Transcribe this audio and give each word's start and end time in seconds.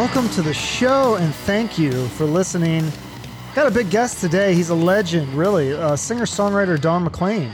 welcome 0.00 0.30
to 0.30 0.40
the 0.40 0.54
show 0.54 1.16
and 1.16 1.34
thank 1.34 1.76
you 1.76 2.08
for 2.08 2.24
listening. 2.24 2.90
Got 3.54 3.66
a 3.66 3.70
big 3.70 3.90
guest 3.90 4.18
today. 4.18 4.54
He's 4.54 4.70
a 4.70 4.74
legend, 4.74 5.28
really. 5.34 5.74
Uh, 5.74 5.94
Singer 5.94 6.24
songwriter 6.24 6.80
Don 6.80 7.04
McLean. 7.04 7.52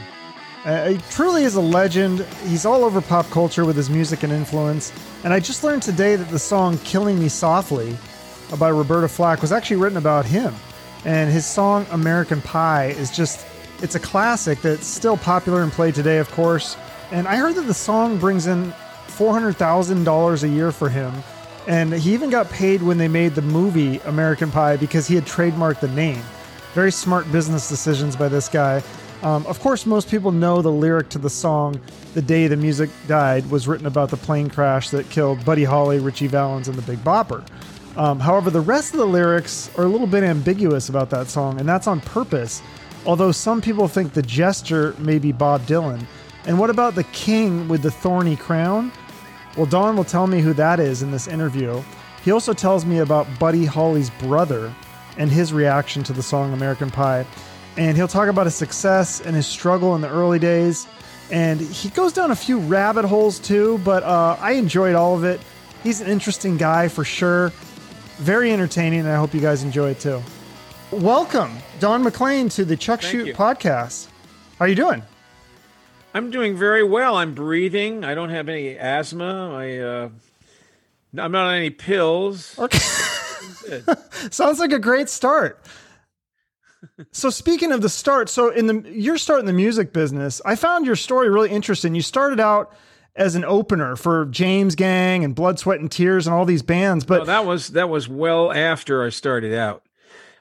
Uh, 0.65 0.91
he 0.91 0.99
truly 1.11 1.43
is 1.43 1.57
a 1.57 1.61
legend. 1.61 2.21
He's 2.45 2.65
all 2.65 2.85
over 2.85 3.01
pop 3.01 3.29
culture 3.31 3.65
with 3.65 3.75
his 3.75 3.91
music 3.91 4.23
and 4.23 4.33
influence. 4.33 4.93
And 5.25 5.33
I 5.33 5.41
just 5.41 5.65
learned 5.65 5.83
today 5.83 6.15
that 6.15 6.29
the 6.31 6.39
song 6.39 6.79
Killing 6.85 7.19
Me 7.19 7.29
Softly 7.29 7.97
by 8.61 8.69
Roberta 8.69 9.09
Flack 9.09 9.43
was 9.43 9.51
actually 9.51 9.79
written 9.79 9.99
about 9.99 10.25
him. 10.25 10.55
And 11.05 11.33
his 11.33 11.45
song 11.45 11.85
American 11.91 12.41
Pie 12.43 12.91
is 12.91 13.11
just, 13.11 13.45
it's 13.83 13.97
a 13.97 14.01
classic 14.01 14.61
that's 14.61 14.87
still 14.87 15.17
popular 15.17 15.65
and 15.65 15.73
played 15.73 15.97
today, 15.97 16.19
of 16.19 16.31
course. 16.31 16.77
And 17.11 17.27
I 17.27 17.39
heard 17.39 17.57
that 17.57 17.63
the 17.63 17.75
song 17.75 18.19
brings 18.19 18.47
in 18.47 18.73
$400,000 19.09 20.43
a 20.45 20.49
year 20.49 20.71
for 20.71 20.89
him. 20.89 21.13
And 21.67 21.93
he 21.93 22.15
even 22.15 22.31
got 22.31 22.49
paid 22.51 22.83
when 22.83 22.99
they 22.99 23.09
made 23.09 23.35
the 23.35 23.43
movie 23.43 23.99
American 24.01 24.51
Pie 24.51 24.77
because 24.77 25.07
he 25.09 25.15
had 25.15 25.25
trademarked 25.25 25.81
the 25.81 25.89
name. 25.89 26.23
Very 26.75 26.93
smart 26.93 27.31
business 27.33 27.69
decisions 27.69 28.15
by 28.15 28.29
this 28.29 28.49
guy. 28.49 28.83
Um, 29.23 29.47
of 29.47 29.59
course, 29.61 29.87
most 29.87 30.09
people 30.11 30.31
know 30.31 30.63
the 30.63 30.71
lyric 30.71 31.09
to 31.11 31.19
the 31.19 31.31
song 31.31 31.81
The 32.15 32.23
Day 32.23 32.47
the 32.49 32.57
Music 32.57 32.91
Died 33.09 33.51
was 33.51 33.67
written 33.67 33.87
about 33.87 34.11
the 34.11 34.17
plane 34.17 34.51
crash 34.51 34.91
that 34.91 35.09
killed 35.11 35.45
Buddy 35.45 35.65
Holly, 35.65 35.99
Ritchie 35.99 36.29
Valens, 36.29 36.69
and 36.69 36.77
the 36.77 36.83
Big 36.83 37.03
Bopper. 37.03 37.45
Um, 37.97 38.21
however, 38.21 38.51
the 38.51 38.61
rest 38.61 38.93
of 38.93 39.01
the 39.01 39.07
lyrics 39.07 39.71
are 39.79 39.85
a 39.85 39.89
little 39.89 40.07
bit 40.07 40.23
ambiguous 40.23 40.91
about 40.91 41.09
that 41.11 41.29
song, 41.29 41.59
and 41.59 41.69
that's 41.69 41.87
on 41.87 42.01
purpose. 42.03 42.61
Although 43.07 43.33
some 43.33 43.63
people 43.63 43.89
think 43.89 44.13
the 44.13 44.23
gesture 44.23 44.95
may 44.99 45.19
be 45.19 45.33
Bob 45.33 45.63
Dylan. 45.63 46.05
And 46.47 46.59
what 46.59 46.71
about 46.71 46.95
the 46.95 47.05
king 47.05 47.69
with 47.69 47.83
the 47.83 47.91
thorny 47.91 48.37
crown? 48.37 48.93
Well, 49.57 49.67
Don 49.67 49.97
will 49.97 50.05
tell 50.05 50.27
me 50.27 50.41
who 50.41 50.53
that 50.55 50.81
is 50.81 51.03
in 51.03 51.11
this 51.11 51.27
interview. 51.27 51.83
He 52.23 52.31
also 52.31 52.53
tells 52.53 52.85
me 52.85 52.99
about 52.99 53.27
Buddy 53.39 53.65
Holly's 53.65 54.11
brother 54.11 54.73
and 55.17 55.31
his 55.31 55.53
reaction 55.53 56.03
to 56.05 56.13
the 56.13 56.23
song 56.23 56.53
American 56.53 56.91
Pie. 56.91 57.25
And 57.77 57.97
he'll 57.97 58.09
talk 58.09 58.29
about 58.29 58.47
his 58.47 58.55
success 58.55 59.21
and 59.21 59.35
his 59.35 59.47
struggle 59.47 59.95
in 59.95 60.01
the 60.01 60.09
early 60.09 60.39
days. 60.39 60.87
And 61.31 61.61
he 61.61 61.89
goes 61.89 62.13
down 62.13 62.31
a 62.31 62.37
few 62.37 62.59
rabbit 62.59 63.05
holes 63.05 63.39
too, 63.39 63.79
but 63.85 64.03
uh, 64.03 64.37
I 64.41 64.53
enjoyed 64.53 64.95
all 64.95 65.15
of 65.17 65.25
it. 65.25 65.41
He's 65.83 66.01
an 66.01 66.09
interesting 66.09 66.57
guy 66.57 66.89
for 66.89 67.05
sure. 67.05 67.51
Very 68.19 68.53
entertaining, 68.53 69.01
and 69.01 69.09
I 69.09 69.17
hope 69.17 69.35
you 69.35 69.41
guys 69.41 69.63
enjoy 69.63 69.91
it 69.91 70.01
too. 70.01 70.23
Welcome, 70.91 71.53
Don 71.81 72.03
McLean, 72.03 72.49
to 72.51 72.65
the 72.65 72.77
Chuck 72.77 73.01
Thank 73.01 73.13
Shoot 73.13 73.27
you. 73.29 73.35
podcast. 73.35 74.09
How 74.59 74.65
are 74.65 74.69
you 74.69 74.75
doing? 74.75 75.03
I'm 76.17 76.31
doing 76.31 76.57
very 76.57 76.83
well. 76.83 77.15
I'm 77.17 77.35
breathing. 77.35 78.03
I 78.03 78.15
don't 78.15 78.31
have 78.31 78.49
any 78.49 78.79
asthma. 78.79 79.55
I 79.55 79.77
uh, 79.77 80.09
I'm 81.19 81.31
not 81.31 81.47
on 81.47 81.57
any 81.57 81.69
pills. 81.69 82.59
Okay. 82.59 82.79
Sounds 84.31 84.59
like 84.59 84.73
a 84.73 84.79
great 84.79 85.11
start. 85.11 85.63
So 87.11 87.29
speaking 87.29 87.71
of 87.71 87.83
the 87.83 87.91
start, 87.91 88.31
so 88.31 88.49
in 88.49 88.67
the 88.67 88.91
you're 88.91 89.19
starting 89.19 89.45
the 89.45 89.53
music 89.53 89.93
business. 89.93 90.41
I 90.43 90.57
found 90.57 90.87
your 90.87 90.97
story 90.97 91.29
really 91.29 91.51
interesting. 91.51 91.95
You 91.95 92.01
started 92.01 92.41
out 92.41 92.75
as 93.15 93.35
an 93.35 93.45
opener 93.45 93.95
for 93.95 94.25
James 94.25 94.75
Gang 94.75 95.23
and 95.23 95.35
Blood, 95.35 95.59
Sweat 95.59 95.81
and 95.81 95.93
Tears 95.93 96.27
and 96.27 96.33
all 96.33 96.47
these 96.47 96.63
bands, 96.63 97.05
but 97.05 97.19
Well, 97.19 97.27
that 97.27 97.45
was 97.45 97.69
that 97.69 97.91
was 97.91 98.09
well 98.09 98.51
after 98.53 99.05
I 99.05 99.11
started 99.11 99.53
out. 99.53 99.83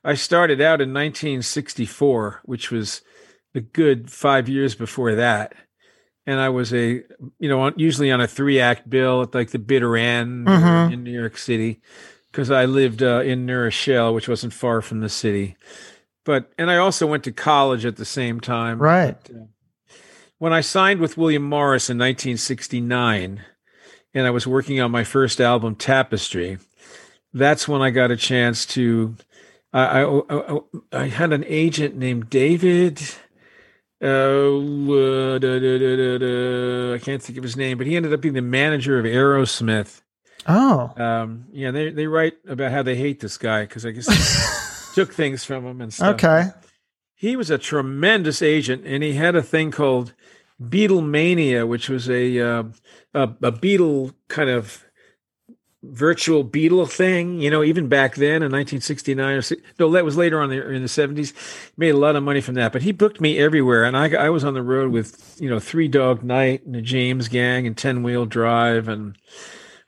I 0.05 0.13
started 0.13 0.61
out 0.61 0.79
in 0.79 0.93
1964, 0.93 2.43
which 2.45 2.71
was 2.71 3.01
a 3.53 3.59
good 3.59 4.09
five 4.09 4.47
years 4.47 4.73
before 4.73 5.15
that. 5.15 5.53
And 6.27 6.39
I 6.39 6.49
was 6.49 6.73
a, 6.73 7.03
you 7.39 7.49
know, 7.49 7.71
usually 7.75 8.11
on 8.11 8.19
a 8.21 8.27
three 8.27 8.59
act 8.59 8.89
bill 8.89 9.21
at 9.21 9.35
like 9.35 9.51
the 9.51 9.59
bitter 9.59 9.95
end 9.95 10.47
Mhm. 10.47 10.93
in 10.93 11.03
New 11.03 11.11
York 11.11 11.37
City, 11.37 11.81
because 12.31 12.49
I 12.49 12.65
lived 12.65 13.03
uh, 13.03 13.21
in 13.21 13.45
New 13.45 13.57
Rochelle, 13.57 14.13
which 14.13 14.27
wasn't 14.27 14.53
far 14.53 14.81
from 14.81 15.01
the 15.01 15.09
city. 15.09 15.55
But 16.23 16.51
and 16.57 16.71
I 16.71 16.77
also 16.77 17.05
went 17.05 17.23
to 17.25 17.31
college 17.31 17.85
at 17.85 17.97
the 17.97 18.05
same 18.05 18.39
time. 18.39 18.79
Right. 18.79 19.15
But, 19.23 19.35
uh, 19.35 19.45
when 20.39 20.51
I 20.51 20.61
signed 20.61 20.99
with 20.99 21.17
William 21.17 21.43
Morris 21.43 21.89
in 21.89 21.97
1969, 21.97 23.41
and 24.13 24.25
I 24.27 24.29
was 24.31 24.47
working 24.47 24.81
on 24.81 24.91
my 24.91 25.03
first 25.03 25.39
album, 25.39 25.75
Tapestry, 25.75 26.57
that's 27.33 27.67
when 27.67 27.81
I 27.81 27.89
got 27.91 28.11
a 28.11 28.17
chance 28.17 28.65
to. 28.67 29.15
I 29.73 30.01
I, 30.03 30.21
I, 30.29 30.59
I 30.93 31.07
had 31.07 31.31
an 31.33 31.43
agent 31.47 31.95
named 31.95 32.29
David. 32.29 33.01
Uh, 34.01 34.05
uh, 34.07 35.39
da, 35.39 35.59
da, 35.59 36.17
da, 36.17 36.93
I 36.95 36.99
can't 36.99 37.21
think 37.23 37.37
of 37.37 37.43
his 37.43 37.55
name, 37.55 37.77
but 37.77 37.87
he 37.87 37.95
ended 37.95 38.13
up 38.13 38.21
being 38.21 38.33
the 38.33 38.41
manager 38.41 38.99
of 38.99 39.05
Aerosmith. 39.05 40.01
oh, 40.47 40.93
Um, 40.97 41.45
yeah, 41.51 41.71
they 41.71 41.89
they 41.91 42.07
write 42.07 42.33
about 42.47 42.71
how 42.71 42.83
they 42.83 42.95
hate 42.95 43.19
this 43.21 43.37
guy 43.37 43.63
because 43.63 43.85
I 43.85 43.91
guess 43.91 44.05
they 44.07 44.93
took 45.01 45.13
things 45.13 45.43
from 45.43 45.65
him 45.65 45.81
and 45.81 45.93
stuff. 45.93 46.15
okay. 46.15 46.49
He 47.15 47.35
was 47.35 47.49
a 47.49 47.57
tremendous 47.57 48.41
agent, 48.41 48.83
and 48.85 49.01
he 49.01 49.13
had 49.13 49.35
a 49.35 49.41
thing 49.41 49.71
called 49.71 50.13
Beatlemania, 50.61 51.67
which 51.67 51.89
was 51.89 52.09
a 52.09 52.39
uh, 52.39 52.63
a, 53.13 53.23
a 53.23 53.51
Beatle 53.51 54.13
kind 54.27 54.49
of 54.49 54.84
virtual 55.91 56.43
Beatle 56.43 56.89
thing. 56.89 57.39
You 57.39 57.49
know, 57.49 57.63
even 57.63 57.87
back 57.87 58.15
then 58.15 58.41
in 58.43 58.51
1969 58.51 59.19
or 59.37 59.41
no, 59.79 59.91
that 59.91 60.05
was 60.05 60.17
later 60.17 60.39
on 60.41 60.51
in 60.51 60.59
the- 60.59 60.69
in 60.71 60.81
the 60.81 60.87
70s. 60.87 61.33
Made 61.77 61.89
a 61.89 61.97
lot 61.97 62.15
of 62.15 62.23
money 62.23 62.41
from 62.41 62.55
that, 62.55 62.71
but 62.71 62.81
he 62.83 62.91
booked 62.91 63.19
me 63.21 63.37
everywhere, 63.39 63.83
and 63.83 63.95
I 63.97 64.09
I 64.15 64.29
was 64.29 64.43
on 64.43 64.53
the 64.53 64.61
road 64.63 64.91
with 64.91 65.35
you 65.39 65.49
know 65.49 65.59
Three 65.59 65.87
Dog 65.87 66.23
Night 66.23 66.65
and 66.65 66.75
the 66.75 66.81
James 66.81 67.27
Gang 67.27 67.65
and 67.67 67.75
Ten 67.77 68.03
Wheel 68.03 68.25
Drive 68.25 68.87
and 68.87 69.15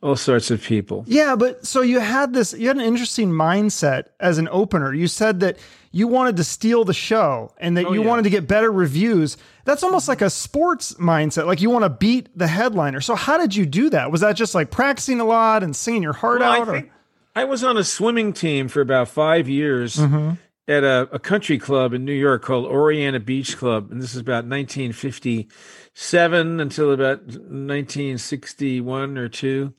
all 0.01 0.15
sorts 0.15 0.51
of 0.51 0.61
people. 0.61 1.03
Yeah, 1.07 1.35
but 1.35 1.65
so 1.65 1.81
you 1.81 1.99
had 1.99 2.33
this, 2.33 2.53
you 2.53 2.67
had 2.67 2.77
an 2.77 2.83
interesting 2.83 3.31
mindset 3.31 4.05
as 4.19 4.37
an 4.37 4.47
opener. 4.51 4.93
You 4.93 5.07
said 5.07 5.39
that 5.39 5.57
you 5.91 6.07
wanted 6.07 6.37
to 6.37 6.43
steal 6.43 6.83
the 6.85 6.93
show 6.93 7.53
and 7.57 7.77
that 7.77 7.85
Oh, 7.85 7.93
you 7.93 8.01
yeah. 8.01 8.07
wanted 8.07 8.23
to 8.23 8.29
get 8.29 8.47
better 8.47 8.71
reviews. 8.71 9.37
That's 9.65 9.83
almost 9.83 10.07
like 10.07 10.21
a 10.21 10.29
sports 10.29 10.93
mindset. 10.95 11.45
Like 11.45 11.61
you 11.61 11.69
want 11.69 11.83
to 11.83 11.89
beat 11.89 12.29
the 12.37 12.47
headliner. 12.47 13.01
So 13.01 13.15
how 13.15 13.37
did 13.37 13.55
you 13.55 13.65
do 13.65 13.89
that? 13.91 14.11
Was 14.11 14.21
that 14.21 14.35
just 14.35 14.55
like 14.55 14.71
practicing 14.71 15.19
a 15.19 15.25
lot 15.25 15.63
and 15.63 15.75
singing 15.75 16.03
your 16.03 16.13
heart 16.13 16.39
Well, 16.41 16.51
I 16.51 16.59
out? 16.59 16.67
or- 16.67 16.71
think 16.73 16.91
I 17.35 17.43
was 17.43 17.63
on 17.63 17.77
a 17.77 17.83
swimming 17.83 18.33
team 18.33 18.67
for 18.67 18.81
about 18.81 19.07
five 19.09 19.47
years 19.47 19.97
Mm-hmm. 19.97 20.31
at 20.67 20.83
a, 20.83 21.07
a 21.11 21.19
country 21.19 21.59
club 21.59 21.93
in 21.93 22.03
New 22.03 22.13
York 22.13 22.41
called 22.43 22.65
Orienta 22.65 23.23
Beach 23.23 23.55
Club, 23.57 23.91
and 23.91 24.01
this 24.01 24.15
is 24.15 24.21
about 24.21 24.45
1957 24.45 26.59
until 26.59 26.91
about 26.91 27.19
1961 27.27 29.17
or 29.17 29.29
two. 29.29 29.73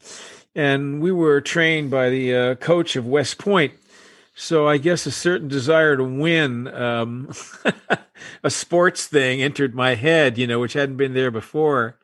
And 0.55 1.01
we 1.01 1.13
were 1.13 1.41
trained 1.41 1.91
by 1.91 2.11
the 2.11 2.35
uh, 2.35 2.55
coach 2.57 2.97
of 2.97 3.07
West 3.07 3.39
Point. 3.39 3.73
So 4.41 4.69
I 4.69 4.79
guess 4.79 5.05
a 5.05 5.11
certain 5.11 5.49
desire 5.49 5.97
to 5.97 6.05
win 6.05 6.69
um, 6.69 7.33
a 8.45 8.51
sports 8.51 9.07
thing 9.07 9.43
entered 9.43 9.75
my 9.75 9.97
head, 9.97 10.39
you 10.39 10.47
know, 10.47 10.61
which 10.61 10.75
hadn't 10.75 10.97
been 10.97 11.13
there 11.13 11.33
before, 11.33 11.99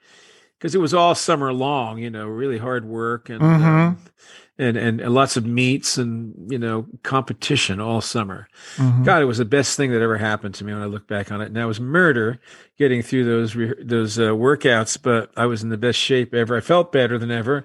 because 0.59 0.75
it 0.75 0.81
was 0.81 0.93
all 0.93 1.15
summer 1.15 1.53
long, 1.53 1.99
you 1.99 2.11
know, 2.11 2.27
really 2.27 2.59
hard 2.59 2.85
work 2.87 3.29
and 3.31 3.41
Mhm. 3.41 3.63
um, 3.65 3.99
and 4.57 4.77
and 4.77 5.01
lots 5.13 5.37
of 5.37 5.45
meets 5.47 5.99
and 5.99 6.33
you 6.51 6.59
know 6.59 6.87
competition 7.03 7.81
all 7.81 8.01
summer. 8.01 8.47
Mhm. 8.77 9.05
God, 9.05 9.21
it 9.23 9.27
was 9.27 9.39
the 9.39 9.45
best 9.45 9.77
thing 9.77 9.91
that 9.93 10.01
ever 10.03 10.17
happened 10.17 10.55
to 10.57 10.65
me 10.65 10.73
when 10.73 10.83
I 10.83 10.87
look 10.87 11.07
back 11.09 11.31
on 11.33 11.41
it. 11.41 11.47
And 11.47 11.57
that 11.57 11.67
was 11.67 11.81
murder 11.81 12.39
getting 12.79 13.03
through 13.03 13.25
those 13.25 13.55
re- 13.57 13.75
those 13.81 14.19
uh, 14.19 14.31
workouts, 14.31 14.97
but 15.01 15.31
I 15.37 15.47
was 15.47 15.63
in 15.63 15.71
the 15.71 15.77
best 15.77 15.99
shape 15.99 16.35
ever. 16.35 16.57
I 16.57 16.61
felt 16.61 16.91
better 16.93 17.17
than 17.19 17.31
ever. 17.33 17.65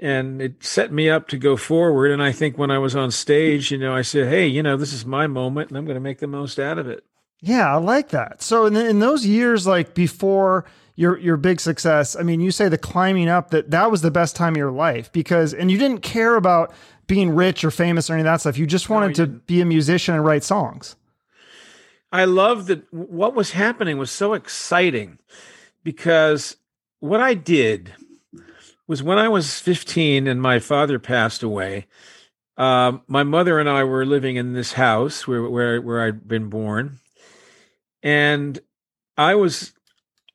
And 0.00 0.42
it 0.42 0.64
set 0.64 0.92
me 0.92 1.08
up 1.08 1.28
to 1.28 1.38
go 1.38 1.56
forward. 1.56 2.10
And 2.10 2.22
I 2.22 2.32
think 2.32 2.58
when 2.58 2.70
I 2.70 2.78
was 2.78 2.96
on 2.96 3.10
stage, 3.10 3.70
you 3.70 3.78
know, 3.78 3.94
I 3.94 4.02
said, 4.02 4.28
"Hey, 4.28 4.46
you 4.46 4.62
know, 4.62 4.76
this 4.76 4.92
is 4.92 5.06
my 5.06 5.26
moment, 5.26 5.70
and 5.70 5.78
I'm 5.78 5.84
going 5.84 5.94
to 5.94 6.00
make 6.00 6.18
the 6.18 6.26
most 6.26 6.58
out 6.58 6.78
of 6.78 6.88
it." 6.88 7.04
Yeah, 7.40 7.72
I 7.72 7.76
like 7.76 8.08
that. 8.08 8.42
So 8.42 8.66
in, 8.66 8.74
in 8.74 9.00
those 9.00 9.26
years, 9.26 9.66
like 9.66 9.94
before 9.94 10.64
your 10.96 11.18
your 11.18 11.36
big 11.36 11.60
success, 11.60 12.16
I 12.16 12.22
mean, 12.22 12.40
you 12.40 12.50
say 12.50 12.68
the 12.68 12.78
climbing 12.78 13.28
up 13.28 13.50
that 13.50 13.70
that 13.70 13.90
was 13.90 14.02
the 14.02 14.10
best 14.10 14.34
time 14.34 14.54
of 14.54 14.56
your 14.56 14.70
life 14.72 15.12
because, 15.12 15.54
and 15.54 15.70
you 15.70 15.78
didn't 15.78 16.00
care 16.00 16.36
about 16.36 16.72
being 17.06 17.34
rich 17.34 17.64
or 17.64 17.70
famous 17.70 18.08
or 18.08 18.14
any 18.14 18.22
of 18.22 18.24
that 18.24 18.40
stuff. 18.40 18.58
You 18.58 18.66
just 18.66 18.88
wanted 18.88 19.08
you 19.10 19.14
to 19.14 19.26
didn't. 19.26 19.46
be 19.46 19.60
a 19.60 19.64
musician 19.64 20.14
and 20.14 20.24
write 20.24 20.42
songs. 20.42 20.96
I 22.10 22.24
love 22.26 22.66
that 22.66 22.92
what 22.92 23.34
was 23.34 23.50
happening 23.50 23.98
was 23.98 24.10
so 24.10 24.34
exciting 24.34 25.18
because 25.82 26.56
what 27.00 27.20
I 27.20 27.34
did 27.34 27.92
was 28.86 29.02
when 29.02 29.18
I 29.18 29.28
was 29.28 29.58
15 29.60 30.26
and 30.26 30.40
my 30.40 30.58
father 30.58 30.98
passed 30.98 31.42
away. 31.42 31.86
Um, 32.56 33.02
my 33.08 33.22
mother 33.22 33.58
and 33.58 33.68
I 33.68 33.84
were 33.84 34.06
living 34.06 34.36
in 34.36 34.52
this 34.52 34.74
house 34.74 35.26
where 35.26 35.48
where 35.48 35.80
where 35.80 36.02
I'd 36.02 36.28
been 36.28 36.48
born, 36.48 37.00
and 38.00 38.60
I 39.16 39.34
was 39.34 39.72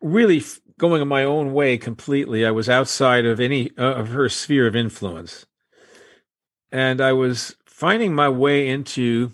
really 0.01 0.43
going 0.77 1.07
my 1.07 1.23
own 1.23 1.53
way 1.53 1.77
completely. 1.77 2.45
I 2.45 2.51
was 2.51 2.67
outside 2.67 3.25
of 3.25 3.39
any 3.39 3.71
uh, 3.77 3.93
of 3.93 4.09
her 4.09 4.27
sphere 4.27 4.67
of 4.67 4.75
influence, 4.75 5.45
and 6.73 6.99
I 6.99 7.13
was 7.13 7.55
finding 7.65 8.13
my 8.13 8.27
way 8.27 8.67
into 8.67 9.31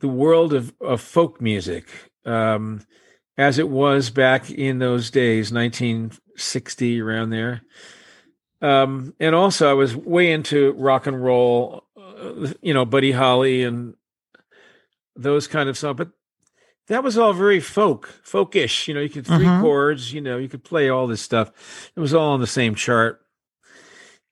the 0.00 0.08
world 0.08 0.54
of, 0.54 0.72
of 0.80 1.00
folk 1.00 1.40
music 1.40 1.86
um, 2.24 2.80
as 3.36 3.58
it 3.58 3.68
was 3.68 4.10
back 4.10 4.50
in 4.50 4.78
those 4.78 5.10
days, 5.10 5.52
1960, 5.52 7.00
around 7.00 7.30
there. 7.30 7.62
Um, 8.62 9.14
and 9.18 9.34
also, 9.34 9.68
I 9.68 9.74
was 9.74 9.94
way 9.96 10.30
into 10.32 10.72
rock 10.74 11.06
and 11.06 11.22
roll, 11.22 11.84
uh, 11.96 12.52
you 12.62 12.72
know, 12.72 12.84
Buddy 12.84 13.12
Holly 13.12 13.64
and 13.64 13.94
those 15.16 15.46
kind 15.48 15.68
of 15.68 15.76
songs. 15.76 15.98
But 15.98 16.10
that 16.86 17.02
was 17.02 17.18
all 17.18 17.32
very 17.32 17.58
folk, 17.60 18.20
folkish. 18.24 18.86
You 18.86 18.94
know, 18.94 19.00
you 19.00 19.08
could 19.08 19.26
3 19.26 19.44
Mhm. 19.46 19.60
chords. 19.60 20.12
You 20.12 20.20
know, 20.20 20.38
you 20.38 20.48
could 20.48 20.62
play 20.64 20.88
all 20.88 21.06
this 21.06 21.20
stuff. 21.20 21.90
It 21.96 22.00
was 22.00 22.14
all 22.14 22.30
on 22.32 22.40
the 22.40 22.46
same 22.46 22.74
chart. 22.76 23.20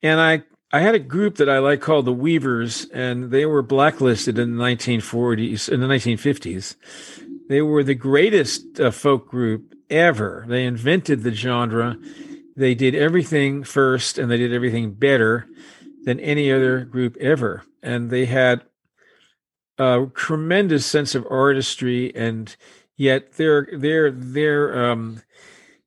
And 0.02 0.20
I, 0.20 0.44
I 0.72 0.80
had 0.80 0.94
a 0.94 1.00
group 1.00 1.36
that 1.36 1.48
I 1.48 1.58
like 1.58 1.80
called 1.80 2.04
the 2.06 2.12
Weavers, 2.12 2.86
and 2.92 3.30
they 3.32 3.44
were 3.44 3.62
blacklisted 3.62 4.38
in 4.38 4.56
the 4.56 4.62
1940s, 4.62 5.68
in 5.68 5.80
the 5.80 5.88
1950s. 5.88 6.76
They 7.48 7.60
were 7.62 7.82
the 7.82 7.96
greatest 7.96 8.78
uh, 8.80 8.92
folk 8.92 9.28
group 9.28 9.74
ever. 9.90 10.44
They 10.48 10.64
invented 10.64 11.24
the 11.24 11.32
genre. 11.34 11.98
They 12.60 12.74
did 12.74 12.94
everything 12.94 13.64
first, 13.64 14.18
and 14.18 14.30
they 14.30 14.36
did 14.36 14.52
everything 14.52 14.92
better 14.92 15.46
than 16.04 16.20
any 16.20 16.52
other 16.52 16.84
group 16.84 17.16
ever. 17.16 17.64
And 17.82 18.10
they 18.10 18.26
had 18.26 18.60
a 19.78 20.08
tremendous 20.14 20.84
sense 20.84 21.14
of 21.14 21.26
artistry, 21.30 22.14
and 22.14 22.54
yet 22.98 23.38
their 23.38 23.66
their 23.72 24.10
their 24.10 24.90
um, 24.90 25.22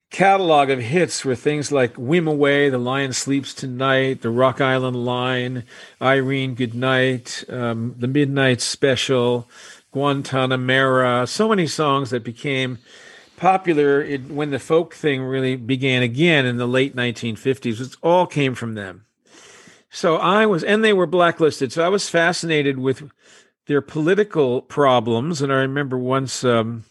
catalog 0.09 0.71
of 0.71 0.79
hits 0.79 1.23
were 1.23 1.35
things 1.35 1.71
like 1.71 1.93
"Wimoweh," 1.93 2.71
"The 2.71 2.79
Lion 2.79 3.13
Sleeps 3.13 3.53
Tonight," 3.53 4.23
"The 4.23 4.31
Rock 4.31 4.59
Island 4.59 5.05
Line," 5.05 5.65
"Irene 6.01 6.55
Goodnight," 6.55 7.43
um, 7.49 7.93
"The 7.99 8.07
Midnight 8.07 8.61
Special," 8.61 9.47
"Guantanamera." 9.93 11.27
So 11.27 11.47
many 11.47 11.67
songs 11.67 12.09
that 12.09 12.23
became 12.23 12.79
popular 13.43 14.07
when 14.29 14.51
the 14.51 14.57
folk 14.57 14.95
thing 14.95 15.21
really 15.21 15.57
began 15.57 16.01
again 16.01 16.45
in 16.45 16.55
the 16.55 16.65
late 16.65 16.95
1950s. 16.95 17.81
It 17.81 17.97
all 18.01 18.25
came 18.25 18.55
from 18.55 18.75
them. 18.75 19.05
So 19.89 20.15
I 20.15 20.45
was, 20.45 20.63
and 20.63 20.81
they 20.81 20.93
were 20.93 21.05
blacklisted. 21.05 21.73
So 21.73 21.83
I 21.83 21.89
was 21.89 22.07
fascinated 22.07 22.79
with 22.79 23.11
their 23.67 23.81
political 23.81 24.61
problems. 24.61 25.41
And 25.41 25.51
I 25.51 25.57
remember 25.57 25.97
once 25.97 26.45
um, 26.45 26.85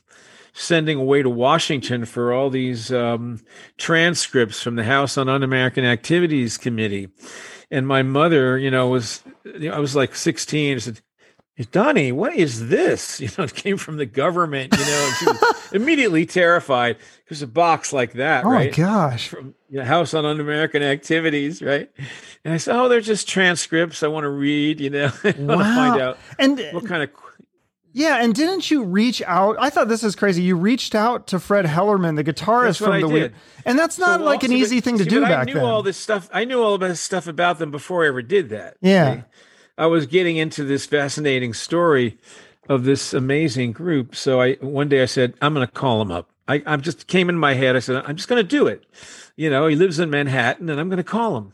sending 0.53 0.99
away 0.99 1.23
to 1.23 1.31
Washington 1.31 2.05
for 2.05 2.35
all 2.35 2.51
these 2.51 2.93
um, 2.93 3.41
transcripts 3.79 4.63
from 4.63 4.77
the 4.77 4.85
House 4.85 5.17
on 5.17 5.31
Un-American 5.31 5.87
Activities 5.87 6.59
Committee. 6.59 7.09
And 7.71 7.89
my 7.89 8.03
mother, 8.03 8.59
you 8.59 8.71
know, 8.71 8.89
was, 8.89 9.23
you 9.47 9.71
know, 9.71 9.75
I 9.75 9.79
was 9.79 9.97
like 9.97 10.15
16. 10.15 10.77
I 10.77 10.79
said, 10.81 11.01
Donnie, 11.71 12.13
what 12.13 12.35
is 12.35 12.69
this? 12.69 13.21
You 13.21 13.29
know, 13.39 13.45
it 13.45 13.55
came 13.55 13.77
from 13.77 13.97
the 13.97 14.07
government, 14.07 14.75
you 14.77 14.85
know, 14.85 15.07
and 15.07 15.17
she 15.17 15.27
was 15.27 15.69
immediately 15.73 16.27
terrified 16.27 16.97
because 17.25 17.41
a 17.43 17.47
box 17.47 17.93
like 17.93 18.15
that, 18.15 18.45
Oh 18.45 18.51
right? 18.51 18.71
my 18.77 18.77
gosh. 18.77 19.29
from 19.29 19.55
the 19.71 19.85
House 19.85 20.13
on 20.15 20.25
Un-American 20.25 20.83
Activities, 20.83 21.63
right? 21.63 21.91
And 22.45 22.53
I 22.53 22.57
said, 22.57 22.75
"Oh, 22.77 22.89
they're 22.89 23.01
just 23.01 23.29
transcripts. 23.29 24.03
I 24.03 24.09
want 24.09 24.25
to 24.25 24.31
read. 24.31 24.81
You 24.81 24.91
know, 24.91 25.05
I 25.25 25.27
want 25.39 25.61
to 25.61 25.75
find 25.75 26.01
out 26.03 26.19
And 26.39 26.59
uh, 26.61 26.65
what 26.73 26.87
kind 26.87 27.03
of." 27.05 27.11
yeah, 27.93 28.23
and 28.25 28.35
didn't 28.35 28.71
you 28.71 28.83
reach 28.85 29.23
out? 29.27 29.57
I 29.61 29.69
thought 29.71 29.89
this 29.89 30.03
is 30.03 30.17
crazy. 30.17 30.43
You 30.43 30.57
reached 30.57 30.95
out 30.95 31.27
to 31.29 31.39
Fred 31.39 31.67
Hellerman, 31.67 32.17
the 32.17 32.25
guitarist 32.25 32.79
from 32.79 32.93
I 32.93 33.01
the. 33.01 33.09
Weird, 33.09 33.35
and 33.67 33.79
that's 33.79 33.99
not 33.99 34.21
So 34.21 34.25
like 34.27 34.43
an 34.43 34.53
easy 34.53 34.79
but- 34.79 34.85
thing 34.85 34.99
to 34.99 35.05
see, 35.05 35.11
do 35.11 35.21
back 35.21 35.41
I 35.41 35.45
knew 35.45 35.55
then. 35.55 35.65
all 35.65 35.83
this 35.83 35.97
stuff. 35.99 36.29
I 36.33 36.45
knew 36.45 36.61
all 36.63 36.77
this 36.79 37.01
stuff 37.01 37.27
about 37.29 37.59
them 37.59 37.71
before 37.71 38.05
I 38.05 38.09
ever 38.09 38.23
did 38.23 38.49
that. 38.49 38.77
Yeah. 38.81 39.11
okay? 39.11 39.25
I 39.79 39.87
was 39.87 40.07
getting 40.07 40.37
into 40.37 40.65
this 40.65 40.87
fascinating 40.87 41.55
story 41.55 42.19
of 42.69 42.85
this 42.85 43.13
amazing 43.13 43.73
group. 43.73 44.15
So 44.15 44.41
I 44.41 44.55
one 44.55 44.89
day 44.89 45.03
I 45.03 45.07
said, 45.07 45.35
"I'm 45.41 45.55
going 45.55 45.67
to 45.67 45.73
call 45.73 46.03
him 46.03 46.11
up." 46.11 46.31
I, 46.49 46.63
I 46.67 46.77
just 46.77 47.07
came 47.07 47.29
in 47.29 47.39
my 47.39 47.55
head. 47.55 47.77
I 47.77 47.81
said, 47.81 48.03
"I'm 48.07 48.17
just 48.17 48.29
going 48.29 48.43
to 48.43 48.49
do 48.49 48.67
it." 48.67 48.85
You 49.37 49.51
know, 49.51 49.67
he 49.67 49.77
lives 49.77 49.99
in 49.99 50.11
Manhattan, 50.11 50.69
and 50.69 50.79
I'm 50.79 50.89
going 50.89 50.99
to 50.99 51.05
call 51.05 51.37
him. 51.37 51.53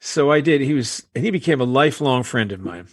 So 0.00 0.30
I 0.30 0.40
did. 0.40 0.60
He 0.60 0.74
was, 0.74 1.06
and 1.14 1.24
he 1.24 1.30
became 1.30 1.60
a 1.60 1.64
lifelong 1.64 2.22
friend 2.22 2.52
of 2.52 2.60
mine. 2.60 2.88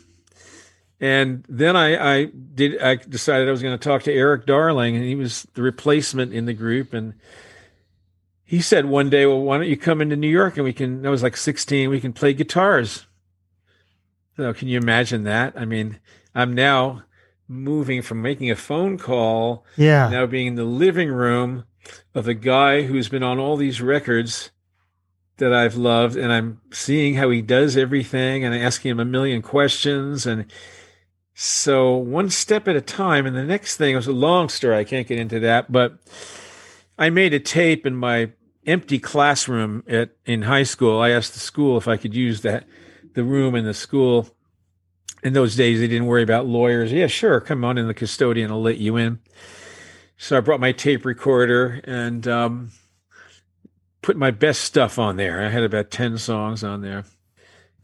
And 0.99 1.43
then 1.49 1.75
I, 1.75 2.19
I 2.19 2.25
did. 2.25 2.81
I 2.81 2.95
decided 2.95 3.47
I 3.47 3.51
was 3.51 3.61
going 3.61 3.77
to 3.77 3.83
talk 3.83 4.03
to 4.03 4.13
Eric 4.13 4.45
Darling, 4.45 4.95
and 4.95 5.03
he 5.03 5.15
was 5.15 5.47
the 5.53 5.61
replacement 5.61 6.33
in 6.33 6.45
the 6.45 6.53
group. 6.53 6.93
And 6.93 7.15
he 8.43 8.61
said 8.61 8.85
one 8.85 9.09
day, 9.09 9.25
"Well, 9.25 9.41
why 9.41 9.57
don't 9.57 9.67
you 9.67 9.77
come 9.77 10.01
into 10.01 10.15
New 10.15 10.29
York 10.29 10.57
and 10.57 10.63
we 10.63 10.73
can?" 10.73 11.05
I 11.05 11.09
was 11.09 11.23
like 11.23 11.37
16. 11.37 11.89
We 11.89 11.99
can 11.99 12.13
play 12.13 12.33
guitars. 12.33 13.07
So 14.41 14.55
can 14.55 14.67
you 14.69 14.79
imagine 14.79 15.23
that? 15.25 15.53
I 15.55 15.65
mean, 15.65 15.99
I'm 16.33 16.55
now 16.55 17.03
moving 17.47 18.01
from 18.01 18.23
making 18.23 18.49
a 18.49 18.55
phone 18.55 18.97
call 18.97 19.63
yeah. 19.77 20.09
now 20.09 20.25
being 20.25 20.47
in 20.47 20.55
the 20.55 20.63
living 20.63 21.11
room 21.11 21.65
of 22.15 22.27
a 22.27 22.33
guy 22.33 22.81
who's 22.81 23.07
been 23.07 23.21
on 23.21 23.37
all 23.37 23.55
these 23.55 23.83
records 23.83 24.49
that 25.37 25.53
I've 25.53 25.75
loved, 25.75 26.15
and 26.15 26.33
I'm 26.33 26.59
seeing 26.71 27.13
how 27.13 27.29
he 27.29 27.43
does 27.43 27.77
everything 27.77 28.43
and 28.43 28.55
asking 28.55 28.89
him 28.89 28.99
a 28.99 29.05
million 29.05 29.43
questions. 29.43 30.25
And 30.25 30.51
so, 31.35 31.95
one 31.95 32.31
step 32.31 32.67
at 32.67 32.75
a 32.75 32.81
time. 32.81 33.27
And 33.27 33.35
the 33.35 33.43
next 33.43 33.77
thing 33.77 33.95
was 33.95 34.07
a 34.07 34.11
long 34.11 34.49
story. 34.49 34.75
I 34.75 34.83
can't 34.85 35.07
get 35.07 35.19
into 35.19 35.39
that, 35.41 35.71
but 35.71 35.99
I 36.97 37.11
made 37.11 37.35
a 37.35 37.39
tape 37.39 37.85
in 37.85 37.95
my 37.95 38.31
empty 38.65 38.97
classroom 38.97 39.83
at 39.87 40.15
in 40.25 40.41
high 40.41 40.63
school. 40.63 40.99
I 40.99 41.11
asked 41.11 41.35
the 41.35 41.39
school 41.39 41.77
if 41.77 41.87
I 41.87 41.95
could 41.95 42.15
use 42.15 42.41
that 42.41 42.65
the 43.13 43.23
room 43.23 43.55
in 43.55 43.65
the 43.65 43.73
school. 43.73 44.29
In 45.23 45.33
those 45.33 45.55
days, 45.55 45.79
they 45.79 45.87
didn't 45.87 46.07
worry 46.07 46.23
about 46.23 46.47
lawyers. 46.47 46.91
Yeah, 46.91 47.07
sure, 47.07 47.39
come 47.39 47.63
on 47.63 47.77
in. 47.77 47.87
The 47.87 47.93
custodian 47.93 48.51
will 48.51 48.61
let 48.61 48.77
you 48.77 48.97
in. 48.97 49.19
So 50.17 50.37
I 50.37 50.39
brought 50.39 50.59
my 50.59 50.71
tape 50.71 51.05
recorder 51.05 51.81
and 51.83 52.27
um, 52.27 52.71
put 54.01 54.17
my 54.17 54.31
best 54.31 54.61
stuff 54.61 54.99
on 54.99 55.17
there. 55.17 55.43
I 55.43 55.49
had 55.49 55.63
about 55.63 55.91
10 55.91 56.17
songs 56.17 56.63
on 56.63 56.81
there. 56.81 56.97
And 56.97 57.05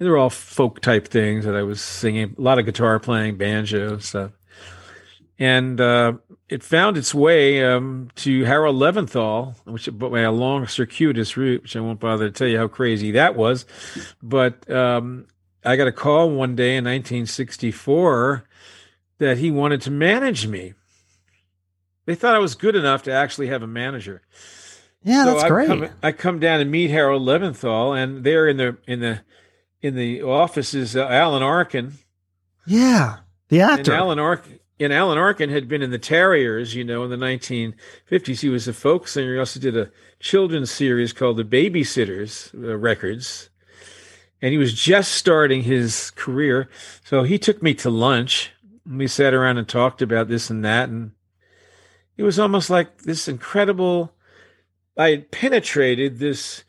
they 0.06 0.10
were 0.10 0.18
all 0.18 0.30
folk 0.30 0.80
type 0.80 1.08
things 1.08 1.46
that 1.46 1.56
I 1.56 1.64
was 1.64 1.82
singing, 1.82 2.36
a 2.38 2.42
lot 2.42 2.60
of 2.60 2.66
guitar 2.66 3.00
playing, 3.00 3.38
banjo 3.38 3.98
stuff. 4.00 4.32
And 5.40 5.80
uh, 5.80 6.14
it 6.50 6.64
found 6.64 6.98
its 6.98 7.14
way 7.14 7.64
um, 7.64 8.10
to 8.16 8.46
Harold 8.46 8.76
Leventhal, 8.78 9.56
which 9.66 9.90
by 9.98 10.22
a 10.22 10.32
long 10.32 10.66
circuitous 10.68 11.36
route, 11.36 11.62
which 11.64 11.76
I 11.76 11.80
won't 11.82 12.00
bother 12.00 12.30
to 12.30 12.32
tell 12.32 12.48
you 12.48 12.58
how 12.58 12.68
crazy 12.68 13.12
that 13.12 13.36
was. 13.36 13.66
But 14.24 14.70
um, 14.72 15.28
I 15.66 15.76
got 15.76 15.88
a 15.88 15.92
call 15.92 16.30
one 16.32 16.56
day 16.56 16.78
in 16.78 16.86
1964 16.86 18.46
that 19.20 19.38
he 19.40 19.52
wanted 19.52 19.82
to 19.82 19.92
manage 19.92 20.48
me. 20.48 20.74
They 22.06 22.16
thought 22.16 22.36
I 22.36 22.40
was 22.40 22.56
good 22.56 22.76
enough 22.76 23.04
to 23.04 23.12
actually 23.12 23.48
have 23.48 23.62
a 23.64 23.68
manager. 23.68 24.22
Yeah, 25.04 25.26
so 25.26 25.32
that's 25.34 25.44
I 25.44 25.48
great. 25.50 25.68
Come, 25.68 25.90
I 26.02 26.12
come 26.14 26.40
down 26.40 26.62
and 26.62 26.72
meet 26.72 26.90
Harold 26.90 27.24
Leventhal, 27.24 27.98
and 28.02 28.24
there 28.24 28.48
in 28.48 28.58
the 28.58 28.78
in 28.88 29.00
the 29.02 29.22
in 29.82 29.96
the 29.96 30.22
office 30.24 30.74
is 30.74 30.96
uh, 30.96 31.06
Alan 31.08 31.44
Arkin. 31.44 31.94
yeah, 32.66 33.18
the 33.50 33.62
And 33.62 33.80
actor. 33.80 33.94
Alan 33.94 34.20
Arkin. 34.20 34.60
And 34.80 34.94
Alan 34.94 35.18
Arkin 35.18 35.50
had 35.50 35.68
been 35.68 35.82
in 35.82 35.90
the 35.90 36.00
Tarriers, 36.00 36.76
you 36.76 36.84
know, 36.84 37.04
in 37.04 37.10
the 37.10 37.16
1950s. 37.16 38.42
He 38.42 38.50
was 38.50 38.68
a 38.68 38.74
folk 38.74 39.08
singer. 39.08 39.34
He 39.34 39.40
also 39.40 39.60
did 39.60 39.76
a 39.76 39.90
children's 40.20 40.70
series 40.70 41.14
called 41.14 41.38
The 41.38 41.44
Babysitters 41.44 42.54
uh, 42.54 42.78
Records. 42.78 43.50
And 44.40 44.52
he 44.52 44.58
was 44.58 44.74
just 44.74 45.14
starting 45.14 45.64
his 45.64 46.12
career. 46.12 46.70
So 47.04 47.24
he 47.24 47.40
took 47.40 47.64
me 47.64 47.74
to 47.76 47.90
lunch. 47.90 48.52
And 48.86 49.00
we 49.00 49.08
sat 49.08 49.34
around 49.34 49.58
and 49.58 49.68
talked 49.68 50.04
about 50.04 50.28
this 50.28 50.52
and 50.52 50.64
that. 50.64 50.90
And 50.90 51.12
it 52.16 52.24
was 52.24 52.38
almost 52.38 52.70
like 52.70 53.02
this 53.02 53.28
incredible, 53.28 54.14
I 54.96 55.10
had 55.10 55.32
penetrated 55.32 56.20
this 56.20 56.64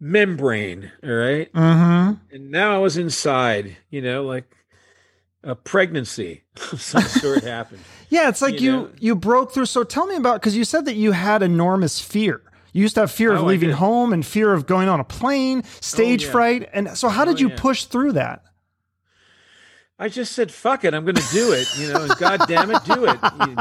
membrane, 0.00 0.92
all 1.02 1.10
right? 1.10 1.52
mm-hmm. 1.52 2.34
and 2.34 2.50
now 2.50 2.74
I 2.74 2.78
was 2.78 2.98
inside, 2.98 3.76
you 3.90 4.02
know, 4.02 4.22
like 4.24 4.54
a 5.44 5.54
pregnancy 5.54 6.42
of 6.72 6.80
some 6.80 7.02
sort 7.02 7.44
happened. 7.54 7.80
Yeah, 8.08 8.28
it's 8.28 8.42
like 8.42 8.60
You 8.60 8.70
you 8.70 8.72
know? 8.72 8.90
you 8.98 9.14
broke 9.14 9.52
through. 9.52 9.66
So 9.66 9.84
tell 9.84 10.06
me 10.06 10.16
about 10.16 10.40
because 10.40 10.56
you 10.56 10.64
said 10.64 10.84
that 10.86 10.94
you 10.94 11.12
had 11.12 11.42
enormous 11.42 12.00
fear. 12.00 12.40
You 12.72 12.82
used 12.82 12.94
to 12.96 13.02
have 13.02 13.10
fear 13.12 13.32
of 13.32 13.40
Oh, 13.40 13.44
I 13.44 13.48
leaving 13.48 13.70
home 13.70 14.12
and 14.12 14.26
fear 14.26 14.52
of 14.52 14.66
going 14.66 14.88
on 14.88 14.98
a 14.98 15.04
plane, 15.04 15.62
stage 15.80 16.24
yeah. 16.24 16.30
fright, 16.32 16.68
and 16.72 16.96
so 16.96 17.08
how 17.08 17.24
did 17.24 17.36
Oh, 17.36 17.38
you 17.38 17.48
yeah. 17.50 17.56
push 17.56 17.84
through 17.84 18.12
that? 18.12 18.42
I 19.98 20.08
just 20.08 20.32
said, 20.32 20.50
"Fuck 20.50 20.84
it, 20.84 20.92
I'm 20.92 21.04
going 21.04 21.14
to 21.14 21.28
do 21.32 21.52
it," 21.52 21.68
you 21.78 21.92
know, 21.92 22.02
and 22.02 22.16
God 22.16 22.40
damn 22.48 22.70
it, 22.72 22.84
do 22.84 23.04
it. 23.04 23.18
You, 23.46 23.56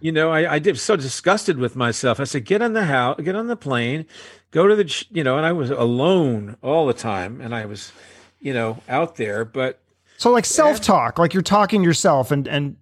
you 0.00 0.12
know, 0.12 0.30
I, 0.32 0.54
I 0.54 0.58
did 0.58 0.78
so 0.78 0.96
disgusted 0.96 1.58
with 1.58 1.76
myself. 1.76 2.20
I 2.20 2.24
said, 2.24 2.46
"Get 2.46 2.62
on 2.62 2.72
the 2.72 2.86
house, 2.86 3.20
get 3.20 3.36
on 3.36 3.46
the 3.48 3.56
plane, 3.56 4.06
go 4.50 4.66
to 4.66 4.74
the, 4.74 5.04
you 5.10 5.22
know," 5.22 5.36
and 5.36 5.44
I 5.44 5.52
was 5.52 5.70
alone 5.70 6.56
all 6.62 6.86
the 6.86 6.94
time, 6.94 7.38
and 7.42 7.54
I 7.54 7.66
was, 7.66 7.92
you 8.40 8.54
know, 8.54 8.78
out 8.88 9.16
there, 9.16 9.44
but 9.44 9.82
So 10.20 10.30
like 10.30 10.44
self 10.44 10.82
talk, 10.82 11.18
like 11.18 11.32
you're 11.32 11.42
talking 11.42 11.82
yourself, 11.82 12.30
and 12.30 12.46
and 12.46 12.76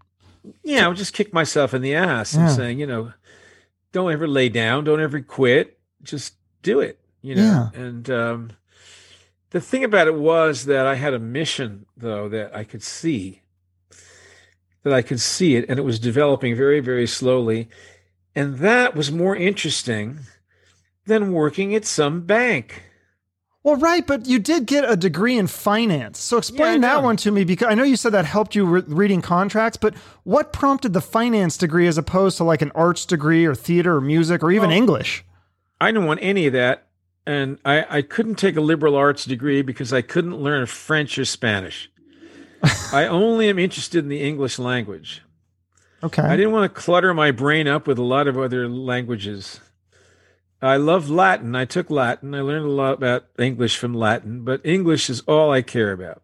yeah, 0.65 0.85
I 0.85 0.89
would 0.89 0.97
just 0.97 1.15
kick 1.15 1.33
myself 1.33 1.73
in 1.73 1.83
the 1.83 1.95
ass 1.95 2.35
and 2.35 2.51
saying, 2.51 2.81
you 2.81 2.87
know, 2.89 3.13
don't 3.93 4.11
ever 4.13 4.27
lay 4.27 4.49
down, 4.49 4.83
don't 4.83 5.01
ever 5.01 5.21
quit, 5.21 5.79
just 6.03 6.35
do 6.63 6.81
it, 6.81 6.99
you 7.23 7.37
know. 7.37 7.71
And 7.75 8.11
um, 8.11 8.51
the 9.51 9.61
thing 9.61 9.85
about 9.85 10.09
it 10.09 10.17
was 10.17 10.65
that 10.65 10.85
I 10.85 10.97
had 10.97 11.15
a 11.15 11.21
mission, 11.21 11.87
though, 11.97 12.29
that 12.29 12.57
I 12.57 12.65
could 12.65 12.83
see, 12.83 13.43
that 14.83 14.93
I 14.93 15.01
could 15.03 15.21
see 15.21 15.55
it, 15.55 15.65
and 15.69 15.79
it 15.79 15.83
was 15.83 16.01
developing 16.01 16.57
very, 16.57 16.81
very 16.81 17.07
slowly, 17.07 17.69
and 18.35 18.59
that 18.59 18.97
was 18.97 19.13
more 19.13 19.37
interesting 19.37 20.19
than 21.07 21.33
working 21.33 21.73
at 21.73 21.85
some 21.85 22.23
bank. 22.23 22.83
Well, 23.65 23.77
right, 23.77 24.07
but 24.07 24.27
you 24.27 24.39
did 24.39 24.67
get 24.67 24.89
a 24.89 24.97
degree 24.97 25.37
in 25.37 25.47
finance. 25.47 26.19
So 26.21 26.39
explain 26.39 26.81
Yeah, 26.81 26.95
that 26.95 27.03
one 27.03 27.17
to 27.19 27.31
me 27.31 27.45
because 27.45 27.69
I 27.69 27.75
know 27.75 27.83
you 27.83 27.97
said 27.97 28.13
that 28.13 28.25
helped 28.25 28.55
you 28.55 28.65
re- 28.65 28.83
reading 28.87 29.21
contracts, 29.21 29.77
but 29.77 29.95
what 30.23 30.53
prompted 30.53 30.93
the 30.93 31.01
finance 31.01 31.57
degree 31.57 31.87
as 31.89 31.99
opposed 31.99 32.37
to 32.39 32.45
like 32.45 32.63
an 32.63 32.71
arts 32.75 33.05
degree 33.05 33.45
or 33.45 33.55
theater 33.55 33.97
or 33.97 34.01
music 34.01 34.43
or 34.43 34.51
even 34.53 34.69
Well- 34.71 34.77
English? 34.79 35.25
I 35.81 35.91
didn't 35.93 36.07
want 36.07 36.21
any 36.23 36.47
of 36.47 36.53
that. 36.55 36.85
And 37.27 37.59
I, 37.65 37.99
I 37.99 38.03
couldn't 38.03 38.37
take 38.37 38.57
a 38.57 38.61
liberal 38.61 38.95
arts 38.97 39.27
degree 39.27 39.61
because 39.61 39.93
I 39.93 40.01
couldn't 40.01 40.37
learn 40.37 40.65
French 40.67 41.19
or 41.19 41.27
Spanish. 41.27 41.91
I 42.93 43.07
only 43.07 43.51
am 43.51 43.59
interested 43.59 43.99
in 44.03 44.09
the 44.09 44.23
English 44.23 44.59
language. 44.59 45.23
Okay. 46.03 46.23
I 46.23 46.37
didn't 46.37 46.53
want 46.53 46.73
to 46.75 46.81
clutter 46.81 47.13
my 47.13 47.31
brain 47.33 47.69
up 47.69 47.87
with 47.87 47.99
a 47.99 48.03
lot 48.03 48.29
of 48.29 48.39
other 48.39 48.67
languages. 48.69 49.61
I 50.61 50.77
love 50.77 51.09
Latin. 51.09 51.55
I 51.55 51.65
took 51.65 51.91
Latin. 51.91 52.35
I 52.35 52.41
learned 52.41 52.67
a 52.67 52.71
lot 52.71 52.95
about 52.95 53.27
English 53.39 53.77
from 53.77 53.95
Latin, 53.95 54.43
but 54.45 54.61
English 54.65 55.09
is 55.09 55.21
all 55.21 55.53
I 55.53 55.63
care 55.63 55.93
about. 55.93 56.23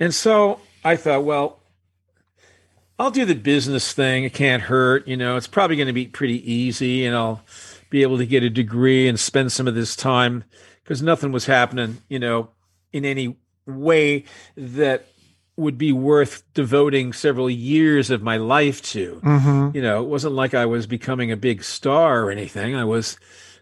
And 0.00 0.12
so 0.12 0.60
I 0.82 0.96
thought, 0.96 1.24
well, 1.24 1.60
I'll 2.98 3.10
do 3.10 3.24
the 3.24 3.34
business 3.34 3.92
thing. 3.92 4.24
It 4.24 4.34
can't 4.34 4.64
hurt. 4.64 5.06
You 5.06 5.16
know, 5.16 5.36
it's 5.36 5.46
probably 5.46 5.76
going 5.76 5.86
to 5.86 5.92
be 5.92 6.06
pretty 6.06 6.50
easy 6.50 7.04
and 7.04 7.14
I'll 7.14 7.42
be 7.90 8.02
able 8.02 8.18
to 8.18 8.26
get 8.26 8.42
a 8.42 8.50
degree 8.50 9.08
and 9.08 9.18
spend 9.18 9.52
some 9.52 9.68
of 9.68 9.74
this 9.74 9.94
time 9.94 10.44
because 10.82 11.00
nothing 11.00 11.30
was 11.30 11.46
happening, 11.46 11.98
you 12.08 12.18
know, 12.18 12.50
in 12.92 13.04
any 13.04 13.36
way 13.66 14.24
that 14.56 15.06
would 15.56 15.78
be 15.78 15.92
worth 15.92 16.42
devoting 16.52 17.12
several 17.12 17.48
years 17.48 18.10
of 18.10 18.22
my 18.22 18.36
life 18.36 18.82
to. 18.82 19.20
hmm 19.22 19.70
You 19.74 19.82
know, 19.82 20.02
it 20.02 20.08
wasn't 20.08 20.34
like 20.34 20.54
I 20.54 20.66
was 20.66 20.86
becoming 20.86 21.30
a 21.30 21.36
big 21.36 21.62
star 21.62 22.24
or 22.24 22.30
anything. 22.30 22.74
I 22.74 22.84
was 22.84 23.18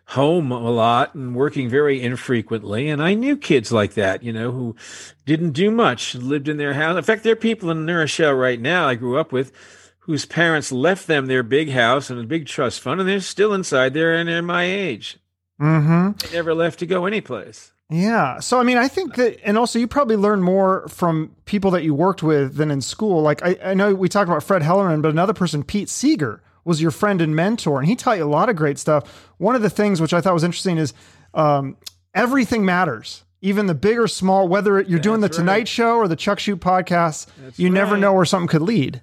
home 0.06 0.50
a 0.50 0.70
lot 0.70 1.14
and 1.14 1.34
working 1.34 1.68
very 1.68 2.02
infrequently. 2.02 2.88
And 2.88 3.02
I 3.02 3.14
knew 3.14 3.36
kids 3.36 3.72
like 3.72 3.94
that, 3.94 4.22
you 4.22 4.32
know, 4.32 4.50
who 4.50 4.76
didn't 5.24 5.52
do 5.52 5.70
much, 5.70 6.14
lived 6.14 6.48
in 6.48 6.56
their 6.56 6.74
house. 6.74 6.96
In 6.96 7.02
fact, 7.04 7.22
there 7.22 7.32
are 7.32 7.36
people 7.36 7.70
in 7.70 7.86
New 7.86 7.96
Rochelle 7.96 8.34
right 8.34 8.60
now 8.60 8.88
I 8.88 8.94
grew 8.94 9.18
up 9.18 9.32
with 9.32 9.52
whose 10.00 10.26
parents 10.26 10.72
left 10.72 11.06
them 11.06 11.26
their 11.26 11.42
big 11.42 11.70
house 11.70 12.10
and 12.10 12.18
a 12.18 12.24
big 12.24 12.46
trust 12.46 12.80
fund, 12.80 13.00
and 13.00 13.08
they're 13.08 13.20
still 13.20 13.54
inside 13.54 13.94
there 13.94 14.14
and 14.14 14.28
they're 14.28 14.42
my 14.42 14.64
age. 14.64 15.18
Mm-hmm. 15.60 16.18
They 16.18 16.36
never 16.36 16.54
left 16.54 16.80
to 16.80 16.86
go 16.86 17.06
anyplace. 17.06 17.71
Yeah. 17.92 18.40
So, 18.40 18.58
I 18.58 18.62
mean, 18.62 18.78
I 18.78 18.88
think 18.88 19.16
that, 19.16 19.38
and 19.44 19.58
also 19.58 19.78
you 19.78 19.86
probably 19.86 20.16
learn 20.16 20.42
more 20.42 20.88
from 20.88 21.36
people 21.44 21.70
that 21.72 21.84
you 21.84 21.94
worked 21.94 22.22
with 22.22 22.56
than 22.56 22.70
in 22.70 22.80
school. 22.80 23.20
Like, 23.22 23.42
I, 23.44 23.58
I 23.62 23.74
know 23.74 23.94
we 23.94 24.08
talked 24.08 24.28
about 24.28 24.42
Fred 24.42 24.62
Hellerman, 24.62 25.02
but 25.02 25.10
another 25.10 25.34
person, 25.34 25.62
Pete 25.62 25.88
Seeger, 25.88 26.42
was 26.64 26.80
your 26.80 26.90
friend 26.90 27.20
and 27.20 27.36
mentor, 27.36 27.80
and 27.80 27.88
he 27.88 27.96
taught 27.96 28.16
you 28.18 28.24
a 28.24 28.26
lot 28.26 28.48
of 28.48 28.56
great 28.56 28.78
stuff. 28.78 29.28
One 29.38 29.54
of 29.54 29.62
the 29.62 29.70
things 29.70 30.00
which 30.00 30.14
I 30.14 30.20
thought 30.20 30.32
was 30.32 30.44
interesting 30.44 30.78
is 30.78 30.94
um, 31.34 31.76
everything 32.14 32.64
matters, 32.64 33.24
even 33.40 33.66
the 33.66 33.74
big 33.74 33.98
or 33.98 34.08
small, 34.08 34.48
whether 34.48 34.80
you're 34.80 35.00
doing 35.00 35.20
the 35.20 35.26
That's 35.26 35.38
Tonight. 35.38 35.68
Show 35.68 35.96
or 35.96 36.08
the 36.08 36.16
Chuck 36.16 36.38
Shoot 36.38 36.60
podcast, 36.60 37.26
That's 37.42 37.58
you 37.58 37.68
never 37.68 37.96
know 37.96 38.12
where 38.12 38.24
something 38.24 38.48
could 38.48 38.62
lead. 38.62 39.02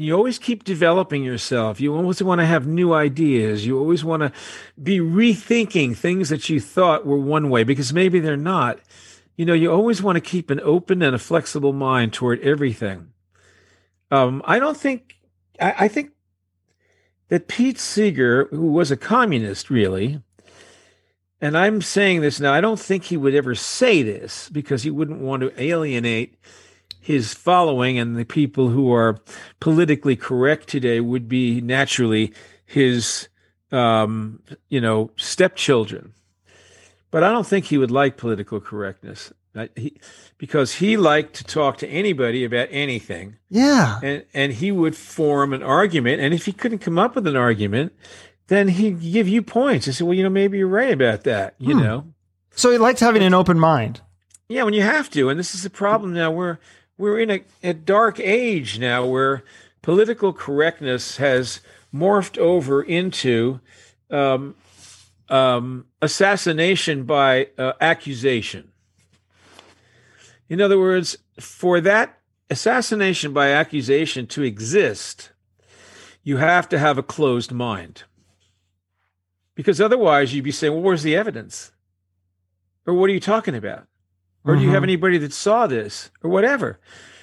You 0.00 0.16
always 0.16 0.38
keep 0.38 0.64
developing 0.64 1.22
yourself. 1.22 1.78
You 1.78 1.94
always 1.94 2.22
want 2.22 2.40
to 2.40 2.46
have 2.46 2.66
new 2.66 2.94
ideas. 2.94 3.66
You 3.66 3.78
always 3.78 4.02
want 4.02 4.22
to 4.22 4.32
be 4.82 4.98
rethinking 4.98 5.94
things 5.94 6.30
that 6.30 6.48
you 6.48 6.58
thought 6.58 7.04
were 7.04 7.18
one 7.18 7.50
way 7.50 7.64
because 7.64 7.92
maybe 7.92 8.18
they're 8.18 8.34
not. 8.34 8.80
You 9.36 9.44
know, 9.44 9.52
you 9.52 9.70
always 9.70 10.02
want 10.02 10.16
to 10.16 10.22
keep 10.22 10.48
an 10.48 10.58
open 10.60 11.02
and 11.02 11.14
a 11.14 11.18
flexible 11.18 11.74
mind 11.74 12.14
toward 12.14 12.40
everything. 12.40 13.12
Um, 14.10 14.40
I 14.46 14.58
don't 14.58 14.76
think, 14.76 15.16
I, 15.60 15.74
I 15.80 15.88
think 15.88 16.12
that 17.28 17.46
Pete 17.46 17.78
Seeger, 17.78 18.46
who 18.46 18.72
was 18.72 18.90
a 18.90 18.96
communist 18.96 19.68
really, 19.68 20.22
and 21.42 21.58
I'm 21.58 21.82
saying 21.82 22.22
this 22.22 22.40
now, 22.40 22.54
I 22.54 22.62
don't 22.62 22.80
think 22.80 23.04
he 23.04 23.18
would 23.18 23.34
ever 23.34 23.54
say 23.54 24.02
this 24.02 24.48
because 24.48 24.82
he 24.82 24.90
wouldn't 24.90 25.20
want 25.20 25.42
to 25.42 25.62
alienate 25.62 26.38
his 27.00 27.32
following 27.34 27.98
and 27.98 28.16
the 28.16 28.24
people 28.24 28.68
who 28.68 28.92
are 28.92 29.18
politically 29.58 30.16
correct 30.16 30.68
today 30.68 31.00
would 31.00 31.28
be 31.28 31.60
naturally 31.60 32.32
his 32.66 33.28
um, 33.72 34.42
you 34.68 34.80
know 34.80 35.10
stepchildren 35.16 36.12
but 37.10 37.22
i 37.24 37.30
don't 37.30 37.46
think 37.46 37.66
he 37.66 37.78
would 37.78 37.90
like 37.90 38.16
political 38.16 38.60
correctness 38.60 39.32
I- 39.54 39.70
he, 39.76 40.00
because 40.38 40.74
he 40.74 40.96
liked 40.96 41.34
to 41.36 41.44
talk 41.44 41.78
to 41.78 41.88
anybody 41.88 42.44
about 42.44 42.68
anything 42.70 43.36
Yeah. 43.48 43.98
and 44.02 44.24
and 44.34 44.52
he 44.52 44.70
would 44.72 44.96
form 44.96 45.52
an 45.52 45.62
argument 45.62 46.20
and 46.20 46.34
if 46.34 46.46
he 46.46 46.52
couldn't 46.52 46.78
come 46.80 46.98
up 46.98 47.14
with 47.14 47.26
an 47.26 47.36
argument 47.36 47.92
then 48.48 48.68
he'd 48.68 49.00
give 49.00 49.28
you 49.28 49.42
points 49.42 49.86
and 49.86 49.94
say 49.96 50.04
well 50.04 50.14
you 50.14 50.22
know 50.24 50.28
maybe 50.30 50.58
you're 50.58 50.66
right 50.68 50.92
about 50.92 51.24
that 51.24 51.54
you 51.58 51.74
Hmm. 51.74 51.82
know 51.82 52.04
So 52.54 52.70
he 52.72 52.78
liked 52.78 53.00
having 53.00 53.22
an 53.22 53.34
open 53.34 53.58
mind. 53.58 54.00
yeah, 54.48 54.64
when 54.64 54.74
you 54.74 54.82
have 54.82 55.08
to, 55.10 55.28
and 55.30 55.38
this 55.38 55.54
is 55.54 55.62
the 55.62 55.70
problem 55.70 56.12
now. 56.12 56.30
We're 56.32 56.58
we're 57.00 57.18
in 57.18 57.30
a, 57.30 57.40
a 57.62 57.72
dark 57.72 58.20
age 58.20 58.78
now 58.78 59.06
where 59.06 59.42
political 59.80 60.34
correctness 60.34 61.16
has 61.16 61.60
morphed 61.92 62.36
over 62.36 62.82
into 62.82 63.60
um, 64.10 64.54
um, 65.30 65.86
assassination 66.02 67.04
by 67.04 67.48
uh, 67.56 67.72
accusation. 67.80 68.70
In 70.50 70.60
other 70.60 70.78
words, 70.78 71.16
for 71.38 71.80
that 71.80 72.18
assassination 72.50 73.32
by 73.32 73.48
accusation 73.48 74.26
to 74.26 74.42
exist, 74.42 75.32
you 76.22 76.36
have 76.36 76.68
to 76.68 76.78
have 76.78 76.98
a 76.98 77.02
closed 77.02 77.50
mind. 77.50 78.02
Because 79.54 79.80
otherwise, 79.80 80.34
you'd 80.34 80.44
be 80.44 80.52
saying, 80.52 80.74
well, 80.74 80.82
where's 80.82 81.02
the 81.02 81.16
evidence? 81.16 81.72
Or 82.86 82.92
what 82.92 83.08
are 83.08 83.14
you 83.14 83.20
talking 83.20 83.54
about? 83.54 83.86
Or 84.44 84.56
do 84.56 84.62
you 84.62 84.70
have 84.70 84.80
Mhm. 84.80 84.84
anybody 84.84 85.18
that 85.18 85.32
saw 85.32 85.66
this 85.66 86.10
or 86.22 86.30
whatever? 86.30 86.78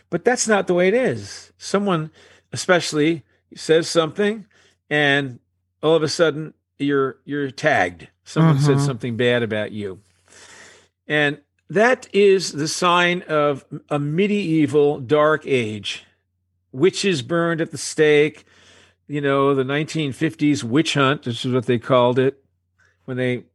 But 0.09 0.23
that's 0.23 0.47
not 0.47 0.67
the 0.67 0.73
way 0.73 0.87
it 0.87 0.93
is. 0.93 1.51
Someone, 1.57 2.11
especially, 2.53 3.23
says 3.55 3.89
something, 3.89 4.45
and 4.89 5.39
all 5.81 5.95
of 5.95 6.03
a 6.03 6.07
sudden 6.07 6.53
you're 6.77 7.17
you're 7.25 7.49
tagged. 7.51 8.07
Someone 8.23 8.59
said 8.59 8.77
Mhm. 8.77 8.85
something 8.85 9.17
bad 9.17 9.41
about 9.41 9.71
you, 9.71 9.99
and 11.07 11.39
that 11.69 12.07
is 12.13 12.53
the 12.53 12.67
sign 12.67 13.23
of 13.23 13.65
a 13.89 13.99
medieval 13.99 14.99
dark 14.99 15.43
age. 15.45 16.05
Witches 16.71 17.21
burned 17.21 17.61
at 17.61 17.71
the 17.71 17.77
stake. 17.77 18.45
You 19.07 19.21
know, 19.21 19.55
the 19.55 19.63
1950s 19.63 20.63
witch 20.63 20.93
hunt. 20.93 21.23
This 21.23 21.45
is 21.45 21.53
what 21.53 21.65
they 21.65 21.79
called 21.79 22.19
it 22.19 22.43
when 23.05 23.17
they, 23.17 23.45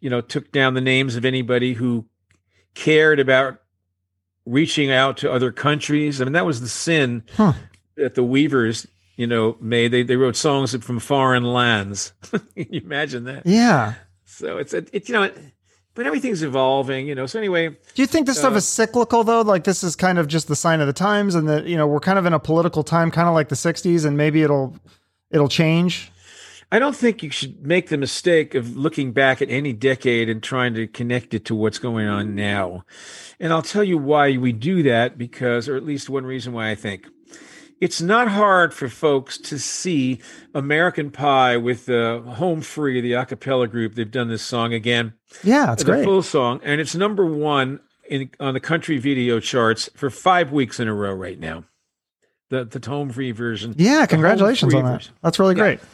you 0.00 0.08
know, 0.10 0.20
took 0.22 0.50
down 0.50 0.74
the 0.74 0.80
names 0.80 1.14
of 1.14 1.24
anybody 1.24 1.74
who 1.74 2.06
cared 2.74 3.20
about 3.20 3.60
reaching 4.46 4.90
out 4.90 5.16
to 5.18 5.30
other 5.32 5.52
countries. 5.52 6.20
I 6.20 6.24
mean, 6.24 6.32
that 6.32 6.46
was 6.46 6.60
the 6.60 6.68
sin 6.68 7.22
Huh. 7.36 7.52
that 7.96 8.14
the 8.14 8.22
Weavers, 8.24 8.86
you 9.16 9.26
know, 9.26 9.56
made. 9.60 9.88
They 9.92 10.02
they 10.02 10.16
wrote 10.16 10.36
songs 10.36 10.74
from 10.84 10.98
foreign 10.98 11.44
lands. 11.44 12.12
Can 12.30 12.42
you 12.56 12.80
imagine 12.84 13.24
that? 13.24 13.46
Yeah. 13.46 13.94
So 14.24 14.58
it's 14.58 14.72
a, 14.74 14.84
it's 14.92 15.08
you 15.08 15.14
know, 15.14 15.30
but 15.94 16.06
everything's 16.06 16.42
evolving, 16.42 17.06
you 17.06 17.14
know. 17.14 17.26
So 17.26 17.38
anyway, 17.38 17.68
Do 17.68 18.02
you 18.02 18.06
think 18.06 18.26
this 18.26 18.38
stuff 18.38 18.54
Uh, 18.54 18.56
is 18.56 18.66
cyclical 18.66 19.22
though? 19.24 19.42
Like 19.42 19.64
this 19.64 19.84
is 19.84 19.94
kind 19.94 20.18
of 20.18 20.26
just 20.26 20.48
the 20.48 20.56
sign 20.56 20.80
of 20.80 20.86
the 20.86 20.92
times, 20.92 21.34
and 21.34 21.48
that 21.48 21.66
you 21.66 21.76
know 21.76 21.86
we're 21.86 22.00
kind 22.00 22.18
of 22.18 22.26
in 22.26 22.32
a 22.32 22.40
political 22.40 22.82
time, 22.82 23.10
kind 23.10 23.28
of 23.28 23.34
like 23.34 23.48
the 23.50 23.54
'60s, 23.54 24.04
and 24.06 24.16
maybe 24.16 24.42
it'll 24.42 24.74
it'll 25.30 25.48
change. 25.48 26.10
I 26.72 26.78
don't 26.78 26.96
think 26.96 27.22
you 27.22 27.30
should 27.30 27.64
make 27.66 27.90
the 27.90 27.98
mistake 27.98 28.54
of 28.54 28.74
looking 28.76 29.12
back 29.12 29.42
at 29.42 29.50
any 29.50 29.74
decade 29.74 30.30
and 30.30 30.42
trying 30.42 30.72
to 30.74 30.86
connect 30.86 31.34
it 31.34 31.44
to 31.44 31.54
what's 31.54 31.78
going 31.78 32.08
on 32.08 32.34
now. 32.34 32.84
And 33.38 33.52
I'll 33.52 33.60
tell 33.62 33.84
you 33.84 33.98
why 33.98 34.38
we 34.38 34.52
do 34.52 34.82
that 34.84 35.18
because, 35.18 35.68
or 35.68 35.76
at 35.76 35.84
least 35.84 36.08
one 36.08 36.24
reason 36.24 36.54
why 36.54 36.70
I 36.70 36.74
think 36.74 37.06
it's 37.78 38.00
not 38.00 38.28
hard 38.28 38.72
for 38.72 38.88
folks 38.88 39.36
to 39.36 39.58
see 39.58 40.20
American 40.54 41.10
Pie 41.10 41.58
with 41.58 41.84
the 41.86 42.22
Home 42.26 42.62
Free, 42.62 43.00
the 43.02 43.12
a 43.14 43.26
cappella 43.26 43.68
group. 43.68 43.94
They've 43.94 44.10
done 44.10 44.28
this 44.28 44.42
song 44.42 44.72
again, 44.72 45.12
Yeah, 45.44 45.72
it's 45.74 45.84
great. 45.84 46.04
full 46.04 46.22
song, 46.22 46.60
and 46.64 46.80
it's 46.80 46.94
number 46.94 47.26
one 47.26 47.80
in 48.08 48.30
on 48.40 48.54
the 48.54 48.60
country 48.60 48.96
video 48.98 49.40
charts 49.40 49.90
for 49.94 50.08
five 50.10 50.52
weeks 50.52 50.80
in 50.80 50.88
a 50.88 50.94
row 50.94 51.12
right 51.12 51.38
now. 51.38 51.64
The 52.50 52.64
the 52.64 52.88
Home 52.88 53.10
Free 53.10 53.32
version. 53.32 53.74
yeah, 53.76 54.06
congratulations 54.06 54.72
on 54.74 54.84
that. 54.84 54.92
version. 54.92 55.14
That's 55.22 55.38
really 55.38 55.54
great. 55.54 55.80
Yeah, 55.80 55.86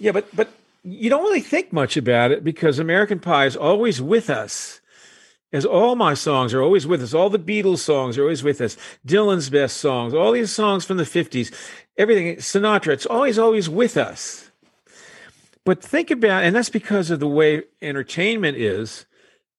but 0.00 0.34
but 0.34 0.50
you 0.84 1.10
don't 1.10 1.22
really 1.22 1.40
think 1.40 1.72
much 1.72 1.96
about 1.96 2.30
it 2.30 2.44
because 2.44 2.78
American 2.78 3.18
Pie 3.18 3.46
is 3.46 3.56
always 3.56 4.00
with 4.00 4.30
us. 4.30 4.80
As 5.50 5.64
all 5.64 5.96
my 5.96 6.12
songs 6.12 6.52
are 6.52 6.60
always 6.62 6.86
with 6.86 7.02
us. 7.02 7.14
All 7.14 7.30
the 7.30 7.38
Beatles 7.38 7.78
songs 7.78 8.18
are 8.18 8.22
always 8.22 8.42
with 8.42 8.60
us. 8.60 8.76
Dylan's 9.06 9.48
best 9.48 9.78
songs, 9.78 10.12
all 10.12 10.32
these 10.32 10.52
songs 10.52 10.84
from 10.84 10.98
the 10.98 11.04
50s, 11.04 11.54
everything, 11.96 12.36
Sinatra, 12.36 12.92
it's 12.92 13.06
always, 13.06 13.38
always 13.38 13.66
with 13.66 13.96
us. 13.96 14.50
But 15.64 15.82
think 15.82 16.10
about, 16.10 16.44
and 16.44 16.54
that's 16.54 16.68
because 16.68 17.10
of 17.10 17.20
the 17.20 17.28
way 17.28 17.62
entertainment 17.80 18.58
is 18.58 19.06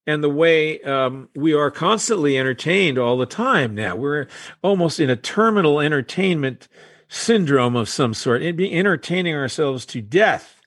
and 0.06 0.24
the 0.24 0.30
way 0.30 0.82
um, 0.82 1.30
we 1.36 1.54
are 1.54 1.72
constantly 1.72 2.38
entertained 2.38 2.98
all 2.98 3.18
the 3.18 3.26
time 3.26 3.76
now. 3.76 3.96
We're 3.96 4.28
almost 4.62 5.00
in 5.00 5.10
a 5.10 5.16
terminal 5.16 5.80
entertainment 5.80 6.68
syndrome 7.10 7.76
of 7.76 7.90
some 7.90 8.14
sort, 8.14 8.42
It'd 8.42 8.56
be 8.56 8.72
entertaining 8.72 9.36
ourselves 9.36 9.86
to 9.88 10.02
death. 10.02 10.62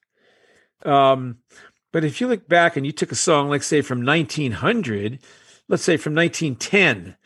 Um, 0.84 1.38
But 1.92 2.04
if 2.04 2.20
you 2.20 2.26
look 2.26 2.48
back 2.48 2.76
and 2.76 2.84
you 2.84 2.92
took 2.92 3.12
a 3.12 3.16
song, 3.16 3.48
like 3.48 3.62
say 3.62 3.80
from 3.82 4.04
1900, 4.04 5.18
let's 5.68 5.84
say 5.84 5.96
from 5.96 6.14
1910, 6.14 7.16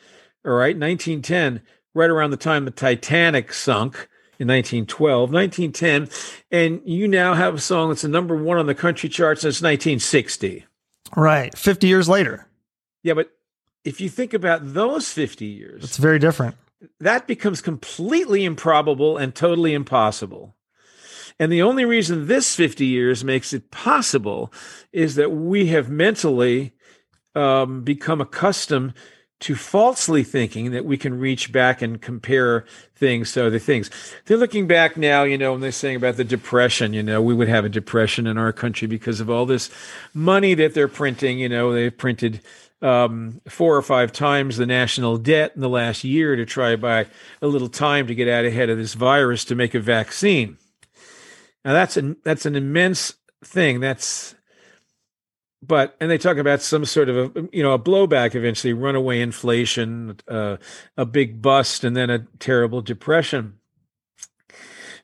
all 0.45 0.53
right, 0.53 0.77
1910, 0.77 1.63
right 1.95 2.11
around 2.11 2.31
the 2.31 2.37
time 2.37 2.65
the 2.65 2.71
Titanic 2.71 3.53
sunk 3.53 4.09
in 4.39 4.49
1912, 4.49 5.33
1910, 5.33 6.09
and 6.51 6.83
you 6.85 7.09
now 7.09 7.33
have 7.35 7.55
a 7.55 7.61
song 7.61 7.89
that's 7.89 8.05
a 8.05 8.09
number 8.09 8.37
one 8.37 8.59
on 8.59 8.67
the 8.67 8.75
country 8.75 9.09
charts 9.09 9.41
since 9.43 9.63
1960. 9.63 10.67
Right. 11.17 11.57
50 11.57 11.87
years 11.87 12.09
later. 12.09 12.47
Yeah, 13.03 13.15
but 13.15 13.31
if 13.85 14.01
you 14.01 14.09
think 14.09 14.35
about 14.35 14.75
those 14.75 15.11
50 15.11 15.47
years, 15.47 15.85
it's 15.85 15.97
very 15.97 16.19
different. 16.19 16.57
That 17.01 17.27
becomes 17.27 17.61
completely 17.61 18.45
improbable 18.45 19.17
and 19.17 19.35
totally 19.35 19.75
impossible. 19.75 20.55
And 21.39 21.53
the 21.53 21.63
only 21.63 21.85
reason 21.85 22.27
this 22.27 22.55
50 22.57 22.87
years 22.87 23.23
makes 23.23 23.53
it 23.53 23.71
possible 23.71 24.53
is 24.93 25.17
that 25.17 25.31
we 25.31 25.67
have 25.67 25.91
mentally 25.91 26.73
um, 27.35 27.83
become 27.83 28.21
accustomed 28.21 28.95
to 29.39 29.55
falsely 29.55 30.25
thinking 30.25 30.71
that 30.71 30.87
we 30.87 30.97
can 30.97 31.19
reach 31.19 31.53
back 31.53 31.83
and 31.83 32.01
compare 32.01 32.65
things 32.95 33.33
to 33.33 33.47
other 33.47 33.59
things. 33.59 33.91
They're 34.25 34.39
looking 34.39 34.67
back 34.67 34.97
now, 34.97 35.25
you 35.25 35.37
know, 35.37 35.53
when 35.53 35.61
they're 35.61 35.73
saying 35.73 35.97
about 35.97 36.17
the 36.17 36.25
depression, 36.25 36.95
you 36.95 37.03
know, 37.03 37.21
we 37.21 37.35
would 37.35 37.49
have 37.49 37.67
a 37.67 37.69
depression 37.69 38.27
in 38.27 38.39
our 38.39 38.53
country 38.53 38.89
because 38.89 39.21
of 39.21 39.29
all 39.29 39.45
this 39.45 39.69
money 40.15 40.55
that 40.55 40.73
they're 40.73 40.89
printing. 40.89 41.39
You 41.39 41.51
know, 41.51 41.75
they've 41.75 41.97
printed 41.97 42.41
um, 42.83 43.41
four 43.49 43.77
or 43.77 43.83
five 43.83 44.13
times 44.13 44.57
the 44.57 44.67
national 44.67 45.17
debt 45.19 45.53
in 45.55 45.61
the 45.61 45.69
last 45.69 46.05
year 46.05 46.37
to 46.37 46.45
try 46.45 46.77
by 46.77 47.07
a 47.41 47.47
little 47.47 47.69
time 47.69 48.07
to 48.07 48.15
get 48.15 48.29
out 48.29 48.45
ahead 48.45 48.71
of 48.71 48.79
this 48.79 48.95
virus 48.95 49.45
to 49.47 49.55
make 49.55 49.75
a 49.75 49.81
vaccine. 49.81 50.59
Now 51.65 51.73
that's 51.73 51.97
an 51.97 52.17
that's 52.23 52.47
an 52.47 52.55
immense 52.55 53.15
thing. 53.45 53.81
That's 53.81 54.35
but 55.63 55.97
and 56.01 56.11
they 56.11 56.19
talk 56.19 56.37
about 56.37 56.63
some 56.63 56.85
sort 56.85 57.09
of 57.09 57.37
a 57.37 57.49
you 57.53 57.63
know 57.63 57.73
a 57.73 57.79
blowback 57.79 58.35
eventually 58.35 58.73
runaway 58.73 59.21
inflation 59.21 60.17
uh, 60.29 60.59
a 60.97 61.07
big 61.07 61.43
bust 61.43 61.83
and 61.83 61.97
then 61.97 62.11
a 62.11 62.27
terrible 62.39 62.83
depression 62.83 63.59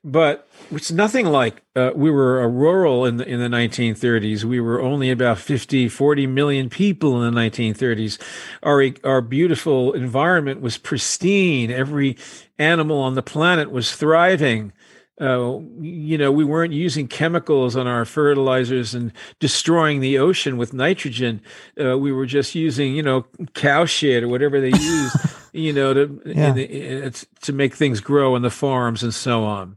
but 0.05 0.49
it's 0.71 0.91
nothing 0.91 1.27
like 1.27 1.63
uh, 1.77 1.91
we 1.95 2.11
were 2.11 2.43
a 2.43 2.49
rural 2.49 3.05
in 3.05 3.19
the 3.19 3.27
in 3.27 3.39
the 3.41 3.49
1930s 3.49 4.43
we 4.45 4.61
were 4.61 4.81
only 4.81 5.11
about 5.11 5.39
50 5.39 5.89
40 5.89 6.27
million 6.27 6.69
people 6.69 7.23
in 7.23 7.33
the 7.33 7.41
1930s 7.41 8.19
our 8.63 8.85
our 9.05 9.21
beautiful 9.21 9.93
environment 9.93 10.61
was 10.61 10.79
pristine. 10.79 11.71
Every 11.71 12.17
animal 12.59 12.99
on 12.99 13.15
the 13.15 13.23
planet 13.23 13.71
was 13.71 13.95
thriving. 13.95 14.73
Uh, 15.21 15.61
you 15.81 16.19
know, 16.19 16.33
we 16.33 16.45
weren't 16.45 16.73
using 16.73 17.07
chemicals 17.07 17.77
on 17.77 17.87
our 17.87 18.05
fertilizers 18.05 18.95
and 18.95 19.13
destroying 19.39 20.01
the 20.01 20.19
ocean 20.19 20.57
with 20.57 20.73
nitrogen. 20.73 21.41
Uh, 21.81 21.97
we 21.99 22.11
were 22.11 22.27
just 22.27 22.55
using, 22.55 22.95
you 22.95 23.03
know, 23.03 23.27
cow 23.55 23.85
shit 23.85 24.25
or 24.25 24.29
whatever 24.29 24.61
they 24.61 24.69
use, 24.79 25.17
you 25.53 25.73
know, 25.73 25.95
to 25.95 26.23
yeah. 26.25 26.53
the, 26.53 27.27
to 27.43 27.53
make 27.53 27.75
things 27.75 28.01
grow 28.01 28.35
in 28.37 28.43
the 28.43 28.51
farms 28.51 29.03
and 29.03 29.15
so 29.15 29.45
on. 29.45 29.77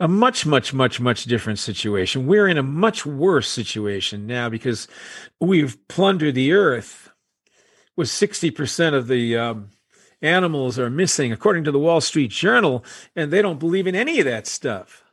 A 0.00 0.08
much, 0.08 0.44
much, 0.44 0.74
much, 0.74 0.98
much 0.98 1.24
different 1.24 1.58
situation. 1.60 2.26
We're 2.26 2.48
in 2.48 2.58
a 2.58 2.62
much 2.64 3.06
worse 3.06 3.48
situation 3.48 4.26
now 4.26 4.48
because 4.48 4.88
we've 5.40 5.76
plundered 5.88 6.34
the 6.34 6.52
earth 6.52 7.10
with 7.96 8.08
sixty 8.08 8.50
percent 8.50 8.96
of 8.96 9.06
the 9.06 9.36
um, 9.36 9.70
animals 10.20 10.78
are 10.78 10.90
missing, 10.90 11.32
according 11.32 11.64
to 11.64 11.70
the 11.70 11.78
Wall 11.78 12.00
Street 12.00 12.30
Journal, 12.30 12.84
and 13.14 13.30
they 13.30 13.42
don't 13.42 13.60
believe 13.60 13.86
in 13.86 13.94
any 13.94 14.18
of 14.18 14.24
that 14.24 14.46
stuff. 14.46 15.04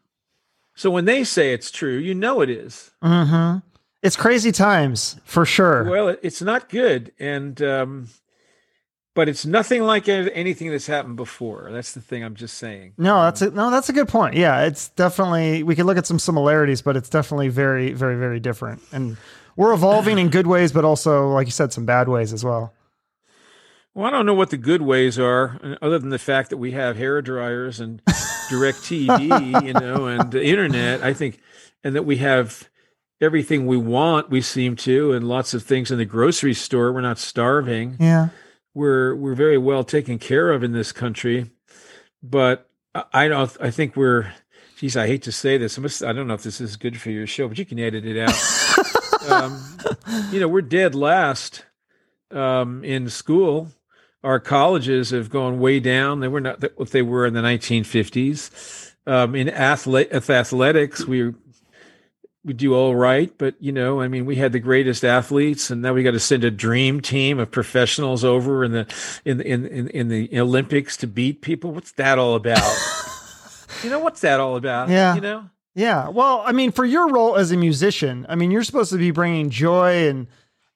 So 0.74 0.90
when 0.90 1.06
they 1.06 1.24
say 1.24 1.54
it's 1.54 1.70
true, 1.70 1.98
you 1.98 2.16
know 2.16 2.42
it 2.42 2.50
is. 2.50 2.92
Mm-hmm. 3.04 3.60
It's 4.02 4.16
crazy 4.16 4.52
times 4.52 5.18
for 5.26 5.46
sure. 5.46 5.84
Well, 5.84 6.16
it's 6.24 6.42
not 6.42 6.70
good, 6.70 7.12
and 7.20 7.62
um, 7.62 8.08
but 9.14 9.28
it's 9.28 9.46
nothing 9.46 9.84
like 9.84 10.08
anything 10.08 10.72
that's 10.72 10.88
happened 10.88 11.18
before. 11.18 11.70
That's 11.72 11.94
the 11.94 12.02
thing 12.02 12.24
I'm 12.24 12.36
just 12.36 12.58
saying. 12.58 12.94
No, 12.98 13.24
that's 13.24 13.42
a, 13.42 13.52
no, 13.52 13.70
that's 13.70 13.90
a 13.90 13.94
good 13.94 14.08
point. 14.08 14.36
Yeah, 14.36 14.66
it's 14.66 14.90
definitely 14.90 15.64
we 15.64 15.76
could 15.76 15.86
look 15.86 15.98
at 15.98 16.08
some 16.08 16.20
similarities, 16.20 16.82
but 16.82 16.96
it's 16.96 17.10
definitely 17.10 17.50
very, 17.50 17.94
very, 17.94 18.18
very 18.18 18.40
different. 18.40 18.82
And 18.92 19.18
we're 19.56 19.74
evolving 19.74 20.18
in 20.18 20.30
good 20.30 20.48
ways, 20.48 20.72
but 20.72 20.86
also, 20.86 21.30
like 21.30 21.48
you 21.48 21.52
said, 21.52 21.74
some 21.74 21.86
bad 21.86 22.08
ways 22.08 22.32
as 22.32 22.44
well. 22.44 22.74
Well, 23.94 24.06
I 24.06 24.10
don't 24.12 24.26
know 24.26 24.34
what 24.34 24.52
the 24.52 24.58
good 24.58 24.82
ways 24.82 25.20
are, 25.20 25.78
other 25.82 26.00
than 26.00 26.10
the 26.10 26.20
fact 26.20 26.50
that 26.50 26.58
we 26.58 26.72
have 26.72 26.96
hair 26.96 27.22
dryers 27.22 27.82
and 27.82 28.02
direct 28.50 28.78
TV, 28.80 29.64
you 29.66 29.74
know, 29.74 30.08
and 30.08 30.32
the 30.32 30.44
internet. 30.44 31.04
I 31.04 31.14
think, 31.14 31.40
and 31.84 31.94
that 31.96 32.04
we 32.04 32.18
have 32.18 32.70
everything 33.20 33.68
we 33.68 33.76
want. 33.76 34.30
We 34.30 34.40
seem 34.40 34.78
to, 34.78 35.12
and 35.12 35.28
lots 35.28 35.54
of 35.54 35.64
things 35.64 35.92
in 35.92 35.98
the 35.98 36.06
grocery 36.06 36.54
store. 36.54 36.94
We're 36.94 37.02
not 37.02 37.20
starving. 37.20 37.98
Yeah, 38.00 38.30
we're 38.74 39.16
we're 39.16 39.36
very 39.36 39.58
well 39.58 39.84
taken 39.84 40.20
care 40.20 40.52
of 40.52 40.64
in 40.64 40.72
this 40.72 40.92
country. 40.92 41.52
But 42.24 42.70
I 43.14 43.28
don't. 43.28 43.56
I 43.60 43.72
think 43.72 43.96
we're. 43.96 44.34
Geez, 44.78 44.98
I 44.98 45.06
hate 45.06 45.22
to 45.24 45.32
say 45.32 45.58
this. 45.58 46.02
I 46.02 46.12
don't 46.12 46.28
know 46.28 46.34
if 46.34 46.44
this 46.44 46.60
is 46.60 46.76
good 46.76 47.00
for 47.00 47.12
your 47.12 47.28
show, 47.28 47.48
but 47.48 47.60
you 47.60 47.66
can 47.66 47.80
edit 47.80 48.06
it 48.06 48.18
out. 48.18 49.30
um, 49.30 49.64
you 50.32 50.40
know, 50.40 50.48
we're 50.48 50.62
dead 50.62 50.96
last 50.96 51.66
um, 52.32 52.84
in 52.84 53.08
school 53.10 53.72
our 54.24 54.40
colleges 54.40 55.10
have 55.12 55.30
gone 55.30 55.60
way 55.60 55.80
down. 55.80 56.20
They 56.20 56.28
were 56.28 56.42
not 56.42 56.64
what 56.78 56.92
they 56.92 57.02
were 57.02 57.26
in 57.26 57.34
the 57.34 57.42
1950s. 57.42 58.94
Um, 59.08 59.34
in 59.36 59.50
athletics, 59.50 61.06
we 61.06 61.34
we 62.44 62.54
do 62.54 62.74
all 62.74 62.96
right, 62.96 63.32
but 63.38 63.56
you 63.60 63.72
know, 63.72 64.02
I 64.02 64.08
mean, 64.08 64.26
we 64.26 64.36
had 64.36 64.52
the 64.52 64.60
greatest 64.60 65.04
athletes, 65.04 65.70
and 65.70 65.82
now 65.82 65.94
we 65.94 66.04
got 66.04 66.12
to 66.12 66.20
send 66.20 66.44
a 66.44 66.52
dream 66.52 67.00
team 67.00 67.40
of 67.40 67.52
professionals 67.52 68.24
over 68.24 68.64
in 68.64 68.72
the 68.72 68.94
in 69.26 69.42
in 69.42 69.66
in, 69.68 69.88
in 69.90 70.08
the 70.08 70.40
Olympics 70.40 70.98
to 70.98 71.08
beat 71.08 71.42
people. 71.42 71.72
What's 71.72 71.92
that 71.94 72.18
all 72.18 72.36
about? 72.36 72.58
you 73.84 73.90
know, 73.90 74.00
what's 74.00 74.22
that 74.22 74.40
all 74.40 74.56
about? 74.56 74.90
Yeah, 74.90 75.16
you 75.16 75.22
know. 75.22 75.50
Yeah. 75.76 76.10
Well, 76.10 76.42
I 76.46 76.52
mean, 76.52 76.72
for 76.72 76.84
your 76.84 77.10
role 77.10 77.36
as 77.36 77.52
a 77.52 77.58
musician, 77.58 78.26
I 78.28 78.36
mean, 78.36 78.52
you're 78.52 78.64
supposed 78.64 78.92
to 78.92 78.98
be 78.98 79.12
bringing 79.12 79.50
joy 79.50 80.08
and 80.08 80.28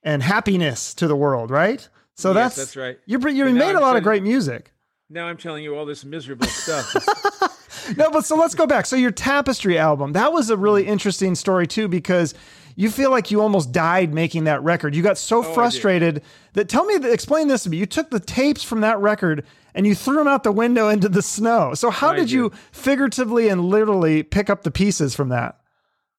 and 0.04 0.22
happiness 0.22 0.94
to 0.96 1.08
the 1.08 1.16
world, 1.16 1.50
right? 1.50 1.88
So 2.16 2.30
yes, 2.30 2.36
that's 2.36 2.56
that's 2.56 2.78
right. 2.78 3.00
You 3.06 3.20
you 3.30 3.46
made 3.46 3.76
a 3.76 3.82
lot 3.82 3.98
of 3.98 4.04
great 4.04 4.24
music. 4.24 4.72
Now 5.10 5.28
I'm 5.28 5.38
telling 5.38 5.64
you 5.64 5.76
all 5.76 5.86
this 5.86 6.06
miserable 6.06 6.48
stuff. 6.48 6.94
no, 7.98 8.12
but 8.12 8.26
so 8.26 8.36
let's 8.36 8.56
go 8.56 8.68
back. 8.68 8.86
So 8.86 8.96
your 8.96 9.12
Tapestry 9.12 9.78
album, 9.78 10.14
that 10.14 10.34
was 10.34 10.50
a 10.50 10.58
really 10.58 10.86
interesting 10.86 11.36
story 11.36 11.68
too 11.68 11.88
because 11.88 12.34
you 12.76 12.90
feel 12.90 13.10
like 13.10 13.32
you 13.32 13.42
almost 13.42 13.72
died 13.72 14.14
making 14.14 14.46
that 14.46 14.62
record. 14.64 14.96
You 14.96 15.04
got 15.04 15.18
so 15.18 15.40
oh, 15.40 15.54
frustrated 15.54 16.22
that 16.54 16.70
tell 16.70 16.86
me 16.86 16.96
explain 17.10 17.48
this 17.48 17.64
to 17.64 17.70
me. 17.70 17.78
You 17.78 17.86
took 17.86 18.10
the 18.10 18.20
tapes 18.20 18.64
from 18.64 18.82
that 18.82 19.00
record 19.00 19.46
and 19.74 19.86
you 19.86 19.96
threw 19.96 20.16
them 20.16 20.28
out 20.28 20.44
the 20.44 20.52
window 20.52 20.90
into 20.90 21.10
the 21.10 21.22
snow. 21.22 21.74
So 21.74 21.90
how 21.90 22.10
I 22.10 22.16
did, 22.16 22.22
did 22.22 22.32
you 22.32 22.52
figuratively 22.72 23.48
and 23.48 23.66
literally 23.66 24.24
pick 24.24 24.50
up 24.50 24.64
the 24.64 24.72
pieces 24.72 25.16
from 25.16 25.30
that? 25.30 25.60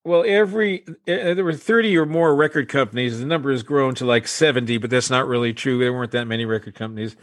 Well, 0.05 0.25
every 0.25 0.85
uh, 0.89 1.35
there 1.35 1.45
were 1.45 1.53
thirty 1.53 1.97
or 1.99 2.07
more 2.07 2.35
record 2.35 2.69
companies. 2.69 3.19
The 3.19 3.27
number 3.27 3.51
has 3.51 3.65
grown 3.65 3.97
to 3.97 4.05
like 4.05 4.29
seventy, 4.29 4.79
but 4.79 4.89
that's 4.89 5.11
not 5.11 5.27
really 5.27 5.53
true. 5.53 5.79
There 5.79 5.93
weren't 5.93 6.13
that 6.13 6.27
many 6.27 6.45
record 6.45 6.77
companies. 6.77 7.17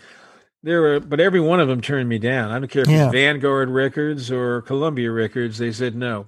There 0.63 0.81
were, 0.81 0.99
but 1.01 1.19
every 1.19 1.41
one 1.41 1.59
of 1.59 1.67
them 1.67 1.81
turned 1.81 2.07
me 2.07 2.17
down. 2.17 2.51
I 2.51 2.57
don't 2.57 2.69
care 2.69 2.83
if 2.83 2.87
yeah. 2.87 3.05
it's 3.05 3.13
Vanguard 3.13 3.69
Records 3.69 4.31
or 4.31 4.61
Columbia 4.61 5.11
Records. 5.11 5.57
They 5.57 5.73
said 5.73 5.93
no, 5.93 6.27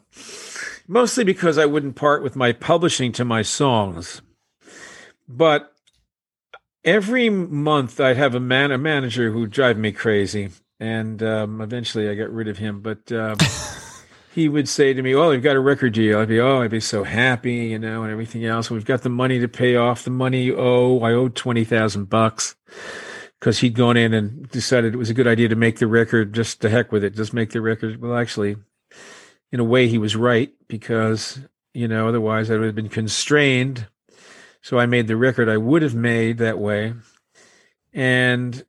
mostly 0.89 1.23
because 1.23 1.57
I 1.57 1.65
wouldn't 1.65 1.95
part 1.95 2.21
with 2.21 2.35
my 2.35 2.51
publishing 2.51 3.13
to 3.13 3.23
my 3.23 3.41
songs. 3.41 4.21
But 5.25 5.73
every 6.83 7.29
month 7.29 8.01
I'd 8.01 8.17
have 8.17 8.35
a 8.35 8.41
man, 8.41 8.71
a 8.71 8.77
manager 8.77 9.31
who'd 9.31 9.51
drive 9.51 9.77
me 9.77 9.93
crazy, 9.93 10.49
and 10.81 11.23
um, 11.23 11.61
eventually 11.61 12.09
I 12.09 12.15
got 12.15 12.29
rid 12.29 12.49
of 12.49 12.57
him. 12.57 12.81
But 12.81 13.09
um, 13.13 13.37
he 14.33 14.49
would 14.49 14.67
say 14.67 14.93
to 14.93 15.01
me, 15.01 15.15
"Oh, 15.15 15.29
we've 15.29 15.41
got 15.41 15.55
a 15.55 15.61
record 15.61 15.93
deal." 15.93 16.19
I'd 16.19 16.27
be, 16.27 16.41
"Oh, 16.41 16.61
I'd 16.61 16.71
be 16.71 16.81
so 16.81 17.05
happy," 17.05 17.67
you 17.67 17.79
know, 17.79 18.03
and 18.03 18.11
everything 18.11 18.43
else. 18.43 18.69
We've 18.69 18.83
got 18.83 19.03
the 19.03 19.09
money 19.09 19.39
to 19.39 19.47
pay 19.47 19.77
off 19.77 20.03
the 20.03 20.11
money. 20.11 20.51
Oh, 20.51 20.99
I 20.99 21.13
owed 21.13 21.35
twenty 21.35 21.63
thousand 21.63 22.09
bucks 22.09 22.57
because 23.45 23.59
he'd 23.59 23.75
gone 23.75 23.95
in 23.95 24.11
and 24.11 24.49
decided 24.49 24.91
it 24.91 24.97
was 24.97 25.11
a 25.11 25.13
good 25.13 25.27
idea 25.27 25.47
to 25.47 25.55
make 25.55 25.77
the 25.77 25.85
record. 25.85 26.33
Just 26.33 26.61
to 26.61 26.69
heck 26.69 26.91
with 26.91 27.03
it, 27.03 27.13
just 27.13 27.31
make 27.31 27.51
the 27.51 27.61
record. 27.61 28.01
Well, 28.01 28.17
actually, 28.17 28.55
in 29.51 29.59
a 29.59 29.63
way, 29.63 29.87
he 29.87 29.99
was 29.99 30.15
right 30.15 30.51
because 30.67 31.41
you 31.71 31.87
know, 31.87 32.07
otherwise 32.07 32.49
I 32.49 32.55
would 32.55 32.65
have 32.65 32.73
been 32.73 32.89
constrained. 32.89 33.85
So 34.63 34.79
I 34.79 34.87
made 34.87 35.05
the 35.05 35.15
record 35.15 35.47
I 35.47 35.57
would 35.57 35.83
have 35.83 35.93
made 35.93 36.39
that 36.39 36.57
way, 36.57 36.95
and 37.93 38.65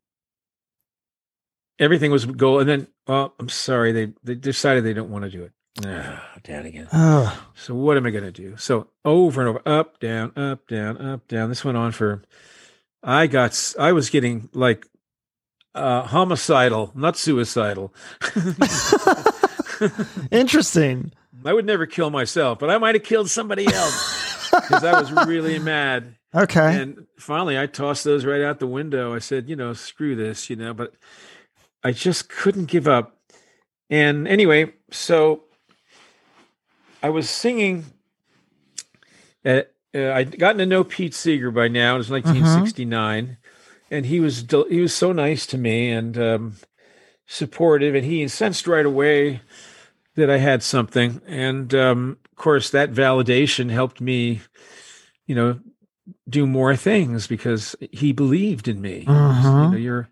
everything 1.79 2.11
was 2.11 2.27
goal. 2.27 2.59
And 2.59 2.69
then, 2.69 2.87
well, 3.09 3.33
I'm 3.41 3.49
sorry, 3.49 3.93
they 3.93 4.12
they 4.25 4.35
decided 4.35 4.85
they 4.85 4.93
don't 4.93 5.11
want 5.11 5.25
to 5.25 5.31
do 5.31 5.43
it. 5.43 5.53
Ah, 5.87 6.23
down 6.45 6.67
again. 6.67 6.89
Oh. 6.93 7.49
So 7.55 7.75
what 7.75 7.97
am 7.97 8.05
I 8.05 8.11
going 8.11 8.25
to 8.25 8.31
do? 8.31 8.59
So 8.59 8.89
over 9.07 9.41
and 9.41 9.49
over, 9.49 9.62
up, 9.65 10.01
down, 10.01 10.33
up, 10.37 10.67
down, 10.67 10.99
up, 10.99 11.27
down. 11.29 11.49
This 11.49 11.65
went 11.65 11.79
on 11.79 11.93
for. 11.93 12.21
I 13.07 13.29
got. 13.29 13.75
I 13.79 13.92
was 13.92 14.11
getting 14.11 14.51
like 14.53 14.85
uh, 15.75 16.03
homicidal, 16.03 16.90
not 16.95 17.16
suicidal. 17.16 17.95
Interesting. 20.31 21.12
I 21.45 21.53
would 21.53 21.64
never 21.66 21.87
kill 21.87 22.11
myself, 22.11 22.59
but 22.59 22.69
I 22.69 22.79
might 22.79 22.97
have 22.97 23.05
killed 23.05 23.31
somebody 23.31 23.66
else 23.73 24.51
because 24.51 24.83
I 24.83 24.99
was 25.01 25.12
really 25.12 25.61
mad. 25.61 26.16
Okay. 26.35 26.81
And 26.81 27.07
finally, 27.19 27.59
I 27.59 27.66
tossed 27.66 28.03
those 28.03 28.25
right 28.25 28.42
out 28.42 28.59
the 28.59 28.66
window. 28.66 29.14
I 29.14 29.21
said, 29.21 29.49
you 29.49 29.55
know, 29.55 29.73
screw 29.73 30.16
this, 30.16 30.51
you 30.51 30.57
know, 30.57 30.75
but 30.75 30.95
I 31.85 31.92
just 31.92 32.29
couldn't 32.29 32.66
give 32.66 32.88
up. 32.88 33.16
And 33.88 34.27
anyway, 34.27 34.73
so 34.90 35.45
I 37.03 37.11
was 37.11 37.31
singing. 37.31 37.85
At, 39.45 39.73
uh, 39.94 40.12
I'd 40.12 40.38
gotten 40.38 40.59
to 40.59 40.66
know 40.66 40.85
Pete 40.85 41.14
Seeger 41.14 41.51
by 41.51 41.68
now. 41.68 41.94
It 41.94 41.99
was 41.99 42.11
1969, 42.11 43.37
and 43.90 44.07
he 44.07 44.20
was 44.20 44.42
del- 44.42 44.68
he 44.68 44.81
was 44.81 44.94
so 44.94 45.12
nice 45.12 45.46
to 45.46 45.59
me 45.59 45.90
and 45.90 46.18
um, 46.18 46.57
supportive, 47.27 47.94
and 47.94 48.05
he 48.05 48.27
sensed 48.29 48.66
right 48.66 48.87
away 48.87 49.40
that 50.16 50.31
I 50.31 50.38
had 50.38 50.62
something. 50.62 51.20
And 51.27 51.75
um, 51.75 52.18
of 52.31 52.37
course, 52.37 52.70
that 52.70 52.92
validation 52.92 53.70
helped 53.70 54.01
me, 54.01 54.40
you 55.27 55.35
know, 55.35 55.61
do 56.29 56.46
more 56.46 56.77
things 56.77 57.27
because 57.27 57.75
he 57.92 58.12
believed 58.12 58.68
in 58.68 58.81
me. 58.81 59.05
Mhm. 59.07 59.64
You 59.64 59.70
know, 59.70 59.77
you're, 59.77 60.09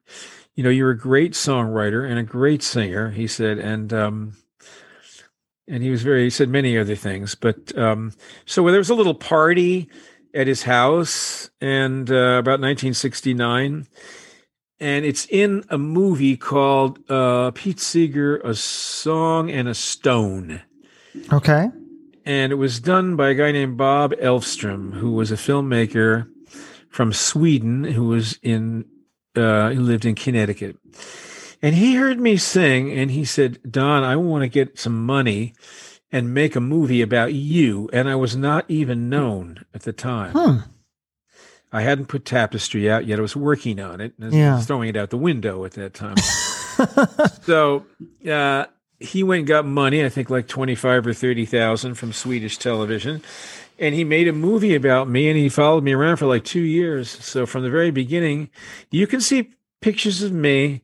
you 0.54 0.64
know, 0.64 0.70
you're 0.70 0.90
a 0.90 0.98
great 0.98 1.32
songwriter 1.32 2.08
and 2.08 2.18
a 2.18 2.22
great 2.22 2.62
singer. 2.62 3.10
He 3.10 3.26
said, 3.26 3.58
and 3.58 3.92
um, 3.92 4.36
and 5.68 5.82
he 5.82 5.90
was 5.90 6.02
very. 6.02 6.24
He 6.24 6.30
said 6.30 6.48
many 6.48 6.76
other 6.78 6.96
things, 6.96 7.34
but 7.34 7.76
um, 7.78 8.12
so 8.46 8.64
there 8.70 8.78
was 8.78 8.90
a 8.90 8.94
little 8.94 9.14
party 9.14 9.88
at 10.34 10.46
his 10.46 10.62
house, 10.64 11.50
and 11.60 12.10
uh, 12.10 12.38
about 12.38 12.60
1969. 12.60 13.86
And 14.80 15.04
it's 15.04 15.26
in 15.30 15.64
a 15.70 15.78
movie 15.78 16.36
called 16.36 16.98
uh, 17.08 17.52
Pete 17.52 17.78
Seeger, 17.80 18.38
A 18.38 18.54
Song 18.54 19.48
and 19.50 19.68
a 19.68 19.74
Stone 19.74 20.60
Okay. 21.32 21.68
and 22.26 22.52
it 22.52 22.56
was 22.56 22.80
done 22.80 23.14
by 23.14 23.30
a 23.30 23.34
guy 23.34 23.52
named 23.52 23.76
Bob 23.76 24.12
Elfstrom, 24.14 24.92
who 24.94 25.12
was 25.12 25.30
a 25.30 25.36
filmmaker 25.36 26.28
from 26.88 27.12
Sweden 27.12 27.84
who 27.84 28.08
was 28.08 28.38
in 28.42 28.84
uh, 29.36 29.70
who 29.70 29.80
lived 29.80 30.04
in 30.04 30.16
Connecticut. 30.16 30.76
And 31.64 31.76
he 31.76 31.94
heard 31.94 32.20
me 32.20 32.36
sing, 32.36 32.90
and 32.92 33.10
he 33.10 33.24
said, 33.24 33.58
"Don, 33.70 34.04
I 34.04 34.16
want 34.16 34.42
to 34.42 34.48
get 34.48 34.78
some 34.78 35.06
money 35.06 35.54
and 36.12 36.34
make 36.34 36.54
a 36.54 36.60
movie 36.60 37.00
about 37.00 37.32
you." 37.32 37.88
And 37.90 38.06
I 38.06 38.16
was 38.16 38.36
not 38.36 38.66
even 38.68 39.08
known 39.08 39.64
at 39.72 39.82
the 39.84 39.92
time. 39.94 40.32
Hmm. 40.32 40.58
I 41.72 41.80
hadn't 41.80 42.06
put 42.08 42.26
Tapestry 42.26 42.90
out 42.90 43.06
yet. 43.06 43.18
I 43.18 43.22
was 43.22 43.34
working 43.34 43.80
on 43.80 44.02
it. 44.02 44.12
and 44.18 44.26
I 44.26 44.28
was 44.28 44.36
Yeah. 44.36 44.60
throwing 44.60 44.90
it 44.90 44.96
out 44.96 45.08
the 45.08 45.16
window 45.16 45.64
at 45.64 45.72
that 45.72 45.94
time. 45.94 46.16
so 47.44 47.86
uh, 48.30 48.66
he 49.00 49.22
went 49.22 49.38
and 49.40 49.48
got 49.48 49.64
money, 49.64 50.04
I 50.04 50.10
think 50.10 50.28
like 50.28 50.46
25 50.46 51.06
or 51.06 51.14
30,000 51.14 51.94
from 51.94 52.12
Swedish 52.12 52.58
television. 52.58 53.22
And 53.78 53.94
he 53.94 54.04
made 54.04 54.28
a 54.28 54.32
movie 54.34 54.74
about 54.74 55.08
me 55.08 55.30
and 55.30 55.38
he 55.38 55.48
followed 55.48 55.82
me 55.82 55.94
around 55.94 56.18
for 56.18 56.26
like 56.26 56.44
two 56.44 56.60
years. 56.60 57.08
So 57.10 57.46
from 57.46 57.62
the 57.64 57.70
very 57.70 57.90
beginning, 57.90 58.50
you 58.90 59.06
can 59.06 59.20
see 59.22 59.50
pictures 59.80 60.22
of 60.22 60.30
me 60.30 60.82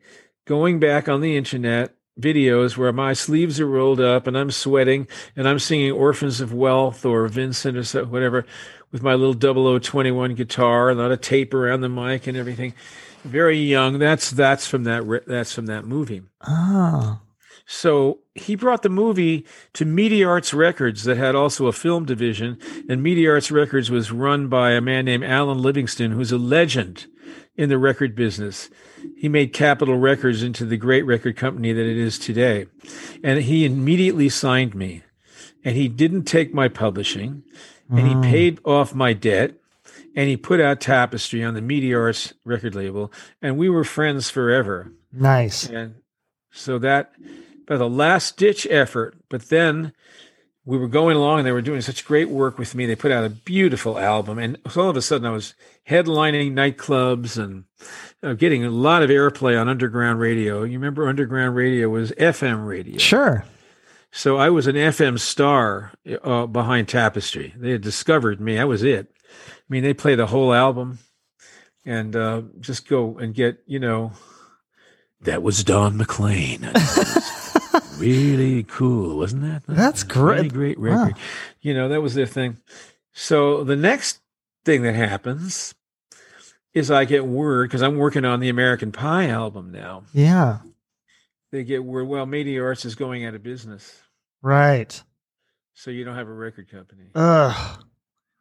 going 0.51 0.81
back 0.81 1.09
on 1.09 1.21
the 1.21 1.37
internet, 1.37 1.95
videos 2.21 2.77
where 2.77 2.93
my 2.93 3.13
sleeves 3.13 3.61
are 3.61 3.69
rolled 3.69 4.01
up 4.01 4.27
and 4.27 4.37
I'm 4.37 4.51
sweating 4.51 5.07
and 5.37 5.49
I'm 5.49 5.61
singing 5.61 5.93
Orphans 5.93 6.41
of 6.41 6.53
Wealth 6.53 7.07
or 7.07 7.29
Vincent 7.29 7.77
or 7.79 7.85
so, 7.85 8.05
whatever 8.05 8.45
with 8.91 9.01
my 9.01 9.15
little 9.15 9.79
0021 9.79 10.35
guitar, 10.35 10.91
a 10.91 10.95
lot 10.97 11.13
of 11.13 11.21
tape 11.21 11.55
around 11.55 11.83
the 11.83 11.89
mic 11.89 12.27
and 12.27 12.37
everything. 12.37 12.75
Very 13.23 13.59
young. 13.59 14.01
That's 14.01 14.29
that's 14.33 14.67
from 14.67 14.83
that 14.85 15.23
that's 15.25 15.55
from 15.55 15.67
that 15.67 15.85
movie. 15.85 16.23
Oh. 16.45 17.21
So 17.65 18.19
he 18.35 18.57
brought 18.57 18.83
the 18.83 18.89
movie 18.89 19.47
to 19.75 19.85
Media 19.85 20.27
Arts 20.27 20.53
Records 20.53 21.05
that 21.05 21.17
had 21.17 21.37
also 21.37 21.69
a 21.69 21.73
film 21.73 22.07
division. 22.07 22.59
And 22.89 23.05
Media 23.05 23.31
Arts 23.31 23.53
Records 23.53 23.89
was 23.89 24.11
run 24.11 24.49
by 24.49 24.73
a 24.73 24.81
man 24.81 25.05
named 25.05 25.23
Alan 25.23 25.63
Livingston, 25.63 26.11
who's 26.11 26.33
a 26.33 26.39
legend 26.39 27.07
in 27.61 27.69
the 27.69 27.77
record 27.77 28.15
business. 28.15 28.71
He 29.19 29.29
made 29.29 29.53
Capitol 29.53 29.99
Records 29.99 30.43
into 30.43 30.65
the 30.65 30.79
great 30.79 31.03
record 31.03 31.37
company 31.37 31.75
that 31.75 31.87
it 31.87 31.99
is 31.99 32.19
today. 32.19 32.67
And 33.23 33.43
he 33.43 33.67
immediately 33.67 34.31
signed 34.31 34.75
me. 34.75 35.03
And 35.63 35.77
he 35.77 35.87
didn't 35.87 36.25
take 36.25 36.55
my 36.55 36.69
publishing. 36.69 37.43
And 37.91 38.09
he 38.09 38.15
mm. 38.15 38.23
paid 38.23 38.61
off 38.65 38.95
my 38.95 39.13
debt. 39.13 39.57
And 40.17 40.31
he 40.31 40.39
put 40.39 40.59
out 40.59 40.81
Tapestry 40.81 41.45
on 41.45 41.53
the 41.53 41.61
Media 41.61 41.99
Arts 41.99 42.33
record 42.47 42.75
label. 42.75 43.13
And 43.43 43.59
we 43.59 43.69
were 43.69 43.85
friends 43.85 44.31
forever. 44.31 44.91
Nice. 45.13 45.69
And 45.69 45.97
so 46.51 46.79
that, 46.79 47.13
by 47.67 47.77
the 47.77 47.91
last 47.91 48.39
ditch 48.39 48.67
effort, 48.71 49.19
but 49.29 49.51
then 49.51 49.93
we 50.71 50.79
were 50.79 50.87
going 50.87 51.17
along 51.17 51.41
and 51.41 51.47
they 51.47 51.53
were 51.53 51.61
doing 51.61 51.81
such 51.81 52.05
great 52.05 52.29
work 52.29 52.57
with 52.57 52.77
me. 52.77 52.87
They 52.87 52.95
put 52.95 53.11
out 53.11 53.25
a 53.25 53.29
beautiful 53.29 53.99
album. 53.99 54.39
And 54.39 54.57
all 54.77 54.89
of 54.89 54.97
a 54.97 55.03
sudden 55.03 55.27
I 55.27 55.33
was 55.33 55.55
headlining 55.89 56.53
nightclubs 56.53 57.37
and 57.37 57.65
uh, 58.23 58.35
getting 58.35 58.65
a 58.65 58.71
lot 58.71 59.03
of 59.03 59.11
airplay 59.11 59.61
on 59.61 59.69
underground 59.69 60.21
radio. 60.21 60.63
You 60.63 60.79
remember 60.79 61.09
underground 61.09 61.57
radio 61.57 61.89
was 61.89 62.13
FM 62.13 62.69
radio. 62.69 62.99
Sure. 62.99 63.45
So 64.13 64.37
I 64.37 64.51
was 64.51 64.69
an 64.69 64.77
FM 64.77 65.19
star 65.19 65.91
uh, 66.23 66.47
behind 66.47 66.87
Tapestry. 66.87 67.53
They 67.57 67.73
had 67.73 67.81
discovered 67.81 68.41
me. 68.41 68.57
I 68.57 68.65
was 68.65 68.85
it. 68.85 69.13
I 69.13 69.65
mean, 69.69 69.83
they 69.83 69.93
play 69.93 70.15
the 70.15 70.27
whole 70.27 70.55
album 70.55 71.01
and 71.85 72.15
uh, 72.15 72.43
just 72.61 72.89
go 72.89 73.19
and 73.19 73.35
get, 73.35 73.61
you 73.67 73.81
know, 73.81 74.13
that 75.23 75.43
was 75.43 75.65
Don 75.65 75.97
McLean. 75.97 76.71
really 77.99 78.63
cool, 78.65 79.19
wasn't 79.19 79.43
that? 79.43 79.63
That's 79.67 80.05
Really 80.17 80.49
great. 80.49 80.77
great 80.77 80.79
record. 80.79 81.15
You 81.61 81.75
know, 81.75 81.89
that 81.89 82.03
was 82.03 82.15
their 82.15 82.27
thing. 82.27 82.59
So 83.13 83.65
the 83.65 83.77
next 83.77 84.21
thing 84.65 84.83
that 84.83 84.95
happens 84.95 85.75
is 86.75 86.91
I 86.91 87.05
get 87.05 87.27
word 87.27 87.69
because 87.69 87.83
I'm 87.83 87.97
working 87.97 88.25
on 88.25 88.41
the 88.41 88.49
American 88.49 88.93
Pie 88.93 89.29
album 89.29 89.71
now. 89.73 90.05
Yeah. 90.13 90.59
They 91.51 91.65
get 91.65 91.85
word, 91.85 92.05
well, 92.05 92.27
Media 92.27 92.63
Arts 92.63 92.85
is 92.85 92.95
going 92.95 93.25
out 93.25 93.35
of 93.35 93.43
business. 93.43 94.01
Right. 94.43 95.03
So 95.75 95.91
you 95.91 96.05
don't 96.05 96.15
have 96.17 96.29
a 96.29 96.33
record 96.33 96.71
company. 96.71 97.07
Ugh. 97.15 97.85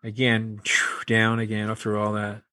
Again, 0.03 0.61
down 1.07 1.39
again 1.39 1.69
after 1.69 1.97
all 1.97 2.13
that. 2.13 2.43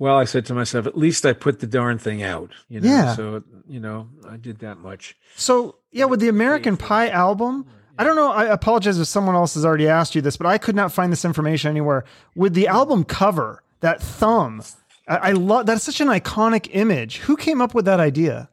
Well, 0.00 0.16
I 0.16 0.24
said 0.24 0.46
to 0.46 0.54
myself, 0.54 0.86
at 0.86 0.96
least 0.96 1.26
I 1.26 1.34
put 1.34 1.60
the 1.60 1.66
darn 1.66 1.98
thing 1.98 2.22
out. 2.22 2.50
You 2.70 2.80
know, 2.80 2.88
Yeah. 2.88 3.14
so 3.14 3.44
you 3.68 3.80
know, 3.80 4.08
I 4.26 4.38
did 4.38 4.60
that 4.60 4.78
much. 4.78 5.14
So 5.36 5.76
yeah, 5.92 6.06
with 6.06 6.20
the 6.20 6.28
American 6.30 6.78
Pie 6.78 7.10
album, 7.10 7.66
I 7.98 8.04
don't 8.04 8.16
know. 8.16 8.32
I 8.32 8.44
apologize 8.46 8.98
if 8.98 9.06
someone 9.06 9.34
else 9.34 9.52
has 9.54 9.64
already 9.64 9.86
asked 9.88 10.14
you 10.14 10.22
this, 10.22 10.38
but 10.38 10.46
I 10.46 10.56
could 10.56 10.74
not 10.74 10.90
find 10.90 11.12
this 11.12 11.24
information 11.26 11.68
anywhere. 11.68 12.04
With 12.34 12.54
the 12.54 12.66
album 12.66 13.04
cover, 13.04 13.62
that 13.80 14.00
thumb, 14.02 14.62
I, 15.06 15.16
I 15.16 15.32
love 15.32 15.66
that's 15.66 15.84
such 15.84 16.00
an 16.00 16.08
iconic 16.08 16.70
image. 16.72 17.18
Who 17.18 17.36
came 17.36 17.60
up 17.60 17.74
with 17.74 17.84
that 17.84 18.00
idea? 18.00 18.48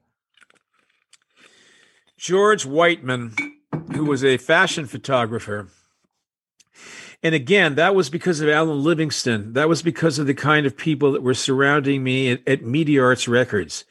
George 2.18 2.66
Whiteman, 2.66 3.36
who 3.94 4.04
was 4.04 4.22
a 4.22 4.36
fashion 4.36 4.86
photographer. 4.86 5.70
And 7.24 7.34
again, 7.34 7.76
that 7.76 7.96
was 7.96 8.10
because 8.10 8.42
of 8.42 8.50
Alan 8.50 8.84
Livingston. 8.84 9.54
That 9.54 9.68
was 9.68 9.82
because 9.82 10.20
of 10.20 10.28
the 10.28 10.34
kind 10.34 10.66
of 10.66 10.78
people 10.78 11.12
that 11.14 11.24
were 11.24 11.34
surrounding 11.34 12.04
me 12.04 12.32
at, 12.32 12.48
at 12.48 12.64
Media 12.64 13.04
Arts 13.04 13.28
Records. 13.28 13.86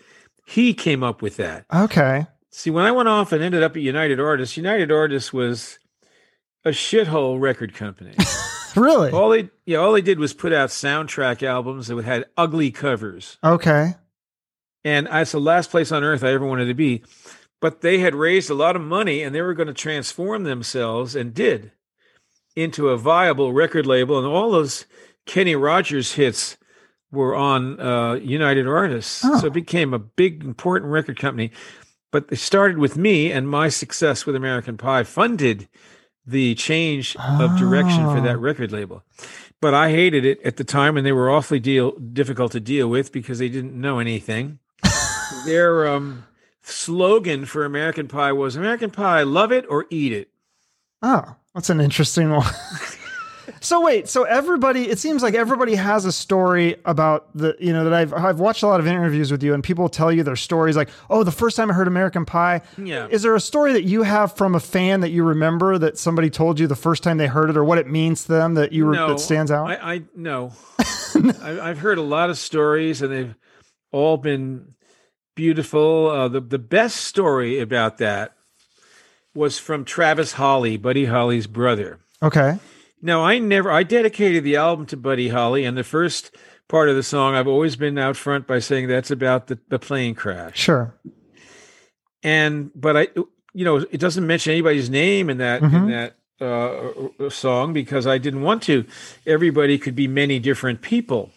He 0.46 0.74
came 0.74 1.02
up 1.02 1.22
with 1.22 1.36
that. 1.36 1.66
Okay. 1.74 2.26
See, 2.50 2.70
when 2.70 2.84
I 2.84 2.92
went 2.92 3.08
off 3.08 3.32
and 3.32 3.42
ended 3.42 3.62
up 3.62 3.72
at 3.72 3.82
United 3.82 4.20
Artists, 4.20 4.56
United 4.56 4.92
Artists 4.92 5.32
was 5.32 5.78
a 6.64 6.70
shithole 6.70 7.40
record 7.40 7.74
company. 7.74 8.14
Really? 8.76 9.10
all 9.10 9.30
they 9.30 9.48
yeah, 9.64 9.78
all 9.78 9.92
they 9.92 10.02
did 10.02 10.18
was 10.18 10.34
put 10.34 10.52
out 10.52 10.68
soundtrack 10.68 11.42
albums 11.42 11.86
that 11.86 12.04
had 12.04 12.26
ugly 12.36 12.70
covers. 12.70 13.38
Okay. 13.42 13.94
And 14.84 15.06
that's 15.06 15.32
the 15.32 15.40
last 15.40 15.70
place 15.70 15.90
on 15.90 16.04
earth 16.04 16.22
I 16.22 16.32
ever 16.32 16.46
wanted 16.46 16.66
to 16.66 16.74
be. 16.74 17.02
But 17.60 17.80
they 17.80 17.98
had 17.98 18.14
raised 18.14 18.50
a 18.50 18.54
lot 18.54 18.76
of 18.76 18.82
money 18.82 19.22
and 19.22 19.34
they 19.34 19.40
were 19.40 19.54
going 19.54 19.66
to 19.68 19.72
transform 19.72 20.44
themselves 20.44 21.16
and 21.16 21.32
did 21.32 21.72
into 22.56 22.88
a 22.88 22.96
viable 22.96 23.52
record 23.52 23.86
label. 23.86 24.18
And 24.18 24.26
all 24.26 24.50
those 24.50 24.86
Kenny 25.26 25.54
Rogers 25.54 26.14
hits 26.14 26.56
were 27.12 27.34
on 27.36 27.78
uh, 27.80 28.14
United 28.14 28.66
Artists. 28.66 29.22
Oh. 29.24 29.38
So 29.40 29.46
it 29.46 29.52
became 29.52 29.94
a 29.94 29.98
big, 29.98 30.42
important 30.42 30.90
record 30.90 31.18
company. 31.18 31.52
But 32.10 32.28
they 32.28 32.36
started 32.36 32.78
with 32.78 32.96
me, 32.96 33.30
and 33.30 33.48
my 33.48 33.68
success 33.68 34.24
with 34.26 34.34
American 34.36 34.76
Pie 34.76 35.02
funded 35.02 35.68
the 36.24 36.54
change 36.54 37.14
of 37.16 37.58
direction 37.58 38.04
for 38.06 38.18
Oh. 38.18 38.22
that 38.22 38.38
record 38.38 38.72
label. 38.72 39.04
But 39.60 39.74
I 39.74 39.90
hated 39.90 40.24
it 40.24 40.40
at 40.42 40.56
the 40.56 40.64
time, 40.64 40.96
and 40.96 41.06
they 41.06 41.12
were 41.12 41.30
awfully 41.30 41.60
deal 41.60 41.92
difficult 41.92 42.52
to 42.52 42.60
deal 42.60 42.88
with 42.88 43.12
because 43.12 43.38
they 43.38 43.48
didn't 43.48 43.74
know 43.78 43.98
anything. 43.98 44.58
Their 45.46 45.86
um, 45.88 46.24
slogan 46.62 47.44
for 47.44 47.64
American 47.64 48.08
Pie 48.08 48.32
was 48.32 48.56
"American 48.56 48.90
Pie, 48.90 49.22
love 49.22 49.52
it 49.52 49.64
or 49.68 49.86
eat 49.90 50.12
it." 50.12 50.30
Oh, 51.02 51.36
that's 51.56 51.70
an 51.70 51.80
interesting 51.80 52.30
one. 52.30 52.46
So 53.60 53.80
wait, 53.80 54.08
so 54.08 54.22
everybody, 54.22 54.88
it 54.88 54.98
seems 54.98 55.22
like 55.24 55.34
everybody 55.34 55.74
has 55.74 56.04
a 56.04 56.12
story 56.12 56.76
about 56.84 57.28
the, 57.34 57.56
you 57.58 57.72
know, 57.72 57.82
that 57.84 57.92
I've 57.92 58.12
I've 58.12 58.38
watched 58.38 58.62
a 58.62 58.66
lot 58.68 58.78
of 58.78 58.86
interviews 58.86 59.32
with 59.32 59.42
you, 59.42 59.54
and 59.54 59.64
people 59.64 59.88
tell 59.88 60.12
you 60.12 60.22
their 60.22 60.36
stories, 60.36 60.76
like, 60.76 60.88
oh, 61.10 61.24
the 61.24 61.32
first 61.32 61.56
time 61.56 61.70
I 61.70 61.74
heard 61.74 61.88
American 61.88 62.24
Pie. 62.24 62.62
Yeah. 62.78 63.08
Is 63.08 63.22
there 63.22 63.34
a 63.34 63.40
story 63.40 63.72
that 63.72 63.82
you 63.82 64.04
have 64.04 64.36
from 64.36 64.54
a 64.54 64.60
fan 64.60 65.00
that 65.00 65.10
you 65.10 65.24
remember 65.24 65.78
that 65.78 65.98
somebody 65.98 66.30
told 66.30 66.60
you 66.60 66.68
the 66.68 66.76
first 66.76 67.02
time 67.02 67.16
they 67.16 67.26
heard 67.26 67.50
it, 67.50 67.56
or 67.56 67.64
what 67.64 67.78
it 67.78 67.88
means 67.88 68.22
to 68.24 68.32
them 68.32 68.54
that 68.54 68.72
you 68.72 68.90
no, 68.92 69.08
that 69.08 69.20
stands 69.20 69.50
out? 69.50 69.68
I, 69.68 69.94
I 69.94 70.02
no. 70.14 70.52
I, 70.78 71.58
I've 71.62 71.78
heard 71.78 71.98
a 71.98 72.02
lot 72.02 72.30
of 72.30 72.38
stories, 72.38 73.02
and 73.02 73.12
they've 73.12 73.34
all 73.90 74.16
been 74.16 74.74
beautiful. 75.34 76.08
Uh, 76.08 76.28
the 76.28 76.40
the 76.40 76.58
best 76.58 76.98
story 76.98 77.58
about 77.58 77.98
that 77.98 78.35
was 79.36 79.58
from 79.58 79.84
Travis 79.84 80.32
Holley, 80.32 80.76
Buddy 80.76 81.04
Holly's 81.04 81.46
brother. 81.46 81.98
okay. 82.22 82.58
Now, 83.02 83.22
I 83.22 83.38
never, 83.38 83.70
I 83.70 83.82
dedicated 83.82 84.42
the 84.42 84.56
album 84.56 84.86
to 84.86 84.96
Buddy 84.96 85.28
Holly, 85.28 85.64
and 85.64 85.76
the 85.76 85.84
first 85.84 86.34
part 86.66 86.88
of 86.88 86.96
the 86.96 87.02
song, 87.02 87.34
I've 87.34 87.46
always 87.46 87.76
been 87.76 87.98
out 87.98 88.16
front 88.16 88.46
by 88.46 88.58
saying 88.58 88.88
that's 88.88 89.10
about 89.10 89.46
the, 89.48 89.58
the 89.68 89.78
plane 89.78 90.14
crash. 90.14 90.58
Sure. 90.58 90.94
And, 92.22 92.70
but 92.74 92.96
I, 92.96 93.08
you 93.52 93.64
know, 93.64 93.76
it 93.76 94.00
doesn't 94.00 94.26
mention 94.26 94.52
anybody's 94.52 94.90
name 94.90 95.30
in 95.30 95.38
that, 95.38 95.62
in 95.62 95.70
Mhm. 95.70 95.88
that 96.38 96.44
uh, 97.24 97.30
song 97.30 97.72
because 97.72 98.06
I 98.06 98.18
didn't 98.18 98.42
want 98.42 98.62
to. 98.64 98.84
Everybody 99.26 99.78
could 99.78 99.94
be 99.94 100.08
many 100.08 100.38
different 100.38 100.80
people. 100.82 101.30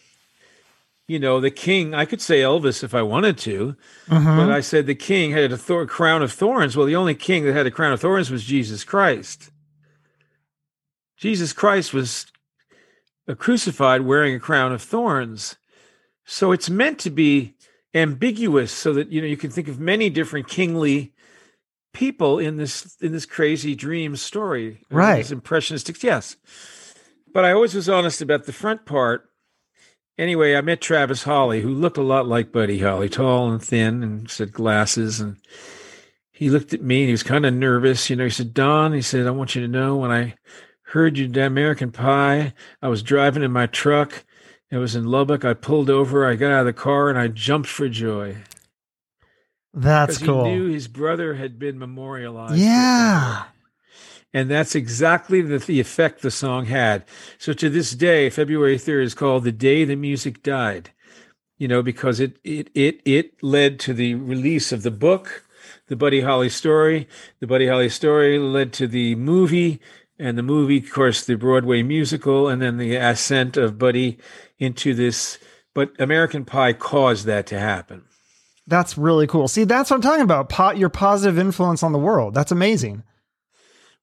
You 1.10 1.18
know, 1.18 1.40
the 1.42 1.50
king, 1.50 1.96
I 1.96 2.06
could 2.06 2.22
say 2.22 2.42
Elvis 2.42 2.84
if 2.84 2.94
I 2.94 3.02
wanted 3.02 3.36
to, 3.40 3.76
Mhm. 4.10 4.38
but 4.38 4.52
I 4.52 4.62
said 4.62 4.86
the 4.86 4.94
king 4.94 5.32
had 5.32 5.52
a 5.52 5.58
thor- 5.58 5.88
crown 5.88 6.22
of 6.22 6.32
thorns. 6.32 6.78
Well, 6.78 6.86
the 6.86 6.96
only 6.96 7.16
king 7.16 7.46
that 7.46 7.54
had 7.54 7.66
a 7.66 7.72
crown 7.72 7.94
of 7.94 8.00
thorns 8.00 8.30
was 8.30 8.44
Jesus 8.44 8.84
Christ. 8.84 9.50
Jesus 11.18 11.52
Christ 11.52 11.94
was 11.94 12.28
uh, 13.28 13.34
crucified 13.34 14.02
wearing 14.02 14.36
a 14.36 14.40
crown 14.40 14.72
of 14.72 14.84
thorns. 14.84 15.56
So 16.26 16.52
it's 16.52 16.70
meant 16.70 17.00
to 17.00 17.10
be 17.10 17.56
ambiguous 17.96 18.72
so 18.72 18.94
that 18.94 19.12
you 19.12 19.20
know 19.20 19.28
you 19.28 19.36
can 19.38 19.50
think 19.50 19.68
of 19.68 19.80
many 19.80 20.12
different 20.12 20.48
kingly 20.48 21.14
people 21.92 22.38
in 22.38 22.58
this 22.58 22.96
in 23.02 23.12
this 23.14 23.26
crazy 23.26 23.74
dream 23.74 24.16
story. 24.16 24.84
Right. 24.92 25.18
This 25.18 25.32
impressionistic, 25.32 26.04
yes. 26.04 26.38
But 27.34 27.46
I 27.46 27.52
always 27.52 27.74
was 27.74 27.90
honest 27.90 28.22
about 28.22 28.46
the 28.46 28.54
front 28.54 28.86
part. 28.86 29.29
Anyway, 30.20 30.54
I 30.54 30.60
met 30.60 30.82
Travis 30.82 31.24
Holley, 31.24 31.62
who 31.62 31.70
looked 31.74 31.96
a 31.98 32.02
lot 32.02 32.28
like 32.28 32.52
Buddy 32.52 32.80
Holly, 32.80 33.08
tall 33.08 33.50
and 33.50 33.64
thin, 33.64 34.04
and 34.04 34.30
said 34.30 34.52
glasses. 34.52 35.22
And 35.22 35.38
he 36.34 36.50
looked 36.50 36.74
at 36.74 36.82
me 36.82 37.00
and 37.04 37.08
he 37.08 37.14
was 37.14 37.24
kind 37.24 37.46
of 37.46 37.54
nervous. 37.54 38.10
You 38.10 38.18
know, 38.18 38.26
he 38.26 38.30
said, 38.30 38.54
Don, 38.54 38.92
he 38.92 39.02
said, 39.02 39.28
I 39.28 39.32
want 39.32 39.56
you 39.56 39.62
to 39.62 39.68
know 39.70 39.96
when 39.96 40.12
I 40.12 40.36
heard 40.88 41.18
you 41.18 41.28
did 41.30 41.42
American 41.46 41.92
Pie, 41.94 42.54
I 42.82 42.88
was 42.90 43.02
driving 43.02 43.44
in 43.44 43.52
my 43.54 43.66
truck. 43.68 44.26
It 44.70 44.78
was 44.78 44.94
in 44.94 45.06
Lubbock. 45.06 45.46
I 45.46 45.54
pulled 45.54 45.90
over. 45.90 46.28
I 46.28 46.36
got 46.36 46.52
out 46.52 46.60
of 46.60 46.66
the 46.66 46.74
car 46.74 47.10
and 47.10 47.18
I 47.18 47.30
jumped 47.30 47.70
for 47.70 47.88
joy. 47.88 48.36
That's 49.74 50.18
Because 50.18 50.28
cool. 50.28 50.46
he 50.46 50.52
knew 50.52 50.66
his 50.68 50.90
brother 50.90 51.36
had 51.36 51.58
been 51.58 51.80
memorialized. 51.80 52.58
yeah. 52.58 53.44
And 54.34 54.50
that's 54.50 54.76
exactly 54.76 55.42
the, 55.42 55.58
the 55.58 55.80
effect 55.80 56.22
the 56.22 56.32
song 56.32 56.66
had. 56.66 57.04
So 57.38 57.54
to 57.54 57.70
this 57.70 57.92
day, 57.92 58.30
February 58.30 58.78
3rd 58.78 59.04
is 59.04 59.14
called 59.16 59.44
the 59.44 59.52
day 59.52 59.86
the 59.86 59.96
music 59.96 60.44
died. 60.44 60.92
You 61.58 61.68
know, 61.68 61.84
because 61.84 62.22
it 62.22 62.38
it 62.44 62.70
it 62.74 63.02
it 63.04 63.44
led 63.44 63.80
to 63.82 63.94
the 63.94 64.16
release 64.16 64.72
of 64.72 64.84
the 64.84 64.92
book, 64.92 65.44
the 65.88 65.98
Buddy 65.98 66.22
Holly 66.22 66.48
story. 66.48 67.10
The 67.42 67.48
Buddy 67.48 67.68
Holly 67.68 67.90
story 67.90 68.40
led 68.40 68.72
to 68.74 68.88
the 68.88 69.16
movie, 69.16 69.82
and 70.18 70.38
the 70.38 70.44
movie, 70.44 70.78
of 70.78 70.90
course, 70.90 71.26
the 71.26 71.36
Broadway 71.36 71.84
musical, 71.84 72.48
and 72.48 72.62
then 72.62 72.78
the 72.78 72.96
ascent 72.96 73.58
of 73.58 73.78
Buddy 73.78 74.18
into 74.58 74.94
this. 74.94 75.38
But 75.74 75.92
American 76.00 76.46
Pie 76.46 76.74
caused 76.74 77.26
that 77.26 77.46
to 77.48 77.60
happen. 77.60 78.04
That's 78.66 78.98
really 78.98 79.28
cool. 79.28 79.48
See, 79.48 79.66
that's 79.66 79.90
what 79.90 79.98
I'm 79.98 80.02
talking 80.02 80.24
about. 80.24 80.48
Po- 80.48 80.72
your 80.72 80.90
positive 80.90 81.38
influence 81.38 81.84
on 81.84 81.92
the 81.92 82.00
world. 82.00 82.36
That's 82.36 82.52
amazing. 82.52 83.04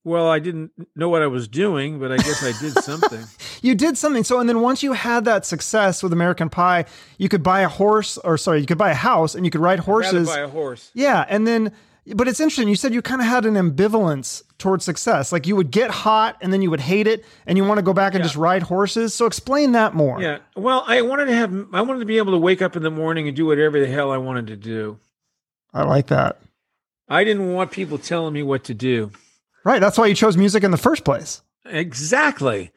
Well, 0.07 0.29
I 0.31 0.39
didn't 0.39 0.71
know 0.95 1.09
what 1.09 1.23
I 1.23 1.27
was 1.27 1.49
doing, 1.49 1.99
but 1.99 2.13
I 2.13 2.17
guess 2.19 2.41
I 2.41 2.53
did 2.63 2.79
something. 2.85 3.25
You 3.61 3.75
did 3.75 3.99
something. 3.99 4.23
So, 4.23 4.39
and 4.39 4.49
then 4.49 4.61
once 4.61 4.81
you 4.85 4.93
had 4.93 5.25
that 5.25 5.45
success 5.45 6.01
with 6.01 6.13
American 6.13 6.49
Pie, 6.49 6.85
you 7.19 7.29
could 7.29 7.43
buy 7.43 7.63
a 7.63 7.69
horse, 7.69 8.17
or 8.19 8.39
sorry, 8.39 8.61
you 8.61 8.67
could 8.67 8.79
buy 8.79 8.91
a 8.93 8.95
house 8.95 9.35
and 9.35 9.45
you 9.45 9.51
could 9.51 9.61
ride 9.61 9.81
horses. 9.81 10.29
buy 10.29 10.39
a 10.39 10.47
horse. 10.49 10.93
Yeah. 10.95 11.25
And 11.29 11.45
then, 11.45 11.73
but 12.15 12.29
it's 12.29 12.39
interesting. 12.39 12.69
You 12.69 12.77
said 12.77 12.95
you 12.95 13.03
kind 13.03 13.21
of 13.21 13.27
had 13.27 13.45
an 13.47 13.55
ambivalence 13.55 14.45
towards 14.59 14.85
success. 14.85 15.33
Like 15.33 15.45
you 15.45 15.57
would 15.57 15.73
get 15.73 15.91
hot 15.91 16.37
and 16.41 16.53
then 16.53 16.63
you 16.63 16.71
would 16.71 16.79
hate 16.83 17.09
it 17.09 17.25
and 17.45 17.59
you 17.59 17.65
want 17.65 17.79
to 17.79 17.83
go 17.83 17.93
back 17.93 18.15
and 18.15 18.21
Yeah. 18.21 18.27
just 18.27 18.37
ride 18.37 18.63
horses. 18.63 19.13
So, 19.13 19.27
explain 19.27 19.73
that 19.73 19.93
more. 19.95 20.23
Yeah. 20.23 20.39
Well, 20.55 20.85
I 20.87 21.03
wanted 21.03 21.25
to 21.25 21.35
have, 21.35 21.53
I 21.73 21.81
wanted 21.81 21.99
to 21.99 22.07
be 22.07 22.19
able 22.19 22.31
to 22.31 22.39
wake 22.39 22.63
up 22.63 22.77
in 22.77 22.85
the 22.85 22.93
morning 22.93 23.27
and 23.27 23.37
do 23.37 23.45
whatever 23.47 23.81
the 23.81 23.89
hell 23.89 24.13
I 24.13 24.19
wanted 24.19 24.47
to 24.47 24.57
do. 24.57 25.01
I 25.75 25.83
like 25.83 26.07
that. 26.07 26.39
I 27.09 27.25
didn't 27.25 27.53
want 27.53 27.73
people 27.73 27.99
telling 27.99 28.33
me 28.35 28.45
what 28.45 28.63
to 28.65 28.73
do. 28.75 29.11
Right. 29.67 29.81
That's 29.81 29.99
why 29.99 30.07
you 30.07 30.15
chose 30.15 30.37
music 30.37 30.63
in 30.63 30.71
the 30.71 30.77
first 30.77 31.05
place. 31.05 31.43
Exactly. 31.65 32.71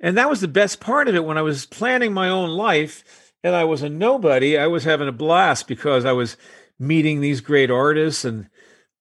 And 0.00 0.16
that 0.16 0.30
was 0.30 0.40
the 0.40 0.48
best 0.48 0.80
part 0.80 1.06
of 1.06 1.14
it 1.14 1.26
when 1.26 1.36
I 1.36 1.42
was 1.42 1.66
planning 1.66 2.14
my 2.14 2.30
own 2.30 2.48
life 2.48 3.34
and 3.44 3.54
I 3.54 3.64
was 3.64 3.82
a 3.82 3.90
nobody. 3.90 4.56
I 4.56 4.66
was 4.66 4.84
having 4.84 5.06
a 5.06 5.12
blast 5.12 5.68
because 5.68 6.06
I 6.06 6.12
was 6.12 6.38
meeting 6.78 7.20
these 7.20 7.42
great 7.42 7.70
artists 7.70 8.24
and 8.24 8.48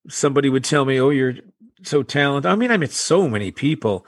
somebody 0.09 0.49
would 0.49 0.65
tell 0.65 0.83
me, 0.83 0.99
Oh, 0.99 1.11
you're 1.11 1.35
so 1.81 2.03
talented. 2.03 2.51
I 2.51 2.55
mean, 2.55 2.71
I 2.71 2.77
met 2.77 2.91
so 2.91 3.29
many 3.29 3.51
people. 3.51 4.05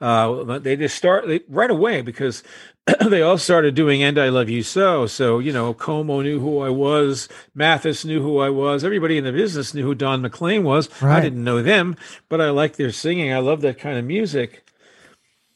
Uh, 0.00 0.58
they 0.58 0.74
just 0.74 0.96
start 0.96 1.26
they, 1.28 1.40
right 1.50 1.70
away 1.70 2.00
because 2.00 2.42
they 3.06 3.22
all 3.22 3.38
started 3.38 3.74
doing 3.74 4.02
"And 4.02 4.18
I 4.18 4.28
Love 4.28 4.48
You 4.48 4.62
So." 4.62 5.06
So 5.06 5.38
you 5.38 5.52
know, 5.52 5.74
Como 5.74 6.22
knew 6.22 6.40
who 6.40 6.60
I 6.60 6.70
was, 6.70 7.28
Mathis 7.54 8.04
knew 8.04 8.22
who 8.22 8.38
I 8.38 8.50
was, 8.50 8.84
everybody 8.84 9.18
in 9.18 9.24
the 9.24 9.32
business 9.32 9.74
knew 9.74 9.84
who 9.84 9.94
Don 9.94 10.22
McLean 10.22 10.64
was. 10.64 10.88
Right. 11.00 11.18
I 11.18 11.20
didn't 11.20 11.44
know 11.44 11.62
them, 11.62 11.96
but 12.28 12.40
I 12.40 12.50
liked 12.50 12.76
their 12.76 12.92
singing. 12.92 13.32
I 13.32 13.38
love 13.38 13.60
that 13.62 13.78
kind 13.78 13.98
of 13.98 14.04
music, 14.04 14.64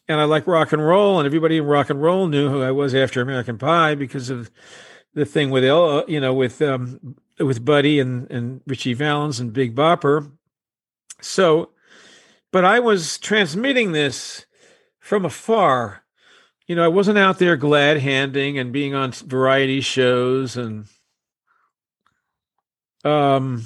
and 0.09 0.21
I 0.21 0.25
like 0.25 0.47
rock 0.47 0.73
and 0.73 0.85
roll. 0.85 1.19
And 1.19 1.27
everybody 1.27 1.59
in 1.59 1.65
rock 1.65 1.91
and 1.91 2.03
roll 2.03 2.27
knew 2.27 2.49
who 2.51 2.63
I 2.63 2.71
was 2.71 2.95
after 2.95 3.21
American 3.21 3.59
Pie 3.59 3.95
because 3.95 4.31
of 4.31 4.51
the 5.15 5.25
thing 5.25 5.51
with 5.51 5.65
Ella, 5.65 6.05
you 6.07 6.21
know, 6.21 6.35
with 6.35 6.61
um, 6.61 7.17
with 7.39 7.65
Buddy 7.65 8.01
and 8.01 8.31
and 8.31 8.61
Ritchie 8.67 8.95
Valens 8.95 9.41
and 9.41 9.53
Big 9.53 9.75
Bopper. 9.75 10.31
So, 11.21 11.71
but 12.53 12.65
I 12.65 12.81
was 12.81 13.19
transmitting 13.19 13.93
this 13.93 14.47
from 14.99 15.25
afar. 15.25 16.04
You 16.67 16.77
know, 16.77 16.85
I 16.85 16.89
wasn't 16.89 17.19
out 17.19 17.39
there 17.39 17.57
glad 17.57 17.99
handing 17.99 18.59
and 18.59 18.73
being 18.73 18.95
on 18.95 19.13
variety 19.13 19.81
shows 19.81 20.57
and 20.57 20.87
um 23.05 23.65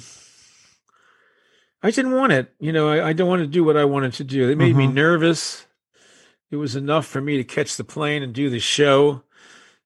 I 1.81 1.91
didn't 1.91 2.11
want 2.11 2.33
it. 2.33 2.53
You 2.59 2.73
know, 2.73 2.89
I, 2.89 3.09
I 3.09 3.13
don't 3.13 3.29
want 3.29 3.41
to 3.41 3.47
do 3.47 3.63
what 3.63 3.77
I 3.77 3.85
wanted 3.85 4.13
to 4.15 4.25
do. 4.25 4.49
It 4.49 4.57
made 4.57 4.75
me 4.75 4.85
Mhm. 4.85 4.93
nervous. 4.95 5.65
It 6.51 6.57
was 6.57 6.75
enough 6.75 7.05
for 7.05 7.21
me 7.21 7.37
to 7.37 7.43
catch 7.43 7.77
the 7.77 7.85
plane 7.85 8.21
and 8.21 8.33
do 8.33 8.49
the 8.49 8.59
show 8.59 9.23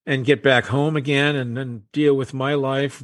and 0.06 0.26
get 0.26 0.42
back 0.42 0.66
home 0.68 0.96
again 0.96 1.36
and 1.36 1.56
then 1.56 1.84
deal 1.92 2.16
with 2.16 2.34
my 2.34 2.56
life. 2.56 3.04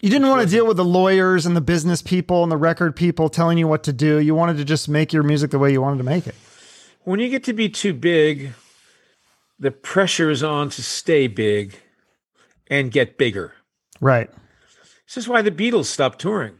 You 0.00 0.08
didn't 0.08 0.28
want 0.28 0.40
to 0.42 0.48
deal 0.48 0.66
with 0.66 0.78
the 0.78 0.84
lawyers 0.84 1.44
and 1.44 1.54
the 1.54 1.60
business 1.60 2.00
people 2.00 2.42
and 2.42 2.50
the 2.50 2.56
record 2.56 2.96
people 2.96 3.28
telling 3.28 3.58
you 3.58 3.68
what 3.68 3.82
to 3.82 3.92
do. 3.92 4.18
You 4.18 4.34
wanted 4.34 4.56
to 4.56 4.64
just 4.64 4.88
make 4.88 5.12
your 5.12 5.22
music 5.22 5.50
the 5.50 5.58
way 5.58 5.72
you 5.72 5.82
wanted 5.82 5.98
to 5.98 6.04
make 6.04 6.26
it. 6.26 6.34
When 7.02 7.20
you 7.20 7.28
get 7.28 7.44
to 7.44 7.52
be 7.52 7.68
too 7.68 7.92
big, 7.92 8.52
the 9.60 9.70
pressure 9.70 10.30
is 10.30 10.42
on 10.42 10.70
to 10.70 10.82
stay 10.82 11.26
big 11.28 11.76
and 12.68 12.90
get 12.90 13.16
bigger. 13.18 13.52
Right. 14.00 14.30
This 15.06 15.16
is 15.18 15.28
why 15.28 15.42
the 15.42 15.50
Beatles 15.50 15.84
stopped 15.84 16.18
touring. 16.20 16.54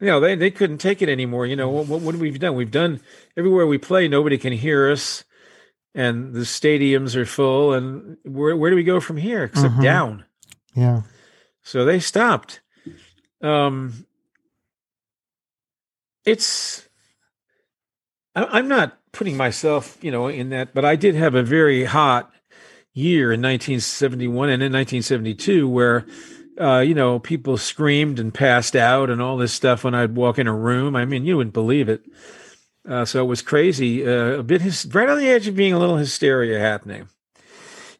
You 0.00 0.06
know, 0.08 0.18
they, 0.20 0.34
they 0.34 0.50
couldn't 0.50 0.78
take 0.78 1.02
it 1.02 1.08
anymore. 1.08 1.46
You 1.46 1.56
know, 1.56 1.68
what, 1.70 1.86
what, 1.86 2.00
what 2.00 2.14
have 2.14 2.20
we 2.20 2.30
done? 2.30 2.54
We've 2.56 2.70
done 2.70 3.00
everywhere 3.36 3.66
we 3.66 3.78
play, 3.78 4.08
nobody 4.08 4.38
can 4.38 4.52
hear 4.52 4.90
us, 4.90 5.24
and 5.94 6.32
the 6.34 6.40
stadiums 6.40 7.14
are 7.16 7.26
full. 7.26 7.74
And 7.74 8.16
where, 8.24 8.56
where 8.56 8.70
do 8.70 8.76
we 8.76 8.82
go 8.84 8.98
from 8.98 9.18
here 9.18 9.44
except 9.44 9.74
Mhm. 9.74 9.82
down? 9.82 10.24
Yeah. 10.74 11.02
So 11.62 11.84
they 11.84 12.00
stopped. 12.00 12.60
Um, 13.42 14.06
it's, 16.24 16.88
I, 18.34 18.44
I'm 18.46 18.68
not 18.68 18.98
putting 19.12 19.36
myself, 19.36 19.98
you 20.02 20.10
know, 20.10 20.28
in 20.28 20.50
that, 20.50 20.74
but 20.74 20.84
I 20.84 20.96
did 20.96 21.14
have 21.14 21.34
a 21.34 21.42
very 21.42 21.84
hot 21.84 22.32
year 22.92 23.32
in 23.32 23.40
1971 23.40 24.48
and 24.50 24.62
in 24.62 24.72
1972 24.72 25.68
where, 25.68 26.06
uh, 26.60 26.80
you 26.80 26.94
know, 26.94 27.18
people 27.18 27.56
screamed 27.56 28.18
and 28.18 28.32
passed 28.34 28.76
out 28.76 29.10
and 29.10 29.20
all 29.22 29.36
this 29.36 29.52
stuff 29.52 29.84
when 29.84 29.94
I'd 29.94 30.16
walk 30.16 30.38
in 30.38 30.46
a 30.46 30.54
room. 30.54 30.94
I 30.96 31.04
mean, 31.04 31.24
you 31.24 31.36
wouldn't 31.36 31.54
believe 31.54 31.88
it. 31.88 32.04
Uh, 32.88 33.04
so 33.04 33.22
it 33.22 33.26
was 33.28 33.42
crazy, 33.42 34.06
uh, 34.06 34.38
a 34.38 34.42
bit 34.42 34.62
hys- 34.62 34.92
right 34.94 35.08
on 35.08 35.18
the 35.18 35.28
edge 35.28 35.46
of 35.46 35.54
being 35.56 35.72
a 35.72 35.78
little 35.78 35.96
hysteria 35.98 36.58
happening. 36.58 37.08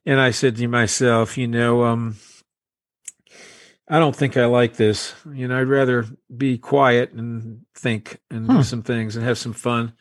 And 0.06 0.18
I 0.20 0.30
said 0.30 0.56
to 0.56 0.66
myself, 0.68 1.36
you 1.36 1.46
know, 1.46 1.84
um, 1.84 2.16
I 3.88 3.98
don't 3.98 4.14
think 4.16 4.36
I 4.36 4.46
like 4.46 4.76
this. 4.76 5.14
You 5.32 5.48
know, 5.48 5.60
I'd 5.60 5.68
rather 5.68 6.06
be 6.34 6.58
quiet 6.58 7.12
and 7.12 7.66
think 7.74 8.18
and 8.30 8.46
Hmm. 8.46 8.58
do 8.58 8.62
some 8.62 8.82
things 8.82 9.16
and 9.16 9.24
have 9.24 9.36
some 9.38 9.52
fun. 9.52 9.92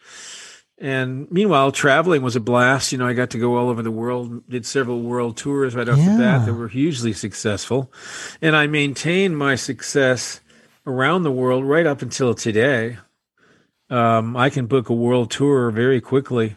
And 0.81 1.29
meanwhile, 1.29 1.73
traveling 1.73 2.21
was 2.21 2.37
a 2.37 2.39
blast. 2.39 2.93
You 2.93 2.97
know, 2.97 3.07
I 3.07 3.13
got 3.13 3.31
to 3.31 3.37
go 3.37 3.57
all 3.57 3.69
over 3.69 3.81
the 3.81 3.91
world, 3.91 4.47
did 4.49 4.65
several 4.65 5.01
world 5.01 5.35
tours 5.35 5.75
right 5.75 5.87
off 5.87 5.97
the 5.97 6.17
bat 6.17 6.45
that 6.45 6.53
were 6.53 6.69
hugely 6.69 7.11
successful. 7.11 7.91
And 8.41 8.55
I 8.55 8.67
maintained 8.67 9.37
my 9.37 9.55
success 9.55 10.39
around 10.87 11.23
the 11.23 11.31
world 11.31 11.65
right 11.65 11.85
up 11.85 12.01
until 12.01 12.33
today. 12.33 12.97
Um, 13.89 14.37
I 14.37 14.49
can 14.49 14.67
book 14.67 14.87
a 14.87 14.93
world 14.93 15.31
tour 15.31 15.69
very 15.71 15.99
quickly 15.99 16.55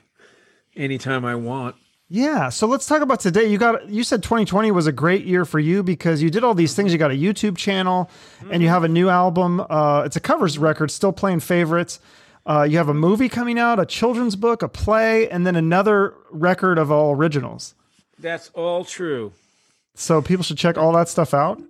anytime 0.76 1.24
I 1.24 1.35
want. 1.35 1.74
Yeah. 2.08 2.50
So 2.50 2.66
let's 2.66 2.87
talk 2.87 3.00
about 3.00 3.20
today. 3.20 3.46
You 3.46 3.56
got 3.56 3.88
you 3.88 4.04
said 4.04 4.22
2020 4.22 4.70
was 4.70 4.87
a 4.87 4.92
great 4.92 5.24
year 5.24 5.46
for 5.46 5.58
you 5.58 5.82
because 5.82 6.22
you 6.22 6.28
did 6.28 6.44
all 6.44 6.54
these 6.54 6.74
things. 6.74 6.92
You 6.92 6.98
got 6.98 7.11
a 7.11 7.14
YouTube 7.14 7.56
channel 7.56 8.11
and 8.50 8.62
you 8.62 8.68
have 8.68 8.85
a 8.85 8.88
new 8.88 9.08
album. 9.08 9.64
Uh, 9.68 10.02
it's 10.04 10.14
a 10.14 10.20
covers 10.20 10.58
record, 10.58 10.90
still 10.90 11.12
playing 11.12 11.40
favorites. 11.40 12.00
Uh, 12.44 12.66
you 12.68 12.76
have 12.76 12.88
a 12.88 12.94
movie 12.94 13.28
coming 13.28 13.59
out, 13.59 13.78
a 13.78 13.87
children's 13.87 14.35
book, 14.37 14.62
a 14.62 14.68
play, 14.68 15.28
and 15.28 15.46
then 15.46 15.55
another 15.55 16.14
record 16.31 16.76
of 16.78 16.90
all 16.90 17.14
originals. 17.14 17.74
That's 18.18 18.50
all 18.50 18.85
true. 18.85 19.33
So 19.94 20.20
people 20.22 20.42
should 20.42 20.59
check 20.59 20.76
all 20.76 20.92
that 20.92 21.09
stuff 21.09 21.35
out. 21.35 21.62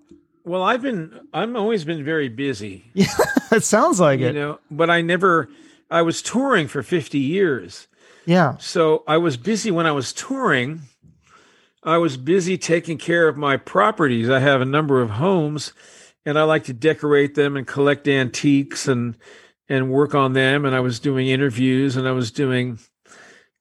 Well, 0.44 0.62
I've 0.62 0.82
been 0.82 1.20
I'm 1.32 1.56
always 1.56 1.85
been 1.85 2.04
very 2.04 2.28
busy. 2.28 2.85
Yeah, 2.94 3.06
it 3.52 3.64
sounds 3.64 4.00
like 4.00 4.20
you 4.20 4.28
it. 4.28 4.32
know, 4.35 4.58
but 4.70 4.90
I 4.90 5.00
never 5.00 5.48
I 5.90 6.02
was 6.02 6.22
touring 6.22 6.68
for 6.68 6.82
50 6.82 7.18
years. 7.18 7.87
Yeah. 8.24 8.56
So 8.58 9.02
I 9.06 9.18
was 9.18 9.37
busy 9.37 9.70
when 9.70 9.87
I 9.87 9.92
was 9.92 10.12
touring. 10.12 10.82
I 11.85 11.98
was 11.98 12.16
busy 12.16 12.56
taking 12.56 12.96
care 12.96 13.28
of 13.28 13.37
my 13.37 13.56
properties. 13.56 14.30
I 14.30 14.38
have 14.38 14.61
a 14.61 14.64
number 14.64 15.02
of 15.02 15.11
homes 15.11 15.72
and 16.24 16.38
I 16.38 16.44
like 16.44 16.64
to 16.64 16.72
decorate 16.72 17.35
them 17.35 17.56
and 17.56 17.66
collect 17.66 18.06
antiques 18.06 18.87
and 18.87 19.16
and 19.68 19.90
work 19.90 20.14
on 20.14 20.33
them 20.33 20.64
and 20.64 20.75
I 20.75 20.81
was 20.81 21.01
doing 21.01 21.29
interviews 21.29 21.96
and 21.96 22.07
I 22.07 22.12
was 22.12 22.31
doing 22.31 22.79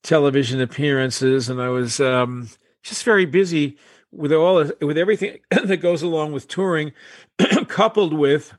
television 0.02 0.60
appearances 0.60 1.48
and 1.48 1.60
I 1.60 1.68
was 1.68 2.00
um, 2.00 2.48
just 2.82 3.04
very 3.04 3.24
busy 3.24 3.78
with 4.10 4.32
all 4.32 4.64
with 4.80 4.98
everything 4.98 5.38
that 5.50 5.78
goes 5.78 6.02
along 6.02 6.32
with 6.32 6.48
touring 6.48 6.92
coupled 7.68 8.12
with 8.12 8.54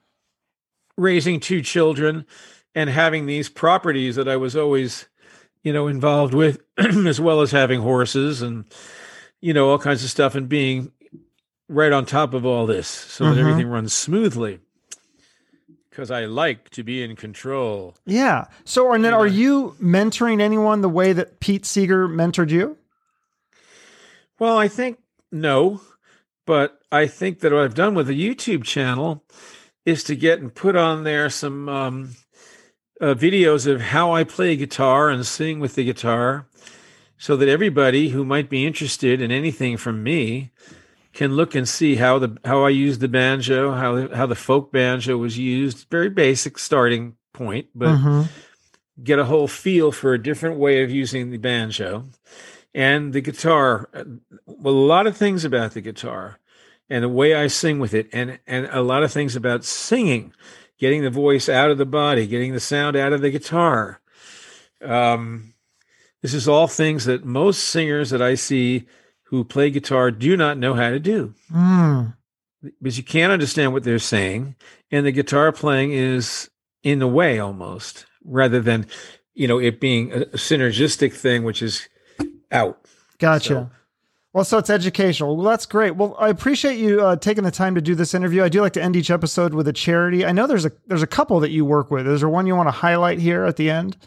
raising 0.97 1.39
two 1.39 1.61
children 1.61 2.25
and 2.75 2.89
having 2.89 3.25
these 3.25 3.49
properties 3.49 4.15
that 4.15 4.27
I 4.27 4.37
was 4.37 4.55
always 4.55 5.07
you 5.63 5.71
know, 5.71 5.87
involved 5.87 6.33
with, 6.33 6.61
as 6.77 7.21
well 7.21 7.41
as 7.41 7.51
having 7.51 7.79
horses 7.79 8.41
and, 8.41 8.65
you 9.41 9.53
know, 9.53 9.69
all 9.69 9.79
kinds 9.79 10.03
of 10.03 10.09
stuff 10.09 10.35
and 10.35 10.49
being 10.49 10.91
right 11.69 11.93
on 11.93 12.05
top 12.05 12.33
of 12.33 12.45
all 12.45 12.65
this 12.65 12.87
so 12.87 13.23
that 13.25 13.35
Mhm. 13.37 13.39
everything 13.39 13.67
runs 13.67 13.93
smoothly. 13.93 14.59
Because 15.93 16.09
I 16.09 16.25
like 16.25 16.71
to 16.71 16.83
be 16.83 17.03
in 17.03 17.15
control. 17.15 17.95
Yeah. 18.03 18.45
So, 18.65 18.93
and 18.93 19.05
then 19.05 19.13
You 19.13 19.19
are 19.19 19.27
you 19.27 19.75
mentoring 19.79 20.41
anyone 20.41 20.81
the 20.81 20.89
way 20.89 21.13
that 21.13 21.39
Pete 21.39 21.67
Seeger 21.67 22.07
mentored 22.07 22.49
you? 22.49 22.77
Well, 24.39 24.57
I 24.57 24.67
think 24.67 24.97
no, 25.31 25.81
but 26.47 26.79
I 26.91 27.05
think 27.05 27.41
that 27.41 27.51
what 27.51 27.61
I've 27.61 27.75
done 27.75 27.93
with 27.93 28.07
the 28.07 28.19
YouTube 28.19 28.63
channel 28.63 29.23
is 29.85 30.03
to 30.05 30.15
get 30.15 30.39
and 30.39 30.55
put 30.55 30.75
on 30.75 31.03
there 31.03 31.29
some 31.29 31.69
um, 31.69 32.15
uh, 32.99 33.13
videos 33.13 33.67
of 33.67 33.79
how 33.79 34.13
I 34.13 34.23
play 34.23 34.55
guitar 34.55 35.11
and 35.11 35.23
sing 35.23 35.59
with 35.59 35.75
the 35.75 35.83
guitar, 35.83 36.47
so 37.19 37.37
that 37.37 37.47
everybody 37.47 38.09
who 38.09 38.25
might 38.25 38.49
be 38.49 38.65
interested 38.65 39.21
in 39.21 39.31
anything 39.31 39.77
from 39.77 40.01
me 40.01 40.49
can 41.13 41.35
look 41.35 41.55
and 41.55 41.69
see 41.69 41.95
how 41.95 42.19
the 42.19 42.37
how 42.43 42.63
I 42.63 42.69
use 42.69 42.99
the 42.99 43.07
banjo, 43.07 43.71
how 43.73 43.95
the, 43.95 44.15
how 44.15 44.25
the 44.25 44.35
folk 44.35 44.71
banjo 44.71 45.17
was 45.17 45.37
used. 45.37 45.87
Very 45.89 46.09
basic 46.09 46.57
starting 46.57 47.15
point, 47.33 47.67
but 47.75 47.95
Mhm. 47.95 48.27
get 49.03 49.19
a 49.19 49.25
whole 49.25 49.47
feel 49.47 49.91
for 49.91 50.13
a 50.13 50.21
different 50.21 50.57
way 50.57 50.83
of 50.83 50.91
using 50.91 51.31
the 51.31 51.37
banjo 51.37 52.05
and 52.73 53.13
the 53.13 53.21
guitar. 53.21 53.89
Well, 54.45 54.73
a 54.73 54.87
lot 54.87 55.07
of 55.07 55.17
things 55.17 55.45
about 55.45 55.73
the 55.73 55.81
guitar 55.81 56.39
and 56.89 57.03
the 57.03 57.09
way 57.09 57.33
I 57.33 57.47
sing 57.47 57.79
with 57.79 57.93
it, 57.93 58.07
and 58.11 58.39
and 58.45 58.67
a 58.71 58.81
lot 58.81 59.03
of 59.03 59.11
things 59.11 59.35
about 59.35 59.63
singing, 59.63 60.33
getting 60.79 61.03
the 61.03 61.09
voice 61.09 61.47
out 61.47 61.71
of 61.71 61.77
the 61.77 61.85
body, 61.85 62.27
getting 62.27 62.53
the 62.53 62.59
sound 62.59 62.95
out 62.95 63.13
of 63.13 63.21
the 63.21 63.31
guitar. 63.31 63.99
Um, 64.81 65.53
this 66.21 66.33
is 66.33 66.47
all 66.47 66.67
things 66.67 67.05
that 67.05 67.23
most 67.25 67.63
singers 67.63 68.09
that 68.09 68.21
I 68.21 68.35
see 68.35 68.85
who 69.33 69.43
play 69.43 69.71
guitar 69.71 70.11
do 70.11 70.37
not 70.37 70.59
know 70.59 70.75
how 70.75 70.91
to 70.91 70.99
do 70.99 71.33
Mm. 71.51 72.13
because 72.81 72.99
you 72.99 73.03
can't 73.03 73.31
understand 73.33 73.73
what 73.73 73.83
they're 73.83 73.97
saying 73.97 74.55
and 74.91 75.07
the 75.07 75.11
guitar 75.11 75.51
playing 75.51 75.91
is 75.91 76.51
in 76.83 76.99
the 76.99 77.07
way 77.07 77.39
almost 77.39 78.05
rather 78.23 78.61
than 78.61 78.85
you 79.33 79.47
know 79.47 79.57
it 79.57 79.79
being 79.79 80.11
a, 80.13 80.17
a 80.21 80.37
synergistic 80.37 81.13
thing 81.13 81.43
which 81.43 81.63
is 81.63 81.89
out 82.51 82.77
Gotcha. 83.17 83.47
So- 83.47 83.69
well, 84.33 84.43
so 84.43 84.57
it's 84.57 84.71
educational. 84.71 85.37
Well, 85.37 85.45
that's 85.45 85.67
great. 85.67 85.91
Well, 85.95 86.15
I 86.19 86.29
appreciate 86.29 86.77
you 86.79 87.01
uh, 87.01 87.15
taking 87.17 87.43
the 87.43 87.51
time 87.51 87.75
to 87.75 87.81
do 87.81 87.93
this 87.93 88.15
interview. 88.15 88.43
I 88.43 88.49
do 88.49 88.61
like 88.61 88.73
to 88.73 88.81
end 88.81 88.95
each 88.95 89.11
episode 89.11 89.53
with 89.53 89.67
a 89.67 89.73
charity. 89.73 90.25
I 90.25 90.31
know 90.31 90.47
there's 90.47 90.65
a 90.65 90.71
there's 90.87 91.03
a 91.03 91.07
couple 91.07 91.39
that 91.41 91.51
you 91.51 91.65
work 91.65 91.91
with. 91.91 92.07
Is 92.07 92.21
there 92.21 92.29
one 92.29 92.47
you 92.47 92.55
want 92.55 92.65
to 92.67 92.71
highlight 92.71 93.19
here 93.19 93.45
at 93.45 93.57
the 93.57 93.69
end? 93.69 93.97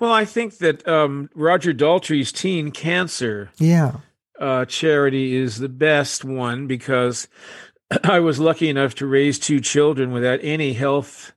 well 0.00 0.12
i 0.12 0.24
think 0.24 0.58
that 0.58 0.86
um, 0.88 1.30
roger 1.36 1.72
daltrey's 1.72 2.32
teen 2.32 2.70
cancer 2.72 3.50
Yeah. 3.58 3.92
Uh, 4.40 4.64
charity 4.64 5.36
is 5.36 5.58
the 5.58 5.68
best 5.68 6.24
one 6.24 6.66
because 6.66 7.28
I 8.04 8.20
was 8.20 8.40
lucky 8.40 8.68
enough 8.68 8.94
to 8.96 9.06
raise 9.06 9.38
two 9.38 9.60
children 9.60 10.12
without 10.12 10.40
any 10.42 10.72
health 10.72 11.32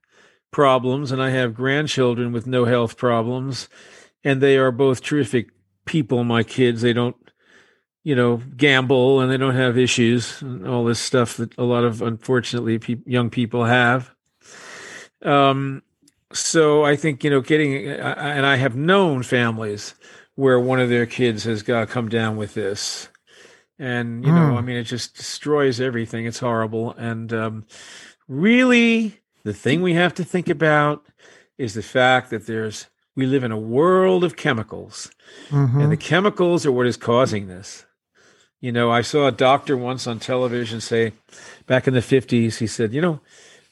problems, 0.51 1.12
and 1.12 1.21
I 1.21 1.29
have 1.29 1.53
grandchildren 1.53 2.31
with 2.31 2.47
no 2.47 2.65
health 2.65 2.97
problems, 2.97 3.69
and 4.23 4.41
they 4.41 4.57
are 4.57 4.71
both 4.71 5.01
terrific 5.01 5.49
people. 5.86 6.23
My 6.23 6.43
kids, 6.43 6.81
they 6.81 6.93
don't, 6.93 7.15
you 8.03 8.15
know, 8.15 8.38
gamble 8.55 9.19
and 9.19 9.31
they 9.31 9.38
don't 9.38 9.55
have 9.55 9.77
issues 9.77 10.41
and 10.41 10.67
all 10.67 10.83
this 10.83 10.99
stuff 10.99 11.38
that 11.38 11.57
a 11.57 11.63
lot 11.63 11.83
of 11.83 12.01
unfortunately 12.01 12.79
pe- 12.79 12.97
young 13.05 13.29
people 13.29 13.65
have. 13.65 14.13
Um, 15.21 15.83
so 16.33 16.83
I 16.83 16.95
think 16.95 17.23
you 17.23 17.29
know, 17.29 17.41
getting 17.41 17.88
and 17.88 18.45
I 18.45 18.55
have 18.55 18.75
known 18.75 19.23
families 19.23 19.95
where 20.38 20.60
one 20.60 20.80
of 20.80 20.88
their 20.89 21.06
kids 21.08 21.43
has 21.45 21.63
got 21.63 21.80
to 21.82 21.88
come 21.88 22.08
down 22.10 22.38
with 22.38 22.54
this. 22.54 23.10
And 23.80 24.23
you 24.26 24.32
know 24.32 24.52
Mm. 24.54 24.58
i 24.58 24.62
mean 24.62 24.78
it 24.78 24.84
just 24.84 25.15
destroys 25.15 25.80
everything. 25.82 26.26
It's 26.26 26.39
horrible. 26.39 26.93
And 26.93 27.32
um, 27.34 27.65
really 28.28 29.19
the 29.43 29.54
thing 29.54 29.82
we 29.82 29.93
have 29.93 30.13
to 30.15 30.23
think 30.23 30.50
about 30.50 31.06
is 31.58 31.73
the 31.73 31.84
fact 31.84 32.30
that 32.30 32.45
there's 32.47 32.88
we 33.15 33.26
live 33.26 33.43
in 33.43 33.52
a 33.52 33.58
world 33.58 34.23
of 34.23 34.36
chemicals. 34.36 35.10
Mhm. 35.50 35.82
and 35.84 35.91
the 35.91 35.97
chemicals 35.97 36.65
are 36.65 36.71
what 36.71 36.86
is 36.88 36.97
causing 36.97 37.47
this. 37.47 37.86
You 38.60 38.71
know 38.71 38.89
i 38.91 39.02
saw 39.02 39.28
a 39.28 39.32
doctor 39.32 39.78
once 39.78 40.08
on 40.08 40.19
television 40.19 40.82
say 40.82 41.13
back 41.67 41.88
in 41.88 41.93
the 41.93 42.00
50s 42.02 42.58
he 42.58 42.65
said 42.67 42.91
you 42.93 43.02
know 43.02 43.19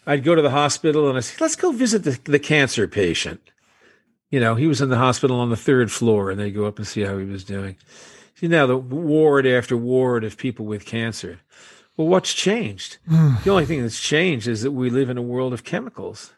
i'd 0.06 0.23
go 0.23 0.36
to 0.36 0.41
the 0.43 0.51
hospital 0.51 1.10
and 1.10 1.17
i 1.17 1.21
said 1.21 1.41
let's 1.41 1.56
go 1.56 1.71
visit 1.71 2.04
the, 2.04 2.19
the 2.25 2.38
cancer 2.39 2.88
patient 2.88 3.41
you 4.29 4.39
know 4.39 4.55
he 4.55 4.67
was 4.67 4.81
in 4.81 4.89
the 4.89 4.97
hospital 4.97 5.39
on 5.39 5.49
the 5.49 5.55
third 5.57 5.91
floor 5.91 6.29
and 6.31 6.39
they 6.39 6.51
go 6.51 6.65
up 6.65 6.77
and 6.77 6.88
see 6.88 7.01
how 7.01 7.17
he 7.17 7.25
was 7.25 7.43
doing. 7.43 7.75
See 8.35 8.47
now 8.47 8.65
the 8.65 8.77
ward 8.77 9.45
after 9.47 9.77
ward 9.77 10.23
of 10.23 10.38
people 10.38 10.65
with 10.65 10.85
cancer. 10.85 11.39
Well 11.97 12.07
what's 12.07 12.33
changed? 12.33 12.97
Mm. 13.09 13.43
the 13.43 13.49
only 13.51 13.65
thing 13.65 13.81
that's 13.81 13.99
changed 14.01 14.47
is 14.47 14.61
that 14.63 14.71
we 14.71 14.89
live 14.89 15.09
in 15.09 15.17
a 15.17 15.21
world 15.21 15.53
of 15.53 15.63
chemicals. 15.63 16.33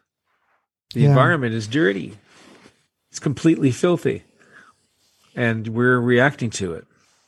The 0.93 1.01
Yeah. 1.01 1.09
environment 1.09 1.53
is 1.55 1.67
dirty. 1.67 2.17
It's 3.09 3.19
completely 3.19 3.71
filthy. 3.71 4.23
And 5.35 5.67
we're 5.69 5.99
reacting 5.99 6.49
to 6.51 6.73
it 6.73 6.85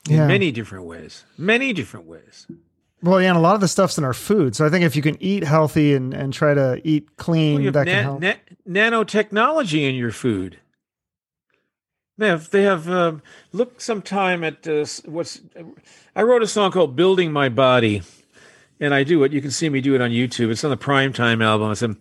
in 0.10 0.16
Yeah. 0.18 0.28
many 0.28 0.52
different 0.52 0.86
ways 0.86 1.24
many 1.38 1.74
different 1.74 2.06
ways 2.06 2.48
Well, 3.02 3.22
yeah, 3.22 3.30
and 3.30 3.38
a 3.38 3.42
lot 3.42 3.56
of 3.56 3.62
the 3.62 3.68
stuff's 3.68 3.98
in 3.98 4.04
our 4.04 4.14
food. 4.14 4.56
So 4.56 4.66
I 4.66 4.70
think 4.70 4.84
if 4.84 4.96
you 4.96 5.02
can 5.02 5.22
eat 5.22 5.44
healthy 5.44 5.94
and, 5.94 6.14
and 6.14 6.34
try 6.34 6.54
to 6.54 6.82
eat 6.84 7.16
clean, 7.16 7.64
Well, 7.64 7.72
that 7.72 7.88
can 7.88 8.04
help. 8.04 8.22
na- 8.22 8.34
nanotechnology 8.68 9.88
in 9.88 9.96
your 9.96 10.12
food. 10.12 10.60
They 12.18 12.28
have 12.28 12.50
they 12.50 12.64
have 12.64 12.90
um, 12.90 13.22
look 13.54 13.80
sometime 13.80 14.44
at 14.44 14.68
uh, 14.68 14.86
what's 15.06 15.40
I 16.14 16.24
wrote 16.24 16.44
a 16.44 16.48
song 16.48 16.72
called 16.72 16.94
"Building 16.94 17.32
My 17.32 17.48
Body," 17.48 18.02
and 18.78 18.94
I 18.94 19.06
do 19.06 19.24
it. 19.24 19.32
You 19.32 19.42
can 19.42 19.52
see 19.52 19.70
me 19.70 19.80
do 19.80 19.96
it 19.96 20.02
on 20.02 20.10
YouTube. 20.10 20.52
It's 20.52 20.66
on 20.66 20.70
the 20.70 20.76
Primetime 20.78 21.42
album. 21.42 21.72
It's, 21.72 21.82
um, 21.82 21.98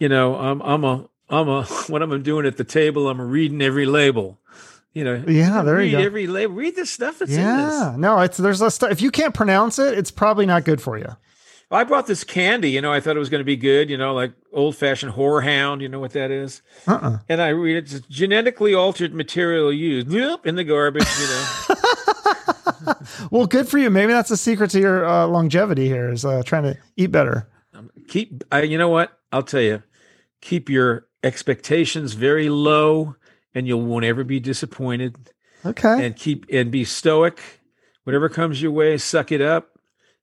you 0.00 0.08
know, 0.08 0.34
I'm 0.34 0.60
I'm 0.62 0.82
a 0.82 1.08
I'm 1.30 1.48
a 1.48 1.62
when 1.86 2.02
I'm 2.02 2.22
doing 2.24 2.44
at 2.44 2.56
the 2.56 2.64
table, 2.64 3.08
I'm 3.08 3.20
reading 3.20 3.62
every 3.62 3.86
label. 3.86 4.40
You 4.96 5.04
know, 5.04 5.22
Yeah, 5.28 5.60
there 5.60 5.76
read 5.76 5.92
you 5.92 5.98
go. 5.98 6.04
every 6.04 6.26
label. 6.26 6.54
Read 6.54 6.74
the 6.74 6.86
stuff 6.86 7.18
that's 7.18 7.30
in 7.30 7.36
this. 7.36 7.44
yeah, 7.44 7.96
no, 7.98 8.18
it's 8.20 8.38
there's 8.38 8.62
a 8.62 8.70
stuff. 8.70 8.90
If 8.90 9.02
you 9.02 9.10
can't 9.10 9.34
pronounce 9.34 9.78
it, 9.78 9.98
it's 9.98 10.10
probably 10.10 10.46
not 10.46 10.64
good 10.64 10.80
for 10.80 10.96
you. 10.96 11.14
I 11.70 11.84
brought 11.84 12.06
this 12.06 12.24
candy. 12.24 12.70
You 12.70 12.80
know, 12.80 12.94
I 12.94 13.00
thought 13.00 13.14
it 13.14 13.18
was 13.18 13.28
going 13.28 13.40
to 13.42 13.44
be 13.44 13.56
good. 13.58 13.90
You 13.90 13.98
know, 13.98 14.14
like 14.14 14.32
old 14.54 14.74
fashioned 14.74 15.12
horehound. 15.12 15.82
You 15.82 15.90
know 15.90 16.00
what 16.00 16.12
that 16.12 16.30
is? 16.30 16.62
Uh-uh. 16.86 17.18
And 17.28 17.42
I 17.42 17.48
read 17.48 17.76
it's 17.76 18.00
genetically 18.08 18.72
altered 18.72 19.12
material 19.12 19.70
used. 19.70 20.08
Yep, 20.08 20.46
in 20.46 20.54
the 20.54 20.64
garbage, 20.64 21.06
you 21.20 21.26
know. 21.28 22.94
Well, 23.30 23.46
good 23.46 23.68
for 23.68 23.76
you. 23.76 23.90
Maybe 23.90 24.14
that's 24.14 24.30
the 24.30 24.36
secret 24.38 24.70
to 24.70 24.80
your 24.80 25.04
uh, 25.04 25.26
longevity 25.26 25.88
here 25.88 26.10
is 26.10 26.24
uh, 26.24 26.42
trying 26.42 26.62
to 26.62 26.78
eat 26.96 27.08
better. 27.08 27.46
keep 28.08 28.44
I, 28.50 28.62
you 28.62 28.78
know 28.78 28.88
what? 28.88 29.12
I'll 29.30 29.42
tell 29.42 29.60
you. 29.60 29.82
Keep 30.40 30.70
your 30.70 31.06
expectations 31.22 32.14
very 32.14 32.48
low 32.48 33.16
and 33.56 33.66
you 33.66 33.76
won't 33.78 34.04
ever 34.04 34.22
be 34.22 34.38
disappointed. 34.38 35.16
Okay. 35.64 36.06
And 36.06 36.14
keep 36.14 36.46
and 36.52 36.70
be 36.70 36.84
stoic. 36.84 37.40
Whatever 38.04 38.28
comes 38.28 38.62
your 38.62 38.70
way, 38.70 38.98
suck 38.98 39.32
it 39.32 39.40
up 39.40 39.78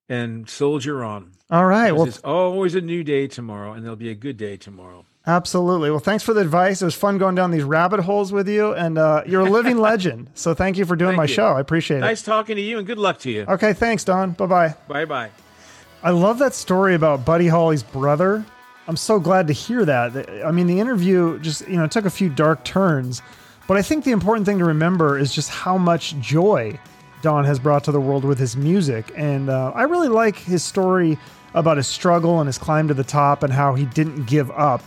and 0.08 0.48
soldier 0.48 1.04
on. 1.04 1.32
All 1.50 1.66
right. 1.66 1.92
Well, 1.92 2.06
it's 2.06 2.18
always 2.20 2.74
a 2.74 2.80
new 2.80 3.04
day 3.04 3.26
tomorrow, 3.26 3.72
and 3.72 3.82
there'll 3.84 3.96
be 3.96 4.08
a 4.08 4.14
good 4.14 4.36
day 4.38 4.56
tomorrow. 4.56 5.04
Absolutely. 5.26 5.90
Well, 5.90 6.00
thanks 6.00 6.22
for 6.22 6.32
the 6.32 6.40
advice. 6.40 6.80
It 6.80 6.84
was 6.84 6.94
fun 6.94 7.18
going 7.18 7.34
down 7.34 7.50
these 7.50 7.64
rabbit 7.64 8.00
holes 8.00 8.32
with 8.32 8.48
you, 8.48 8.72
and 8.72 8.96
uh, 8.96 9.22
you're 9.26 9.40
a 9.42 9.50
living 9.50 9.78
legend. 9.90 10.30
So 10.34 10.54
thank 10.54 10.78
you 10.78 10.84
for 10.86 10.96
doing 10.96 11.10
Thank 11.10 11.16
my 11.18 11.24
you. 11.24 11.34
show. 11.34 11.46
I 11.48 11.60
appreciate 11.60 11.98
Nice 12.00 12.06
it. 12.06 12.10
Nice 12.10 12.22
talking 12.22 12.56
to 12.56 12.62
you, 12.62 12.78
and 12.78 12.86
good 12.86 12.98
luck 12.98 13.18
to 13.20 13.30
you. 13.30 13.44
Okay. 13.48 13.72
Thanks, 13.72 14.04
Don. 14.04 14.32
Bye 14.32 14.46
bye. 14.46 14.74
Bye 14.88 15.04
bye. 15.04 15.30
I 16.02 16.10
love 16.10 16.38
that 16.38 16.54
story 16.54 16.94
about 16.94 17.24
Buddy 17.24 17.48
Holly's 17.48 17.82
brother. 17.82 18.44
I'm 18.86 18.96
so 18.96 19.18
glad 19.18 19.46
to 19.46 19.52
hear 19.52 19.84
that. 19.84 20.44
I 20.44 20.50
mean, 20.50 20.66
the 20.66 20.78
interview 20.78 21.38
just, 21.38 21.66
you 21.66 21.76
know, 21.76 21.86
took 21.86 22.04
a 22.04 22.10
few 22.10 22.28
dark 22.28 22.64
turns, 22.64 23.22
but 23.66 23.76
I 23.76 23.82
think 23.82 24.04
the 24.04 24.10
important 24.10 24.46
thing 24.46 24.58
to 24.58 24.64
remember 24.64 25.18
is 25.18 25.34
just 25.34 25.48
how 25.48 25.78
much 25.78 26.16
joy 26.18 26.78
Don 27.22 27.44
has 27.44 27.58
brought 27.58 27.84
to 27.84 27.92
the 27.92 28.00
world 28.00 28.24
with 28.24 28.38
his 28.38 28.56
music. 28.56 29.10
And 29.16 29.48
uh, 29.48 29.72
I 29.74 29.84
really 29.84 30.08
like 30.08 30.36
his 30.36 30.62
story 30.62 31.16
about 31.54 31.78
his 31.78 31.86
struggle 31.86 32.40
and 32.40 32.46
his 32.46 32.58
climb 32.58 32.88
to 32.88 32.94
the 32.94 33.04
top 33.04 33.42
and 33.42 33.52
how 33.52 33.74
he 33.74 33.86
didn't 33.86 34.26
give 34.26 34.50
up. 34.50 34.86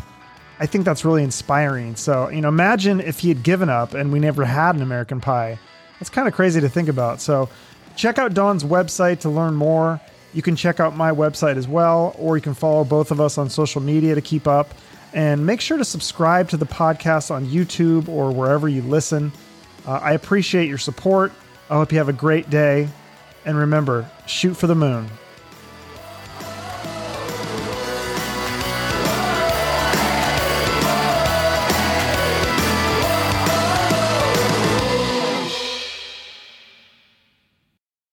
I 0.59 0.67
think 0.67 0.85
that's 0.85 1.03
really 1.03 1.23
inspiring. 1.23 1.95
So, 1.95 2.29
you 2.29 2.41
know, 2.41 2.49
imagine 2.49 2.99
if 2.99 3.19
he 3.19 3.29
had 3.29 3.41
given 3.41 3.69
up 3.69 3.95
and 3.95 4.11
we 4.11 4.19
never 4.19 4.45
had 4.45 4.75
an 4.75 4.83
American 4.83 5.19
Pie. 5.19 5.57
That's 5.99 6.09
kind 6.09 6.27
of 6.27 6.35
crazy 6.35 6.61
to 6.61 6.69
think 6.69 6.89
about. 6.89 7.19
So, 7.21 7.49
check 7.95 8.19
out 8.19 8.35
Don's 8.35 8.63
website 8.63 9.21
to 9.21 9.29
learn 9.29 9.55
more. 9.55 9.99
You 10.37 10.43
can 10.43 10.55
check 10.55 10.79
out 10.79 10.95
my 10.95 11.09
website 11.09 11.57
as 11.57 11.67
well, 11.67 12.15
or 12.19 12.37
you 12.37 12.43
can 12.43 12.53
follow 12.53 12.83
both 12.83 13.09
of 13.09 13.19
us 13.19 13.39
on 13.39 13.49
social 13.49 13.81
media 13.81 14.13
to 14.13 14.21
keep 14.21 14.47
up. 14.47 14.71
And 15.11 15.43
make 15.43 15.61
sure 15.61 15.79
to 15.79 15.83
subscribe 15.83 16.49
to 16.49 16.57
the 16.57 16.65
podcast 16.67 17.31
on 17.31 17.47
YouTube 17.47 18.07
or 18.07 18.31
wherever 18.31 18.69
you 18.69 18.83
listen. 18.83 19.31
Uh, 19.83 19.93
I 19.93 20.11
appreciate 20.11 20.69
your 20.69 20.77
support. 20.77 21.31
I 21.71 21.77
hope 21.77 21.91
you 21.91 21.97
have 21.97 22.07
a 22.07 22.13
great 22.13 22.51
day. 22.51 22.87
And 23.45 23.57
remember, 23.57 24.07
shoot 24.27 24.53
for 24.53 24.67
the 24.67 24.75
moon. 24.75 25.09